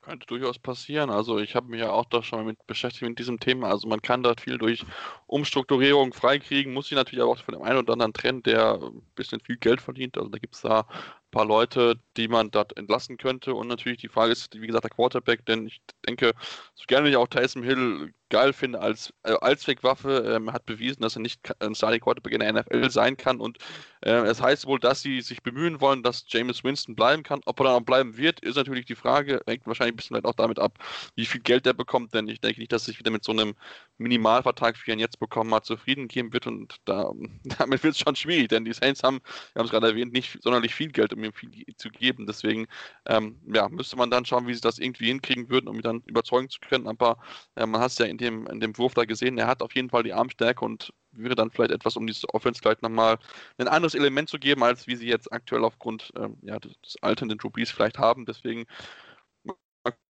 Könnte 0.05 0.27
durchaus 0.27 0.59
passieren. 0.59 1.11
Also 1.11 1.39
ich 1.39 1.57
habe 1.57 1.69
mich 1.69 1.81
ja 1.81 1.91
auch 1.91 2.05
da 2.05 2.23
schon 2.23 2.45
mit 2.45 2.67
beschäftigt 2.67 3.09
mit 3.09 3.19
diesem 3.19 3.41
Thema. 3.41 3.69
Also 3.71 3.89
man 3.89 4.03
kann 4.03 4.23
da 4.23 4.35
viel 4.39 4.59
durch 4.59 4.85
Umstrukturierung 5.27 6.13
freikriegen, 6.13 6.75
muss 6.75 6.89
sich 6.89 6.97
natürlich 6.97 7.25
auch 7.25 7.39
von 7.39 7.55
dem 7.55 7.63
einen 7.63 7.79
oder 7.79 7.95
anderen 7.95 8.13
trennen, 8.13 8.43
der 8.43 8.75
ein 8.75 9.03
bisschen 9.15 9.41
viel 9.41 9.57
Geld 9.57 9.81
verdient. 9.81 10.19
Also 10.19 10.29
da 10.29 10.39
gibt 10.39 10.55
es 10.55 10.61
da 10.61 10.87
paar 11.35 11.45
Leute, 11.45 11.99
die 12.17 12.29
man 12.29 12.51
dort 12.51 12.77
entlassen 12.77 13.19
könnte. 13.19 13.55
Und 13.55 13.67
natürlich 13.67 13.99
die 13.99 14.09
Frage 14.09 14.33
ist, 14.33 14.61
wie 14.61 14.67
gesagt, 14.67 14.85
der 14.85 14.91
Quarterback, 14.91 15.45
denn 15.47 15.67
ich 15.67 15.83
denke, 16.07 16.33
so 16.75 16.85
gerne 16.87 17.09
ich 17.09 17.17
auch 17.17 17.27
Tyson 17.27 17.65
Hill 17.65 18.15
geil 18.31 18.53
finde 18.53 18.81
als 18.81 19.13
äh, 19.23 19.35
Allzweckwaffe, 19.41 20.35
ähm, 20.35 20.53
hat 20.53 20.67
bewiesen, 20.67 21.03
dass 21.03 21.17
er 21.17 21.23
nicht 21.23 21.41
ein 21.61 21.75
Starting 21.75 22.01
Quarterback 22.01 22.33
in 22.33 22.41
der 22.41 22.53
NFL 22.53 22.91
sein 22.91 23.17
kann. 23.17 23.41
Und 23.41 23.59
äh, 24.01 24.11
es 24.11 24.41
heißt 24.41 24.67
wohl, 24.67 24.79
dass 24.81 25.03
sie 25.03 25.21
sich 25.21 25.43
bemühen 25.43 25.81
wollen, 25.81 26.03
dass 26.03 26.25
James 26.29 26.65
Winston 26.65 26.95
bleiben 26.97 27.23
kann. 27.23 27.41
Ob 27.47 27.61
er 27.61 27.65
dann 27.65 27.75
auch 27.75 27.87
bleiben 27.87 28.17
wird, 28.17 28.41
ist 28.41 28.57
natürlich 28.57 28.87
die 28.87 28.95
Frage. 28.95 29.41
Hängt 29.47 29.67
wahrscheinlich 29.67 29.95
ein 29.95 29.97
bisschen 29.97 30.25
auch 30.25 30.35
damit 30.35 30.59
ab, 30.59 30.79
wie 31.17 31.27
viel 31.27 31.41
Geld 31.41 31.67
er 31.67 31.75
bekommt. 31.75 32.15
Denn 32.15 32.29
ich 32.29 32.41
denke 32.41 32.61
nicht, 32.61 32.73
dass 32.73 32.83
er 32.83 32.87
sich 32.87 32.99
wieder 32.99 33.11
mit 33.11 33.25
so 33.25 33.33
einem 33.33 33.55
Minimalvertrag, 33.99 34.77
wie 34.85 34.91
er 34.91 34.95
ihn 34.95 35.01
jetzt 35.01 35.19
bekommen 35.19 35.55
hat, 35.55 35.65
zufrieden 35.65 36.09
geben 36.09 36.33
wird. 36.33 36.47
Und 36.47 36.77
da, 36.85 37.13
damit 37.59 37.83
wird 37.83 37.95
es 37.95 38.01
schon 38.01 38.17
schwierig, 38.17 38.49
denn 38.49 38.65
die 38.65 38.73
Saints 38.73 39.03
haben, 39.03 39.21
wir 39.53 39.61
haben 39.61 39.67
es 39.67 39.71
gerade 39.71 39.89
erwähnt, 39.89 40.13
nicht 40.13 40.43
sonderlich 40.43 40.75
viel 40.75 40.91
Geld, 40.91 41.13
um 41.13 41.23
ihm 41.23 41.33
viel 41.33 41.51
zu 41.77 41.89
geben. 41.91 42.27
Deswegen 42.27 42.67
ähm, 43.07 43.41
ja, 43.53 43.69
müsste 43.69 43.97
man 43.97 44.11
dann 44.11 44.25
schauen, 44.25 44.47
wie 44.47 44.55
sie 44.55 44.61
das 44.61 44.79
irgendwie 44.79 45.07
hinkriegen 45.07 45.49
würden, 45.49 45.69
um 45.69 45.77
ihn 45.77 45.83
dann 45.83 46.03
überzeugen 46.07 46.49
zu 46.49 46.59
können. 46.61 46.89
Aber 46.89 47.19
äh, 47.55 47.67
man 47.67 47.81
hat 47.81 47.93
es 47.93 47.99
ja 47.99 48.07
in 48.07 48.14
dem, 48.19 48.47
in 48.47 48.61
dem 48.61 48.77
Wurf 48.79 48.95
da 48.95 49.05
gesehen, 49.05 49.39
er 49.39 49.47
hat 49.47 49.63
auf 49.63 49.75
jeden 49.75 49.91
Fall 49.91 50.03
die 50.03 50.13
Armstärke 50.13 50.65
und 50.65 50.93
wäre 51.13 51.35
dann 51.35 51.51
vielleicht 51.51 51.71
etwas, 51.73 51.97
um 51.97 52.07
diese 52.07 52.29
Offense 52.35 52.61
vielleicht 52.63 52.83
nochmal 52.83 53.19
ein 53.59 53.69
anderes 53.69 53.95
Element 53.95 54.29
zu 54.29 54.39
geben, 54.39 54.63
als 54.63 54.87
wie 54.87 54.97
sie 54.97 55.07
jetzt 55.07 55.33
aktuell 55.33 55.65
aufgrund 55.65 56.13
ähm, 56.17 56.37
ja, 56.43 56.59
des, 56.59 56.73
des 56.81 56.97
alternden 57.03 57.39
Drew 57.39 57.51
vielleicht 57.55 57.99
haben. 57.99 58.27
Deswegen 58.27 58.67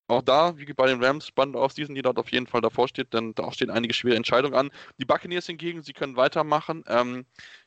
auch 0.07 0.21
da, 0.21 0.57
wie 0.57 0.65
bei 0.73 0.87
den 0.87 1.03
Rams, 1.03 1.27
spannende 1.27 1.59
Offseason, 1.59 1.95
die 1.95 2.01
dort 2.01 2.17
auf 2.17 2.31
jeden 2.31 2.47
Fall 2.47 2.61
davor 2.61 2.87
steht, 2.87 3.13
denn 3.13 3.33
da 3.35 3.51
stehen 3.51 3.69
einige 3.69 3.93
schwere 3.93 4.15
Entscheidungen 4.15 4.55
an. 4.55 4.71
Die 4.99 5.05
Buccaneers 5.05 5.47
hingegen, 5.47 5.81
sie 5.81 5.93
können 5.93 6.15
weitermachen. 6.15 6.83
Ähm, 6.87 7.25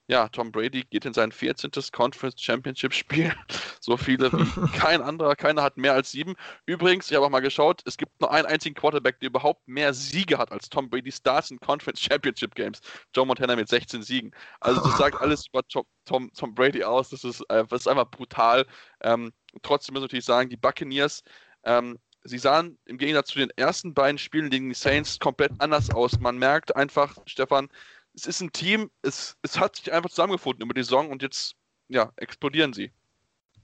ja, 0.09 0.29
Tom 0.29 0.53
Brady 0.53 0.85
geht 0.85 1.05
in 1.05 1.13
sein 1.13 1.33
14. 1.33 1.71
Conference 1.93 2.41
Championship 2.41 2.93
Spiel. 2.93 3.35
So 3.81 3.97
viele 3.97 4.33
wie 4.33 4.69
kein 4.79 5.01
anderer. 5.01 5.37
Keiner 5.37 5.63
hat 5.63 5.77
mehr 5.77 5.93
als 5.93 6.11
sieben. 6.11 6.35
Übrigens, 6.65 7.09
ich 7.09 7.17
habe 7.17 7.25
auch 7.25 7.31
mal 7.31 7.39
geschaut, 7.39 7.83
es 7.85 7.97
gibt 7.97 8.21
nur 8.21 8.33
einen 8.33 8.47
einzigen 8.47 8.75
Quarterback, 8.75 9.21
der 9.21 9.29
überhaupt 9.29 9.69
mehr 9.69 9.95
Siege 9.95 10.39
hat 10.39 10.51
als 10.51 10.69
Tom 10.69 10.91
Brady 10.91 11.13
Starts 11.13 11.53
in 11.53 11.61
Conference 11.61 12.01
Championship 12.01 12.57
Games. 12.57 12.81
Joe 13.15 13.25
Montana 13.25 13.55
mit 13.55 13.69
16 13.69 14.03
Siegen. 14.03 14.33
Also 14.59 14.81
das 14.81 14.99
sagt 14.99 15.15
alles 15.21 15.47
über 15.47 15.63
Tom, 15.69 15.85
Tom, 16.05 16.33
Tom 16.33 16.53
Brady 16.53 16.83
aus. 16.83 17.11
Das 17.11 17.23
ist, 17.23 17.43
äh, 17.49 17.65
das 17.69 17.83
ist 17.83 17.87
einfach 17.87 18.11
brutal. 18.11 18.67
Ähm, 19.03 19.33
trotzdem 19.63 19.93
muss 19.93 20.01
ich 20.01 20.07
natürlich 20.07 20.25
sagen, 20.25 20.51
die 20.51 20.57
Buccaneers, 20.57 21.23
ähm, 21.63 22.01
sie 22.25 22.39
sahen 22.39 22.77
im 22.87 22.99
Gegensatz 22.99 23.29
zu 23.29 23.39
den 23.39 23.51
ersten 23.57 23.95
beiden 23.95 24.19
Spielen 24.19 24.51
gegen 24.51 24.69
die 24.69 24.75
Saints 24.75 25.21
komplett 25.21 25.53
anders 25.61 25.91
aus. 25.91 26.19
Man 26.19 26.39
merkt 26.39 26.75
einfach, 26.75 27.17
Stefan, 27.27 27.69
es 28.17 28.27
ist 28.27 28.41
ein 28.41 28.51
Team, 28.53 28.91
es, 29.03 29.37
es 29.43 29.61
hat 29.61 29.77
sich 29.77 29.93
einfach 29.93 30.11
zusammengefunden 30.11 30.65
über 30.65 30.75
die 30.75 30.83
Saison 30.83 31.11
und 31.11 31.23
jetzt 31.23 31.55
ja, 31.89 32.11
explodieren 32.17 32.73
sie. 32.73 32.91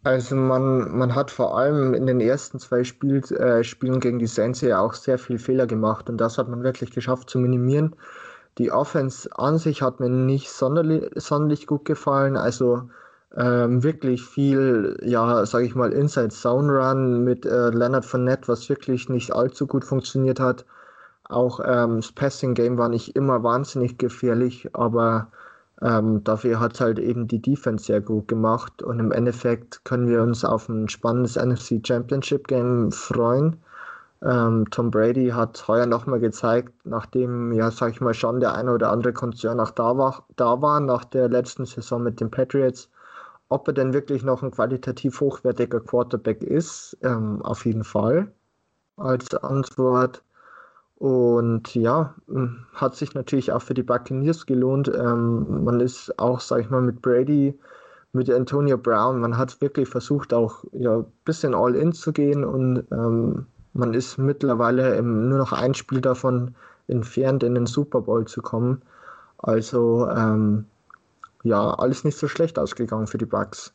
Also 0.04 0.34
man, 0.34 0.96
man 0.96 1.14
hat 1.14 1.30
vor 1.30 1.56
allem 1.56 1.94
in 1.94 2.06
den 2.06 2.20
ersten 2.20 2.58
zwei 2.58 2.84
Spiel, 2.84 3.22
äh, 3.34 3.62
Spielen 3.64 4.00
gegen 4.00 4.18
die 4.18 4.26
Saints 4.26 4.60
ja 4.60 4.80
auch 4.80 4.94
sehr 4.94 5.18
viel 5.18 5.38
Fehler 5.38 5.66
gemacht 5.66 6.10
und 6.10 6.18
das 6.18 6.38
hat 6.38 6.48
man 6.48 6.62
wirklich 6.62 6.90
geschafft 6.90 7.30
zu 7.30 7.38
minimieren. 7.38 7.94
Die 8.58 8.70
Offense 8.70 9.30
an 9.38 9.58
sich 9.58 9.80
hat 9.80 10.00
mir 10.00 10.10
nicht 10.10 10.50
sonderlich, 10.50 11.08
sonderlich 11.14 11.66
gut 11.66 11.84
gefallen, 11.84 12.36
also 12.36 12.90
ähm, 13.36 13.82
wirklich 13.82 14.22
viel, 14.22 14.98
ja, 15.02 15.46
sage 15.46 15.64
ich 15.64 15.74
mal, 15.74 15.92
Inside 15.92 16.28
Zone 16.28 16.70
Run 16.70 17.24
mit 17.24 17.46
äh, 17.46 17.70
Leonard 17.70 18.04
Fournette, 18.04 18.48
was 18.48 18.68
wirklich 18.68 19.08
nicht 19.08 19.32
allzu 19.32 19.66
gut 19.66 19.84
funktioniert 19.84 20.38
hat. 20.38 20.66
Auch 21.32 21.60
ähm, 21.64 21.96
das 21.96 22.12
Passing 22.12 22.54
Game 22.54 22.78
war 22.78 22.88
nicht 22.88 23.16
immer 23.16 23.42
wahnsinnig 23.42 23.98
gefährlich, 23.98 24.70
aber 24.74 25.28
ähm, 25.80 26.22
dafür 26.24 26.60
hat 26.60 26.80
halt 26.80 26.98
eben 26.98 27.26
die 27.28 27.42
Defense 27.42 27.86
sehr 27.86 28.00
gut 28.00 28.28
gemacht 28.28 28.82
und 28.82 29.00
im 29.00 29.10
Endeffekt 29.12 29.84
können 29.84 30.08
wir 30.08 30.22
uns 30.22 30.44
auf 30.44 30.68
ein 30.68 30.88
spannendes 30.88 31.36
NFC 31.36 31.80
Championship 31.84 32.46
Game 32.48 32.92
freuen. 32.92 33.56
Ähm, 34.22 34.66
Tom 34.70 34.90
Brady 34.92 35.30
hat 35.30 35.66
heuer 35.66 35.86
nochmal 35.86 36.20
gezeigt, 36.20 36.72
nachdem, 36.84 37.52
ja, 37.52 37.70
sag 37.72 37.90
ich 37.92 38.00
mal, 38.00 38.14
schon 38.14 38.38
der 38.40 38.54
eine 38.54 38.72
oder 38.72 38.92
andere 38.92 39.12
Konzern 39.12 39.58
auch 39.58 39.72
da 39.72 39.98
war, 39.98 40.24
da 40.36 40.62
war 40.62 40.78
nach 40.80 41.04
der 41.04 41.28
letzten 41.28 41.66
Saison 41.66 42.02
mit 42.02 42.20
den 42.20 42.30
Patriots, 42.30 42.88
ob 43.48 43.66
er 43.68 43.74
denn 43.74 43.92
wirklich 43.92 44.22
noch 44.22 44.42
ein 44.42 44.52
qualitativ 44.52 45.20
hochwertiger 45.20 45.80
Quarterback 45.80 46.42
ist, 46.42 46.96
ähm, 47.02 47.42
auf 47.42 47.66
jeden 47.66 47.84
Fall 47.84 48.32
als 48.96 49.34
Antwort. 49.34 50.22
Und 51.02 51.74
ja, 51.74 52.14
hat 52.74 52.94
sich 52.94 53.12
natürlich 53.12 53.50
auch 53.50 53.60
für 53.62 53.74
die 53.74 53.82
Buccaneers 53.82 54.46
gelohnt. 54.46 54.86
Ähm, 54.86 55.64
man 55.64 55.80
ist 55.80 56.16
auch, 56.16 56.38
sag 56.38 56.60
ich 56.60 56.70
mal, 56.70 56.80
mit 56.80 57.02
Brady, 57.02 57.58
mit 58.12 58.30
Antonio 58.30 58.78
Brown, 58.78 59.18
man 59.18 59.36
hat 59.36 59.60
wirklich 59.60 59.88
versucht, 59.88 60.32
auch 60.32 60.62
ja, 60.70 60.98
ein 60.98 61.06
bisschen 61.24 61.56
all-in 61.56 61.92
zu 61.92 62.12
gehen 62.12 62.44
und 62.44 62.84
ähm, 62.92 63.46
man 63.72 63.94
ist 63.94 64.16
mittlerweile 64.16 64.94
im, 64.94 65.28
nur 65.28 65.38
noch 65.38 65.52
ein 65.52 65.74
Spiel 65.74 66.00
davon 66.00 66.54
entfernt, 66.86 67.42
in 67.42 67.56
den 67.56 67.66
Super 67.66 68.02
Bowl 68.02 68.24
zu 68.28 68.40
kommen. 68.40 68.80
Also 69.38 70.08
ähm, 70.08 70.66
ja, 71.42 71.74
alles 71.74 72.04
nicht 72.04 72.16
so 72.16 72.28
schlecht 72.28 72.60
ausgegangen 72.60 73.08
für 73.08 73.18
die 73.18 73.26
Bucks. 73.26 73.74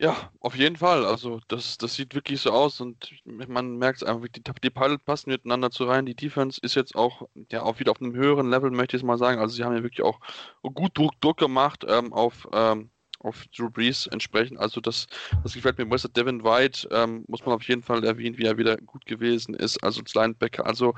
Ja, 0.00 0.30
auf 0.40 0.54
jeden 0.54 0.76
Fall. 0.76 1.04
Also 1.04 1.40
das, 1.48 1.76
das 1.76 1.94
sieht 1.94 2.14
wirklich 2.14 2.40
so 2.40 2.52
aus 2.52 2.80
und 2.80 3.10
man 3.24 3.78
merkt 3.78 4.00
es 4.02 4.08
einfach, 4.08 4.28
die, 4.28 4.42
die 4.62 4.70
Pilot 4.70 5.04
passen 5.04 5.30
miteinander 5.30 5.72
zu 5.72 5.84
rein. 5.84 6.06
Die 6.06 6.14
Defense 6.14 6.60
ist 6.62 6.76
jetzt 6.76 6.94
auch, 6.94 7.28
ja, 7.50 7.62
auch 7.62 7.80
wieder 7.80 7.90
auf 7.90 8.00
einem 8.00 8.14
höheren 8.14 8.48
Level, 8.48 8.70
möchte 8.70 8.96
ich 8.96 9.02
es 9.02 9.06
mal 9.06 9.18
sagen. 9.18 9.40
Also 9.40 9.56
sie 9.56 9.64
haben 9.64 9.74
ja 9.74 9.82
wirklich 9.82 10.02
auch 10.02 10.20
gut 10.62 10.96
Druck, 10.96 11.20
Druck 11.20 11.38
gemacht 11.38 11.84
ähm, 11.88 12.12
auf, 12.12 12.48
ähm, 12.52 12.90
auf 13.18 13.44
Drew 13.56 13.70
Brees 13.70 14.06
entsprechend. 14.06 14.60
Also 14.60 14.80
das, 14.80 15.08
das 15.42 15.54
gefällt 15.54 15.78
mir. 15.78 15.90
Wester 15.90 16.08
Devin 16.08 16.44
White 16.44 16.88
ähm, 16.92 17.24
muss 17.26 17.44
man 17.44 17.56
auf 17.56 17.64
jeden 17.64 17.82
Fall 17.82 18.04
erwähnen, 18.04 18.38
wie 18.38 18.44
er 18.44 18.56
wieder 18.56 18.76
gut 18.76 19.04
gewesen 19.04 19.54
ist. 19.54 19.82
Also 19.82 20.00
als 20.00 20.14
Linebacker. 20.14 20.64
Also 20.64 20.94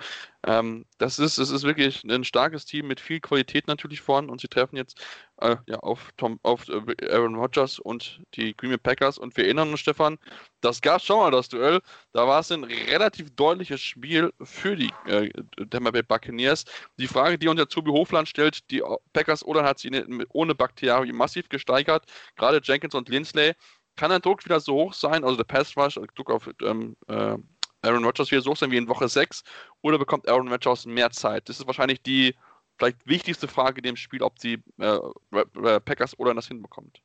ähm, 0.47 0.85
das 1.01 1.19
ist, 1.19 1.39
es 1.39 1.51
ist 1.51 1.63
wirklich 1.63 2.05
ein 2.05 2.25
starkes 2.25 2.67
Team 2.67 2.87
mit 2.87 3.01
viel 3.01 3.21
Qualität 3.21 3.67
natürlich 3.67 4.03
vorn 4.03 4.29
und 4.29 4.43
sie 4.43 4.49
treffen 4.49 4.77
jetzt 4.77 5.03
äh, 5.39 5.57
ja, 5.67 5.79
auf, 5.79 6.11
Tom, 6.19 6.39
auf 6.43 6.69
äh, 6.69 7.11
Aaron 7.11 7.37
Rodgers 7.37 7.79
und 7.79 8.21
die 8.35 8.55
Green 8.55 8.69
Bay 8.69 8.79
Packers. 8.79 9.17
Und 9.17 9.35
wir 9.35 9.45
erinnern 9.45 9.71
uns, 9.71 9.81
Stefan, 9.81 10.19
das 10.61 10.83
gab 10.83 11.01
schon 11.01 11.19
mal 11.21 11.31
das 11.31 11.49
Duell. 11.49 11.81
Da 12.13 12.29
war 12.29 12.41
es 12.41 12.53
ein 12.53 12.65
relativ 12.65 13.35
deutliches 13.35 13.81
Spiel 13.81 14.31
für 14.43 14.77
die 14.77 14.91
äh, 15.07 15.31
Tampa 15.71 15.91
Bay 15.91 16.03
Buccaneers. 16.03 16.67
Die 16.99 17.09
Frage, 17.09 17.39
die 17.39 17.49
uns 17.49 17.57
der 17.57 17.71
Zubi 17.71 17.91
Hofland 17.91 18.29
stellt, 18.29 18.71
die 18.71 18.83
Packers 19.15 19.43
oder 19.43 19.65
hat 19.65 19.79
sie 19.79 19.91
ohne 20.35 20.55
Bakterien 20.55 21.17
massiv 21.17 21.49
gesteigert. 21.49 22.05
Gerade 22.37 22.61
Jenkins 22.63 22.95
und 22.95 23.09
Lindsley. 23.09 23.55
Kann 23.97 24.11
der 24.11 24.21
Druck 24.21 24.45
wieder 24.45 24.61
so 24.61 24.75
hoch 24.75 24.93
sein, 24.93 25.25
also 25.25 25.37
der 25.37 25.45
Pass 25.45 25.77
Rush, 25.77 25.99
Druck 26.15 26.31
auf 26.31 26.49
ähm, 26.63 26.97
äh, 27.09 27.37
Aaron 27.83 28.05
Rodgers 28.05 28.31
wieder 28.31 28.43
so 28.43 28.55
sein 28.55 28.71
wie 28.71 28.77
in 28.77 28.89
Woche 28.89 29.09
6 29.09 29.43
oder 29.83 29.99
bekommt 29.99 30.29
Aaron 30.29 30.49
Rodgers 30.49 30.87
mehr 30.87 31.11
Zeit? 31.11 31.49
Das 31.49 31.59
ist 31.59 31.67
wahrscheinlich 31.67 32.03
die 32.03 32.35
vielleicht 32.79 33.07
wichtigste 33.07 33.49
Frage 33.49 33.79
in 33.79 33.85
dem 33.85 33.97
Spiel, 33.97 34.23
ob 34.23 34.39
die 34.39 34.63
äh, 34.79 35.81
Packers 35.81 36.19
oder 36.19 36.35
das 36.35 36.49
hinbekommt. 36.49 37.01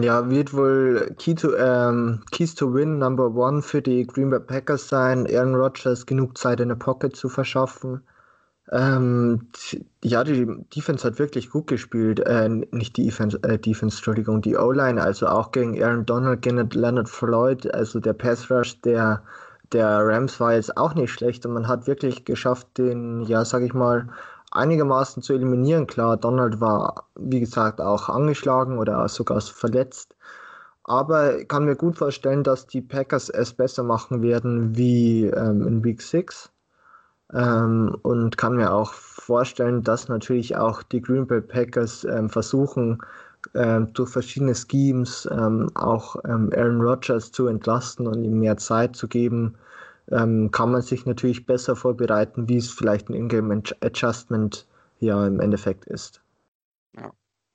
Ja, 0.00 0.28
wird 0.30 0.54
wohl 0.54 1.14
Key 1.18 1.34
to, 1.34 1.54
ähm, 1.56 2.24
Keys 2.32 2.54
to 2.54 2.72
Win 2.72 2.98
Number 2.98 3.34
One 3.34 3.60
für 3.60 3.82
die 3.82 4.06
Green 4.06 4.30
Bay 4.30 4.40
Packers 4.40 4.88
sein, 4.88 5.26
Aaron 5.26 5.54
Rodgers 5.54 6.06
genug 6.06 6.38
Zeit 6.38 6.60
in 6.60 6.68
der 6.68 6.76
Pocket 6.76 7.14
zu 7.14 7.28
verschaffen. 7.28 8.02
Ähm, 8.72 9.48
ja, 10.02 10.24
die 10.24 10.46
Defense 10.74 11.06
hat 11.06 11.18
wirklich 11.18 11.50
gut 11.50 11.66
gespielt. 11.66 12.20
Äh, 12.20 12.48
nicht 12.48 12.96
die 12.96 13.04
Defense, 13.04 13.38
äh, 13.42 13.58
Defense, 13.58 13.98
Entschuldigung, 13.98 14.40
die 14.40 14.56
O-Line, 14.56 15.02
also 15.02 15.26
auch 15.26 15.52
gegen 15.52 15.80
Aaron 15.82 16.06
Donald, 16.06 16.40
gegen 16.40 16.68
Leonard 16.70 17.10
Floyd, 17.10 17.72
also 17.74 18.00
der 18.00 18.14
Pass 18.14 18.50
Rush 18.50 18.80
der, 18.80 19.22
der 19.72 20.06
Rams 20.06 20.40
war 20.40 20.54
jetzt 20.54 20.76
auch 20.76 20.94
nicht 20.94 21.12
schlecht 21.12 21.44
und 21.46 21.52
man 21.52 21.68
hat 21.68 21.86
wirklich 21.86 22.24
geschafft, 22.24 22.66
den, 22.78 23.22
ja, 23.22 23.44
sag 23.44 23.62
ich 23.62 23.74
mal, 23.74 24.08
einigermaßen 24.52 25.22
zu 25.22 25.32
eliminieren. 25.34 25.86
Klar, 25.86 26.16
Donald 26.16 26.60
war, 26.60 27.06
wie 27.16 27.40
gesagt, 27.40 27.80
auch 27.80 28.08
angeschlagen 28.08 28.78
oder 28.78 29.08
sogar 29.08 29.40
verletzt. 29.40 30.14
Aber 30.84 31.38
ich 31.38 31.48
kann 31.48 31.64
mir 31.64 31.76
gut 31.76 31.96
vorstellen, 31.96 32.44
dass 32.44 32.66
die 32.66 32.82
Packers 32.82 33.30
es 33.30 33.52
besser 33.54 33.82
machen 33.82 34.22
werden 34.22 34.76
wie 34.76 35.26
ähm, 35.26 35.66
in 35.66 35.82
Week 35.84 36.00
6. 36.00 36.50
Ähm, 37.32 37.96
und 38.02 38.36
kann 38.36 38.56
mir 38.56 38.72
auch 38.72 38.92
vorstellen, 38.92 39.82
dass 39.82 40.08
natürlich 40.08 40.56
auch 40.56 40.82
die 40.82 41.00
Green 41.00 41.26
Bay 41.26 41.40
Packers 41.40 42.04
ähm, 42.04 42.28
versuchen, 42.28 42.98
durch 43.54 44.10
verschiedene 44.10 44.54
Schemes 44.54 45.28
ähm, 45.30 45.70
auch 45.74 46.16
ähm, 46.24 46.50
Aaron 46.56 46.80
Rodgers 46.80 47.30
zu 47.30 47.46
entlasten 47.46 48.08
und 48.08 48.24
ihm 48.24 48.40
mehr 48.40 48.56
Zeit 48.56 48.96
zu 48.96 49.06
geben, 49.06 49.56
ähm, 50.10 50.50
kann 50.50 50.72
man 50.72 50.82
sich 50.82 51.06
natürlich 51.06 51.46
besser 51.46 51.76
vorbereiten, 51.76 52.48
wie 52.48 52.56
es 52.56 52.70
vielleicht 52.70 53.08
ein 53.08 53.14
Ingame 53.14 53.62
Adjustment 53.80 54.66
ja 55.00 55.26
im 55.26 55.40
Endeffekt 55.40 55.84
ist. 55.86 56.20
Ja, 56.96 57.12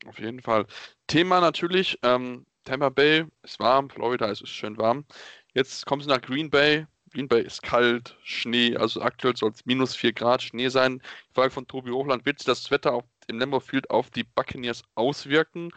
auf 0.08 0.20
jeden 0.20 0.42
Fall. 0.42 0.66
Thema 1.08 1.42
natürlich, 1.42 2.00
ähm, 2.04 2.46
Tampa 2.64 2.90
Bay 2.90 3.26
ist 3.44 3.60
warm, 3.60 3.90
Florida 3.90 4.28
ist 4.28 4.48
schön 4.48 4.78
warm. 4.78 5.06
Jetzt 5.54 5.86
kommen 5.86 6.02
sie 6.02 6.10
nach 6.10 6.22
Green 6.22 6.50
Bay. 6.50 6.86
Green 7.12 7.28
Bay 7.28 7.42
ist 7.42 7.64
kalt, 7.64 8.16
Schnee, 8.24 8.78
also 8.78 9.02
aktuell 9.02 9.36
soll 9.36 9.50
es 9.50 9.66
minus 9.66 9.96
4 9.96 10.14
Grad 10.14 10.44
Schnee 10.44 10.70
sein. 10.70 11.02
Die 11.30 11.34
Frage 11.34 11.50
von 11.50 11.68
Tobi 11.68 11.90
Hochland, 11.90 12.26
wird 12.26 12.38
sich 12.38 12.46
das 12.46 12.70
Wetter 12.70 12.94
auf, 12.94 13.04
im 13.30 13.40
Lambeau 13.40 13.60
Field 13.60 13.90
auf 13.90 14.10
die 14.10 14.24
Buccaneers 14.24 14.84
auswirken? 14.96 15.72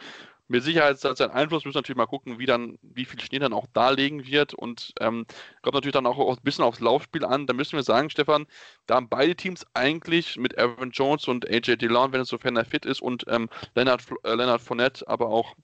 Mit 0.49 0.65
Sicherheit 0.65 1.03
hat 1.03 1.15
es 1.15 1.21
einen 1.21 1.31
Einfluss, 1.33 1.65
müssen 1.65 1.79
natürlich 1.79 1.97
mal 1.97 2.07
gucken, 2.07 2.39
wie 2.39 2.45
dann, 2.45 2.79
wie 2.83 3.07
viel 3.07 3.19
Schnee 3.21 3.39
dann 3.39 3.55
auch 3.55 3.67
darlegen 3.73 4.27
wird 4.27 4.53
und 4.53 4.93
ähm, 5.01 5.25
kommt 5.63 5.75
natürlich 5.75 5.95
dann 5.95 6.05
auch 6.05 6.19
ein 6.19 6.43
bisschen 6.43 6.65
aufs 6.65 6.81
Laufspiel 6.81 7.25
an. 7.25 7.47
Da 7.47 7.55
müssen 7.55 7.77
wir 7.77 7.83
sagen, 7.83 8.11
Stefan, 8.11 8.47
da 8.87 8.97
haben 8.97 9.09
beide 9.09 9.35
Teams 9.35 9.65
eigentlich 9.73 10.37
mit 10.37 10.59
Aaron 10.59 10.91
Jones 10.91 11.27
und 11.27 11.49
AJ 11.49 11.77
Dillon, 11.77 12.13
wenn 12.13 12.21
es 12.21 12.29
sofern 12.29 12.57
er 12.57 12.67
fit 12.67 12.85
ist, 12.85 13.01
und 13.01 13.25
ähm, 13.29 13.49
Leonard, 13.75 14.05
äh, 14.25 14.35
Leonard 14.35 14.61
Fournette, 14.61 15.09
aber 15.09 15.29
auch 15.29 15.55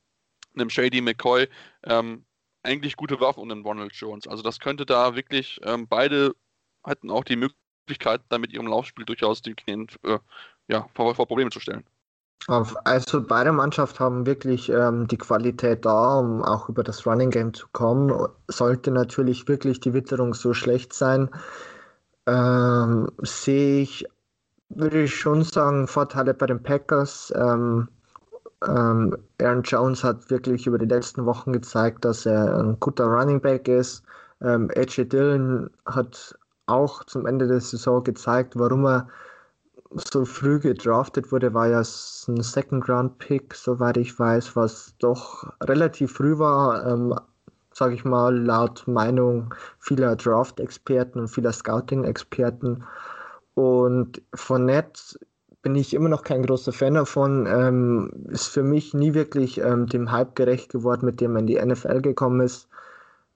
einem 0.55 0.71
Shady 0.71 1.03
McCoy, 1.03 1.49
ähm, 1.85 2.25
eigentlich 2.63 2.97
gute 2.97 3.21
Waffen 3.21 3.43
und 3.43 3.53
einen 3.53 3.65
Ronald 3.65 3.93
Jones. 3.95 4.27
Also 4.27 4.43
das 4.43 4.59
könnte 4.59 4.87
da 4.87 5.15
wirklich, 5.15 5.61
ähm, 5.65 5.87
beide 5.87 6.35
hätten 6.85 7.11
auch 7.11 7.25
die 7.25 7.37
Möglichkeit, 7.37 8.23
da 8.29 8.39
mit 8.39 8.53
ihrem 8.53 8.67
Laufspiel 8.67 9.05
durchaus 9.05 9.43
die 9.43 9.55
Knien 9.55 9.89
äh, 10.05 10.19
ja, 10.69 10.87
vor, 10.95 11.15
vor 11.15 11.27
Probleme 11.27 11.51
zu 11.51 11.61
stellen. 11.61 11.85
Also 12.47 13.23
beide 13.23 13.53
Mannschaften 13.53 13.99
haben 13.99 14.27
wirklich 14.27 14.71
ähm, 14.71 15.07
die 15.07 15.19
Qualität 15.19 15.85
da, 15.85 16.19
um 16.19 16.43
auch 16.43 16.69
über 16.71 16.83
das 16.83 17.05
Running 17.07 17.31
Game 17.31 17.53
zu 17.53 17.67
kommen. 17.73 18.27
Sollte 18.47 18.91
natürlich 18.91 19.49
wirklich 19.49 19.81
die 19.81 19.93
Witterung 19.93 20.33
so 20.33 20.55
schlecht 20.55 20.95
sein, 20.95 21.29
ähm, 22.27 23.11
sehe 23.19 23.83
ich, 23.83 24.07
würde 24.71 25.03
ich 25.03 25.15
schon 25.15 25.43
sagen, 25.43 25.87
Vorteile 25.89 26.33
bei 26.33 26.47
den 26.47 26.63
Packers. 26.63 27.33
Ähm, 27.37 27.89
ähm, 28.67 29.17
Aaron 29.41 29.63
Jones 29.63 30.03
hat 30.03 30.31
wirklich 30.31 30.67
über 30.67 30.79
die 30.79 30.87
letzten 30.87 31.27
Wochen 31.27 31.53
gezeigt, 31.53 32.05
dass 32.05 32.25
er 32.25 32.59
ein 32.59 32.79
guter 32.81 33.05
Running 33.07 33.41
Back 33.41 33.69
ist. 33.69 34.03
Ähm, 34.41 34.71
AJ 34.77 35.07
Dillon 35.07 35.71
hat 35.87 36.39
auch 36.67 37.05
zum 37.05 37.27
Ende 37.27 37.47
der 37.47 37.61
Saison 37.61 38.03
gezeigt, 38.05 38.55
warum 38.57 38.87
er 38.87 39.09
so 39.95 40.25
früh 40.25 40.61
gedraftet 40.61 41.33
wurde, 41.33 41.55
war 41.55 41.69
ja 41.69 41.79
ein 41.79 42.43
Second-Round-Pick, 42.43 43.55
soweit 43.55 43.97
ich 43.97 44.19
weiß, 44.19 44.57
was 44.57 44.95
doch 44.99 45.51
relativ 45.63 46.13
früh 46.13 46.39
war, 46.39 46.87
ähm, 46.87 47.15
sage 47.73 47.95
ich 47.95 48.05
mal, 48.05 48.37
laut 48.37 48.87
Meinung 48.87 49.55
vieler 49.79 50.17
Draft-Experten 50.17 51.21
und 51.21 51.29
vieler 51.29 51.53
Scouting-Experten. 51.53 52.85
Und 53.55 54.23
von 54.35 54.67
Netz 54.67 55.19
bin 55.63 55.75
ich 55.75 55.95
immer 55.95 56.09
noch 56.09 56.23
kein 56.23 56.43
großer 56.43 56.73
Fan 56.73 56.95
davon. 56.95 57.47
Ähm, 57.47 58.11
ist 58.29 58.49
für 58.49 58.63
mich 58.63 58.95
nie 58.95 59.15
wirklich 59.15 59.59
ähm, 59.61 59.87
dem 59.87 60.13
Hype 60.13 60.35
gerecht 60.37 60.71
geworden, 60.71 61.07
mit 61.07 61.21
dem 61.21 61.35
er 61.37 61.41
in 61.41 61.47
die 61.47 61.61
NFL 61.61 62.01
gekommen 62.01 62.41
ist. 62.41 62.68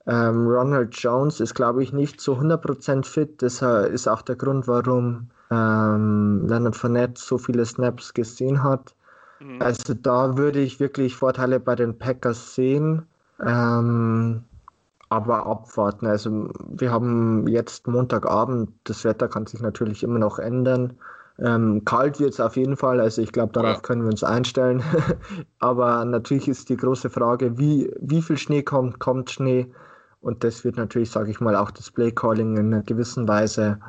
Ähm, 0.06 0.48
Ronald 0.48 0.94
Jones 0.96 1.40
ist, 1.40 1.54
glaube 1.54 1.82
ich, 1.82 1.92
nicht 1.92 2.20
zu 2.20 2.34
100% 2.34 3.06
fit. 3.06 3.40
Das 3.42 3.62
ist 3.62 4.08
auch 4.08 4.22
der 4.22 4.36
Grund, 4.36 4.66
warum 4.66 5.30
ähm, 5.50 6.46
Leonard 6.48 6.76
Fournette 6.76 7.20
so 7.20 7.38
viele 7.38 7.64
Snaps 7.64 8.14
gesehen 8.14 8.62
hat. 8.62 8.94
Mhm. 9.40 9.60
Also 9.60 9.94
da 9.94 10.36
würde 10.36 10.60
ich 10.60 10.80
wirklich 10.80 11.14
Vorteile 11.14 11.60
bei 11.60 11.74
den 11.74 11.98
Packers 11.98 12.54
sehen. 12.54 13.06
Ähm, 13.44 14.44
aber 15.12 15.46
abwarten. 15.46 16.06
Also 16.06 16.48
wir 16.70 16.90
haben 16.90 17.46
jetzt 17.46 17.86
Montagabend, 17.86 18.70
das 18.84 19.04
Wetter 19.04 19.28
kann 19.28 19.46
sich 19.46 19.60
natürlich 19.60 20.02
immer 20.02 20.18
noch 20.18 20.38
ändern. 20.38 20.94
Ähm, 21.38 21.84
kalt 21.84 22.18
wird 22.18 22.32
es 22.32 22.40
auf 22.40 22.56
jeden 22.56 22.76
Fall, 22.76 23.00
also 23.00 23.20
ich 23.20 23.32
glaube, 23.32 23.52
darauf 23.52 23.76
ja. 23.76 23.80
können 23.80 24.02
wir 24.02 24.10
uns 24.10 24.24
einstellen. 24.24 24.82
aber 25.58 26.04
natürlich 26.04 26.48
ist 26.48 26.70
die 26.70 26.76
große 26.76 27.10
Frage, 27.10 27.58
wie, 27.58 27.92
wie 28.00 28.22
viel 28.22 28.38
Schnee 28.38 28.62
kommt, 28.62 29.00
kommt 29.00 29.30
Schnee? 29.30 29.70
Und 30.22 30.44
das 30.44 30.64
wird 30.64 30.76
natürlich, 30.76 31.10
sage 31.10 31.30
ich 31.30 31.40
mal, 31.40 31.56
auch 31.56 31.70
das 31.72 31.90
Play-Calling 31.90 32.56
in 32.56 32.72
einer 32.72 32.82
gewissen 32.82 33.28
Weise 33.28 33.80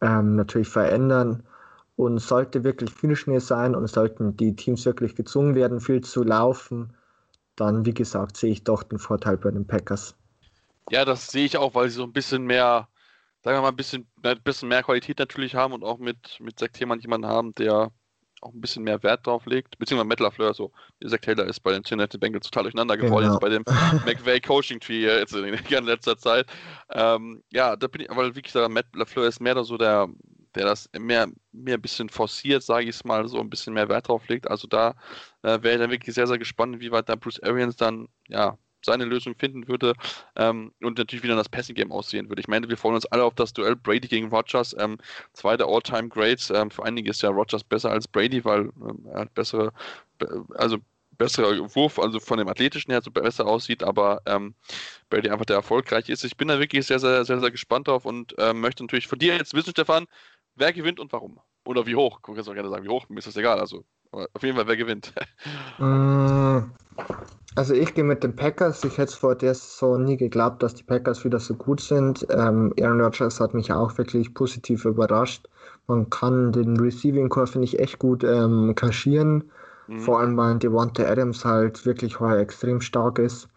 ähm, 0.00 0.36
natürlich 0.36 0.68
verändern. 0.68 1.44
Und 1.96 2.18
sollte 2.18 2.64
wirklich 2.64 2.92
viel 2.92 3.14
sein 3.40 3.74
und 3.74 3.86
sollten 3.86 4.36
die 4.36 4.56
Teams 4.56 4.86
wirklich 4.86 5.14
gezwungen 5.14 5.54
werden, 5.54 5.78
viel 5.78 6.00
zu 6.00 6.24
laufen, 6.24 6.94
dann, 7.54 7.84
wie 7.84 7.92
gesagt, 7.92 8.38
sehe 8.38 8.50
ich 8.50 8.64
doch 8.64 8.82
den 8.82 8.98
Vorteil 8.98 9.36
bei 9.36 9.50
den 9.50 9.66
Packers. 9.66 10.16
Ja, 10.90 11.04
das 11.04 11.26
sehe 11.26 11.44
ich 11.44 11.58
auch, 11.58 11.74
weil 11.74 11.90
sie 11.90 11.96
so 11.96 12.04
ein 12.04 12.12
bisschen 12.12 12.44
mehr, 12.44 12.88
sagen 13.44 13.58
wir 13.58 13.62
mal, 13.62 13.68
ein 13.68 13.76
bisschen, 13.76 14.08
ein 14.22 14.42
bisschen 14.42 14.70
mehr 14.70 14.82
Qualität 14.82 15.18
natürlich 15.18 15.54
haben 15.54 15.74
und 15.74 15.84
auch 15.84 15.98
mit, 15.98 16.40
mit 16.40 16.58
Zach 16.58 16.70
jemanden 16.78 17.26
haben, 17.26 17.54
der 17.54 17.92
auch 18.42 18.52
ein 18.52 18.60
bisschen 18.60 18.82
mehr 18.82 19.02
Wert 19.02 19.26
drauf 19.26 19.46
legt, 19.46 19.78
beziehungsweise 19.78 20.08
Matt 20.08 20.20
LaFleur, 20.20 20.54
so 20.54 20.72
Zach 21.06 21.20
Taylor 21.20 21.46
ist 21.46 21.60
bei 21.60 21.72
den 21.72 21.82
Cincinnati 21.82 22.18
Bengals 22.18 22.46
total 22.46 22.64
durcheinander 22.64 22.96
geworden, 22.96 23.24
genau. 23.24 23.34
jetzt 23.34 23.40
bei 23.40 23.48
dem 23.48 23.64
McVay 24.06 24.40
Coaching 24.40 24.80
Tree 24.80 25.04
jetzt 25.04 25.34
in, 25.34 25.44
in 25.68 25.84
letzter 25.84 26.16
Zeit. 26.18 26.46
Ähm, 26.90 27.42
ja, 27.52 27.76
da 27.76 27.86
bin 27.86 28.02
ich, 28.02 28.10
aber 28.10 28.34
wie 28.34 28.42
gesagt, 28.42 28.70
Matt 28.70 28.86
LaFleur 28.94 29.28
ist 29.28 29.40
mehr 29.40 29.62
so 29.64 29.76
der, 29.76 30.08
der 30.54 30.64
das 30.64 30.88
mehr, 30.98 31.28
mehr 31.52 31.74
ein 31.76 31.82
bisschen 31.82 32.08
forciert, 32.08 32.62
sage 32.62 32.84
ich 32.84 32.96
es 32.96 33.04
mal, 33.04 33.26
so 33.28 33.38
ein 33.38 33.50
bisschen 33.50 33.74
mehr 33.74 33.88
Wert 33.88 34.08
drauf 34.08 34.26
legt. 34.28 34.50
Also 34.50 34.66
da 34.66 34.94
äh, 35.42 35.62
wäre 35.62 35.74
ich 35.74 35.80
dann 35.80 35.90
wirklich 35.90 36.14
sehr, 36.14 36.26
sehr 36.26 36.38
gespannt, 36.38 36.80
wie 36.80 36.90
weit 36.90 37.08
da 37.08 37.14
Bruce 37.14 37.42
Arians 37.42 37.76
dann, 37.76 38.08
ja, 38.28 38.58
seine 38.84 39.04
Lösung 39.04 39.34
finden 39.34 39.68
würde 39.68 39.94
ähm, 40.36 40.72
und 40.80 40.98
natürlich 40.98 41.22
wieder 41.22 41.36
das 41.36 41.48
Passing 41.48 41.74
Game 41.74 41.92
aussehen 41.92 42.28
würde. 42.28 42.40
Ich 42.40 42.48
meine, 42.48 42.68
wir 42.68 42.76
freuen 42.76 42.96
uns 42.96 43.06
alle 43.06 43.24
auf 43.24 43.34
das 43.34 43.52
Duell 43.52 43.76
Brady 43.76 44.08
gegen 44.08 44.28
Rogers. 44.28 44.74
Ähm, 44.78 44.98
zwei 45.32 45.56
der 45.56 45.66
All-Time 45.66 46.08
Greats. 46.08 46.50
Ähm, 46.50 46.70
für 46.70 46.84
einige 46.84 47.10
ist 47.10 47.22
ja 47.22 47.30
Rogers 47.30 47.64
besser 47.64 47.90
als 47.90 48.08
Brady, 48.08 48.44
weil 48.44 48.70
ähm, 48.80 49.06
er 49.12 49.20
hat 49.20 49.34
bessere, 49.34 49.72
also 50.54 50.78
besserer 51.18 51.74
Wurf, 51.74 51.98
also 51.98 52.18
von 52.20 52.38
dem 52.38 52.48
athletischen 52.48 52.90
her 52.90 53.02
so 53.02 53.10
besser 53.10 53.46
aussieht, 53.46 53.82
aber 53.82 54.22
ähm, 54.26 54.54
Brady 55.10 55.30
einfach 55.30 55.44
der 55.44 55.56
erfolgreich 55.56 56.08
ist. 56.08 56.24
Ich 56.24 56.36
bin 56.36 56.48
da 56.48 56.58
wirklich 56.58 56.86
sehr, 56.86 56.98
sehr, 56.98 57.24
sehr, 57.24 57.38
sehr 57.38 57.50
gespannt 57.50 57.88
drauf 57.88 58.04
und 58.04 58.34
ähm, 58.38 58.60
möchte 58.60 58.82
natürlich 58.82 59.06
von 59.06 59.18
dir 59.18 59.36
jetzt 59.36 59.54
wissen, 59.54 59.70
Stefan, 59.70 60.06
wer 60.56 60.72
gewinnt 60.72 60.98
und 60.98 61.12
warum? 61.12 61.38
Oder 61.64 61.86
wie 61.86 61.94
hoch? 61.94 62.20
Du 62.24 62.34
kannst 62.34 62.48
auch 62.48 62.54
gerne 62.54 62.70
sagen, 62.70 62.84
wie 62.84 62.88
hoch, 62.88 63.08
mir 63.08 63.18
ist 63.18 63.28
das 63.28 63.36
egal. 63.36 63.60
Also 63.60 63.84
auf 64.10 64.42
jeden 64.42 64.56
Fall, 64.56 64.66
wer 64.66 64.76
gewinnt? 64.76 65.12
Also 67.54 67.74
ich 67.74 67.92
gehe 67.92 68.04
mit 68.04 68.24
den 68.24 68.34
Packers. 68.34 68.82
Ich 68.84 68.96
hätte 68.96 69.14
vor 69.14 69.34
der 69.34 69.54
Saison 69.54 70.02
nie 70.02 70.16
geglaubt, 70.16 70.62
dass 70.62 70.74
die 70.74 70.84
Packers 70.84 71.24
wieder 71.24 71.38
so 71.38 71.54
gut 71.54 71.80
sind. 71.80 72.26
Ähm, 72.30 72.72
Aaron 72.80 73.00
Rodgers 73.00 73.40
hat 73.40 73.52
mich 73.52 73.70
auch 73.72 73.96
wirklich 73.98 74.32
positiv 74.32 74.86
überrascht. 74.86 75.48
Man 75.86 76.08
kann 76.08 76.52
den 76.52 76.80
Receiving 76.80 77.28
Core, 77.28 77.46
finde 77.46 77.66
ich, 77.66 77.78
echt 77.78 77.98
gut 77.98 78.24
ähm, 78.24 78.74
kaschieren. 78.74 79.50
Mhm. 79.88 80.00
Vor 80.00 80.20
allem, 80.20 80.36
weil 80.36 80.58
Devonta 80.58 81.04
Adams 81.04 81.44
halt 81.44 81.84
wirklich 81.84 82.20
heuer 82.20 82.38
extrem 82.38 82.80
stark 82.80 83.18
ist. 83.18 83.48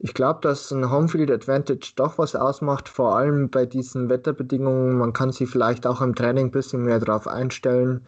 Ich 0.00 0.14
glaube, 0.14 0.40
dass 0.42 0.72
ein 0.72 0.90
Homefield 0.90 1.30
Advantage 1.30 1.92
doch 1.94 2.18
was 2.18 2.34
ausmacht, 2.34 2.88
vor 2.88 3.16
allem 3.16 3.50
bei 3.50 3.64
diesen 3.64 4.08
Wetterbedingungen. 4.08 4.96
Man 4.96 5.12
kann 5.12 5.30
sich 5.30 5.48
vielleicht 5.48 5.86
auch 5.86 6.00
im 6.00 6.16
Training 6.16 6.46
ein 6.46 6.50
bisschen 6.50 6.82
mehr 6.82 6.98
darauf 6.98 7.28
einstellen 7.28 8.06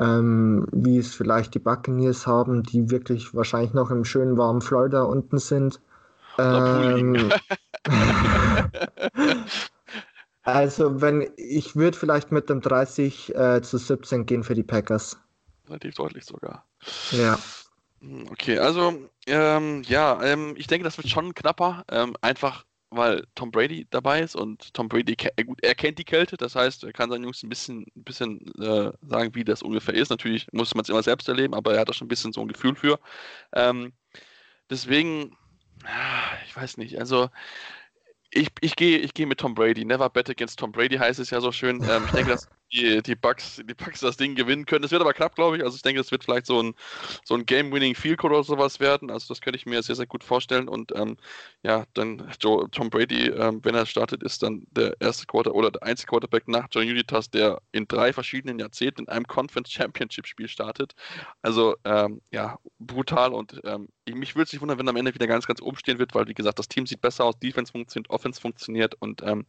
ähm, 0.00 0.66
wie 0.72 0.98
es 0.98 1.14
vielleicht 1.14 1.54
die 1.54 1.58
Buccaneers 1.58 2.26
haben, 2.26 2.62
die 2.62 2.90
wirklich 2.90 3.34
wahrscheinlich 3.34 3.74
noch 3.74 3.90
im 3.90 4.04
schönen 4.04 4.38
warmen 4.38 4.62
Florida 4.62 5.02
unten 5.02 5.38
sind. 5.38 5.80
Ähm, 6.38 7.30
also 10.42 11.02
wenn 11.02 11.30
ich 11.36 11.76
würde 11.76 11.98
vielleicht 11.98 12.32
mit 12.32 12.48
dem 12.48 12.62
30 12.62 13.34
äh, 13.34 13.60
zu 13.62 13.76
17 13.76 14.24
gehen 14.24 14.42
für 14.42 14.54
die 14.54 14.62
Packers. 14.62 15.18
Relativ 15.68 15.94
deutlich 15.94 16.24
sogar. 16.24 16.64
Ja. 17.10 17.38
Hm, 18.00 18.26
okay, 18.30 18.58
also 18.58 18.94
ähm, 19.26 19.82
ja, 19.82 20.22
ähm, 20.22 20.54
ich 20.56 20.66
denke, 20.66 20.84
das 20.84 20.96
wird 20.96 21.10
schon 21.10 21.34
knapper. 21.34 21.84
Ähm, 21.90 22.16
einfach 22.22 22.64
weil 22.90 23.24
Tom 23.34 23.50
Brady 23.50 23.86
dabei 23.90 24.20
ist 24.22 24.36
und 24.36 24.74
Tom 24.74 24.88
Brady 24.88 25.16
äh, 25.36 25.44
gut, 25.44 25.58
er 25.62 25.74
kennt 25.74 25.98
die 25.98 26.04
Kälte, 26.04 26.36
das 26.36 26.54
heißt, 26.56 26.84
er 26.84 26.92
kann 26.92 27.10
seinen 27.10 27.24
Jungs 27.24 27.42
ein 27.42 27.48
bisschen, 27.48 27.86
ein 27.96 28.04
bisschen 28.04 28.40
äh, 28.60 28.92
sagen, 29.02 29.34
wie 29.34 29.44
das 29.44 29.62
ungefähr 29.62 29.94
ist. 29.94 30.10
Natürlich 30.10 30.46
muss 30.52 30.74
man 30.74 30.82
es 30.82 30.88
immer 30.88 31.02
selbst 31.02 31.28
erleben, 31.28 31.54
aber 31.54 31.74
er 31.74 31.80
hat 31.80 31.88
da 31.88 31.92
schon 31.94 32.06
ein 32.06 32.08
bisschen 32.08 32.32
so 32.32 32.40
ein 32.42 32.48
Gefühl 32.48 32.74
für. 32.76 32.98
Ähm, 33.54 33.92
deswegen, 34.70 35.36
ah, 35.84 36.32
ich 36.46 36.56
weiß 36.56 36.78
nicht, 36.78 36.98
also 36.98 37.30
ich, 38.30 38.48
ich 38.60 38.76
gehe 38.76 38.98
ich 38.98 39.14
geh 39.14 39.26
mit 39.26 39.38
Tom 39.40 39.54
Brady. 39.54 39.84
Never 39.84 40.08
bet 40.10 40.30
against 40.30 40.58
Tom 40.58 40.72
Brady 40.72 40.96
heißt 40.96 41.18
es 41.20 41.30
ja 41.30 41.40
so 41.40 41.52
schön. 41.52 41.82
Ähm, 41.86 42.06
ich 42.06 42.12
denke, 42.12 42.30
dass 42.30 42.48
die, 42.72 43.02
die, 43.02 43.14
Bucks, 43.14 43.62
die 43.68 43.74
Bucks 43.74 44.00
das 44.00 44.16
Ding 44.16 44.34
gewinnen 44.34 44.66
können. 44.66 44.84
Es 44.84 44.90
wird 44.90 45.02
aber 45.02 45.12
knapp, 45.12 45.34
glaube 45.34 45.56
ich. 45.56 45.64
Also 45.64 45.76
ich 45.76 45.82
denke, 45.82 46.00
es 46.00 46.10
wird 46.10 46.24
vielleicht 46.24 46.46
so 46.46 46.62
ein, 46.62 46.74
so 47.24 47.34
ein 47.34 47.46
Game-Winning 47.46 47.94
Field 47.94 48.18
Goal 48.18 48.32
oder 48.32 48.44
sowas 48.44 48.80
werden. 48.80 49.10
Also 49.10 49.28
das 49.28 49.40
könnte 49.40 49.56
ich 49.56 49.66
mir 49.66 49.82
sehr, 49.82 49.96
sehr 49.96 50.06
gut 50.06 50.24
vorstellen. 50.24 50.68
Und 50.68 50.92
ähm, 50.94 51.16
ja, 51.62 51.84
dann 51.94 52.30
Joe, 52.40 52.70
Tom 52.70 52.90
Brady, 52.90 53.28
ähm, 53.28 53.60
wenn 53.64 53.74
er 53.74 53.86
startet, 53.86 54.22
ist 54.22 54.42
dann 54.42 54.66
der 54.70 54.96
erste 55.00 55.26
Quarter 55.26 55.54
oder 55.54 55.70
der 55.70 55.82
einzige 55.82 56.10
Quarterback 56.10 56.48
nach 56.48 56.68
John 56.70 56.84
Unitas, 56.84 57.30
der 57.30 57.60
in 57.72 57.86
drei 57.88 58.12
verschiedenen 58.12 58.58
Jahrzehnten 58.58 59.02
in 59.02 59.08
einem 59.08 59.26
Conference 59.26 59.70
Championship 59.70 60.26
Spiel 60.26 60.48
startet. 60.48 60.94
Also 61.42 61.76
ähm, 61.84 62.20
ja, 62.30 62.58
brutal 62.78 63.32
und 63.32 63.60
ähm, 63.64 63.88
mich 64.06 64.34
würde 64.34 64.44
es 64.44 64.52
nicht 64.52 64.60
wundern, 64.60 64.78
wenn 64.78 64.88
am 64.88 64.96
Ende 64.96 65.14
wieder 65.14 65.26
ganz, 65.26 65.46
ganz 65.46 65.62
oben 65.62 65.76
stehen 65.76 65.98
wird, 65.98 66.14
weil 66.14 66.26
wie 66.26 66.34
gesagt, 66.34 66.58
das 66.58 66.68
Team 66.68 66.86
sieht 66.86 67.00
besser 67.00 67.24
aus, 67.24 67.38
Defense 67.38 67.72
funktioniert, 67.72 68.10
Offense 68.10 68.40
funktioniert 68.40 68.94
und 68.98 69.22
ähm, 69.22 69.44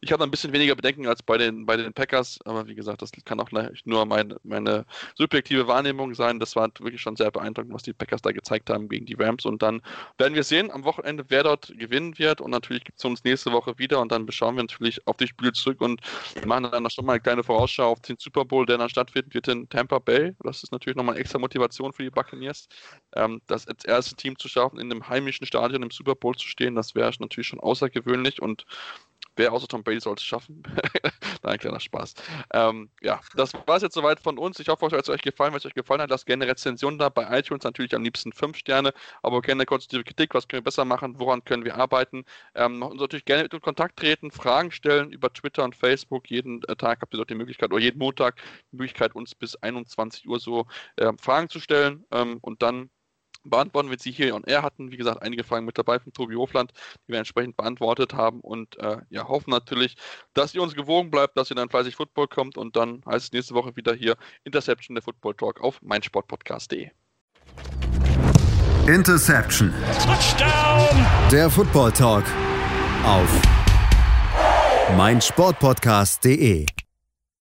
ich 0.00 0.12
habe 0.12 0.24
ein 0.24 0.30
bisschen 0.30 0.52
weniger 0.52 0.74
Bedenken 0.74 1.06
als 1.06 1.22
bei 1.22 1.38
den, 1.38 1.66
bei 1.66 1.76
den 1.76 1.92
Packers, 1.92 2.38
aber 2.56 2.68
wie 2.68 2.74
gesagt, 2.74 3.02
das 3.02 3.10
kann 3.24 3.40
auch 3.40 3.50
nur 3.84 4.06
meine, 4.06 4.36
meine 4.42 4.86
subjektive 5.14 5.66
Wahrnehmung 5.66 6.14
sein. 6.14 6.40
Das 6.40 6.56
war 6.56 6.68
wirklich 6.78 7.00
schon 7.00 7.16
sehr 7.16 7.30
beeindruckend, 7.30 7.74
was 7.74 7.82
die 7.82 7.92
Packers 7.92 8.22
da 8.22 8.32
gezeigt 8.32 8.70
haben 8.70 8.88
gegen 8.88 9.06
die 9.06 9.14
Rams. 9.14 9.44
Und 9.44 9.62
dann 9.62 9.82
werden 10.18 10.34
wir 10.34 10.44
sehen 10.44 10.70
am 10.70 10.84
Wochenende, 10.84 11.24
wer 11.28 11.42
dort 11.42 11.72
gewinnen 11.78 12.18
wird. 12.18 12.40
Und 12.40 12.50
natürlich 12.50 12.84
gibt 12.84 12.98
es 12.98 13.04
uns 13.04 13.24
nächste 13.24 13.52
Woche 13.52 13.78
wieder 13.78 14.00
und 14.00 14.12
dann 14.12 14.26
beschauen 14.26 14.56
wir 14.56 14.62
natürlich 14.62 15.06
auf 15.06 15.16
die 15.16 15.26
Spiele 15.26 15.52
zurück 15.52 15.80
und 15.80 16.00
machen 16.44 16.68
dann 16.70 16.90
schon 16.90 17.04
mal 17.04 17.14
eine 17.14 17.20
kleine 17.20 17.44
Vorausschau 17.44 17.90
auf 17.90 18.00
den 18.00 18.16
Super 18.18 18.44
Bowl, 18.44 18.66
der 18.66 18.78
dann 18.78 18.88
stattfinden 18.88 19.32
wird 19.34 19.48
in 19.48 19.68
Tampa 19.68 19.98
Bay. 19.98 20.34
Das 20.40 20.62
ist 20.62 20.72
natürlich 20.72 20.96
nochmal 20.96 21.16
extra 21.18 21.38
Motivation 21.38 21.92
für 21.92 22.02
die 22.02 22.10
Buccaneers, 22.10 22.68
ähm, 23.14 23.40
das 23.46 23.66
als 23.68 23.84
erste 23.84 24.16
Team 24.16 24.38
zu 24.38 24.48
schaffen, 24.48 24.78
in 24.78 24.90
einem 24.90 25.08
heimischen 25.08 25.46
Stadion 25.46 25.82
im 25.82 25.90
Super 25.90 26.14
Bowl 26.14 26.34
zu 26.34 26.48
stehen. 26.48 26.74
Das 26.74 26.94
wäre 26.94 27.12
natürlich 27.18 27.48
schon 27.48 27.60
außergewöhnlich 27.60 28.40
und 28.40 28.64
Wer 29.36 29.52
außer 29.52 29.68
Tom 29.68 29.84
Brady 29.84 30.00
soll 30.00 30.14
es 30.14 30.22
schaffen? 30.22 30.62
Nein, 31.42 31.58
kleiner 31.58 31.78
Spaß. 31.78 32.14
Ähm, 32.54 32.90
ja, 33.02 33.20
das 33.34 33.52
war 33.66 33.76
es 33.76 33.82
jetzt 33.82 33.94
soweit 33.94 34.18
von 34.18 34.38
uns. 34.38 34.58
Ich 34.58 34.68
hoffe, 34.68 34.86
es 34.86 34.92
hat 34.92 35.08
euch 35.10 35.22
gefallen. 35.22 35.52
Wenn 35.52 35.58
es 35.58 35.66
euch 35.66 35.74
gefallen 35.74 36.00
hat, 36.00 36.10
lasst 36.10 36.26
gerne 36.26 36.46
Rezensionen 36.46 36.98
da 36.98 37.10
bei 37.10 37.38
iTunes. 37.38 37.62
Natürlich 37.64 37.94
am 37.94 38.02
liebsten 38.02 38.32
5 38.32 38.56
Sterne, 38.56 38.92
aber 39.22 39.42
gerne 39.42 39.66
konstruktive 39.66 40.04
Kritik. 40.04 40.34
Was 40.34 40.48
können 40.48 40.62
wir 40.62 40.64
besser 40.64 40.86
machen? 40.86 41.18
Woran 41.18 41.44
können 41.44 41.64
wir 41.64 41.76
arbeiten? 41.76 42.24
Ähm, 42.54 42.82
uns 42.82 43.00
natürlich 43.00 43.26
gerne 43.26 43.44
in 43.44 43.60
Kontakt 43.60 43.98
treten, 43.98 44.30
Fragen 44.30 44.70
stellen 44.70 45.10
über 45.12 45.32
Twitter 45.32 45.64
und 45.64 45.76
Facebook. 45.76 46.30
Jeden 46.30 46.62
äh, 46.64 46.76
Tag 46.76 47.02
habt 47.02 47.12
ihr 47.14 47.18
dort 47.18 47.30
die 47.30 47.34
Möglichkeit, 47.34 47.72
oder 47.72 47.82
jeden 47.82 47.98
Montag 47.98 48.36
die 48.72 48.76
Möglichkeit, 48.76 49.14
uns 49.14 49.34
bis 49.34 49.56
21 49.56 50.26
Uhr 50.26 50.40
so 50.40 50.66
äh, 50.96 51.12
Fragen 51.20 51.48
zu 51.50 51.60
stellen. 51.60 52.04
Ähm, 52.10 52.38
und 52.40 52.62
dann 52.62 52.90
beantworten 53.50 53.90
wir 53.90 53.98
sie 53.98 54.10
hier 54.10 54.34
on 54.34 54.44
air 54.44 54.62
hatten. 54.62 54.90
Wie 54.90 54.96
gesagt, 54.96 55.22
einige 55.22 55.44
Fragen 55.44 55.66
mit 55.66 55.78
dabei 55.78 55.98
von 55.98 56.12
Tobi 56.12 56.34
Hofland, 56.36 56.72
die 57.06 57.12
wir 57.12 57.18
entsprechend 57.18 57.56
beantwortet 57.56 58.14
haben 58.14 58.40
und 58.40 58.78
äh, 58.78 58.98
ja, 59.10 59.28
hoffen 59.28 59.50
natürlich, 59.50 59.96
dass 60.34 60.54
ihr 60.54 60.62
uns 60.62 60.74
gewogen 60.74 61.10
bleibt, 61.10 61.36
dass 61.36 61.50
ihr 61.50 61.56
dann 61.56 61.68
fleißig 61.68 61.96
Football 61.96 62.28
kommt 62.28 62.56
und 62.56 62.76
dann 62.76 63.02
heißt 63.06 63.26
es 63.26 63.32
nächste 63.32 63.54
Woche 63.54 63.74
wieder 63.76 63.94
hier 63.94 64.16
Interception 64.44 64.94
der 64.94 65.02
Football 65.02 65.34
Talk 65.34 65.60
auf 65.60 65.80
meinsportpodcast.de. 65.82 66.90
Interception. 68.86 69.74
Touchdown. 70.04 71.06
Der 71.32 71.50
Football 71.50 71.90
Talk 71.92 72.24
auf 73.04 73.28
meinsportpodcast.de. 74.96 76.66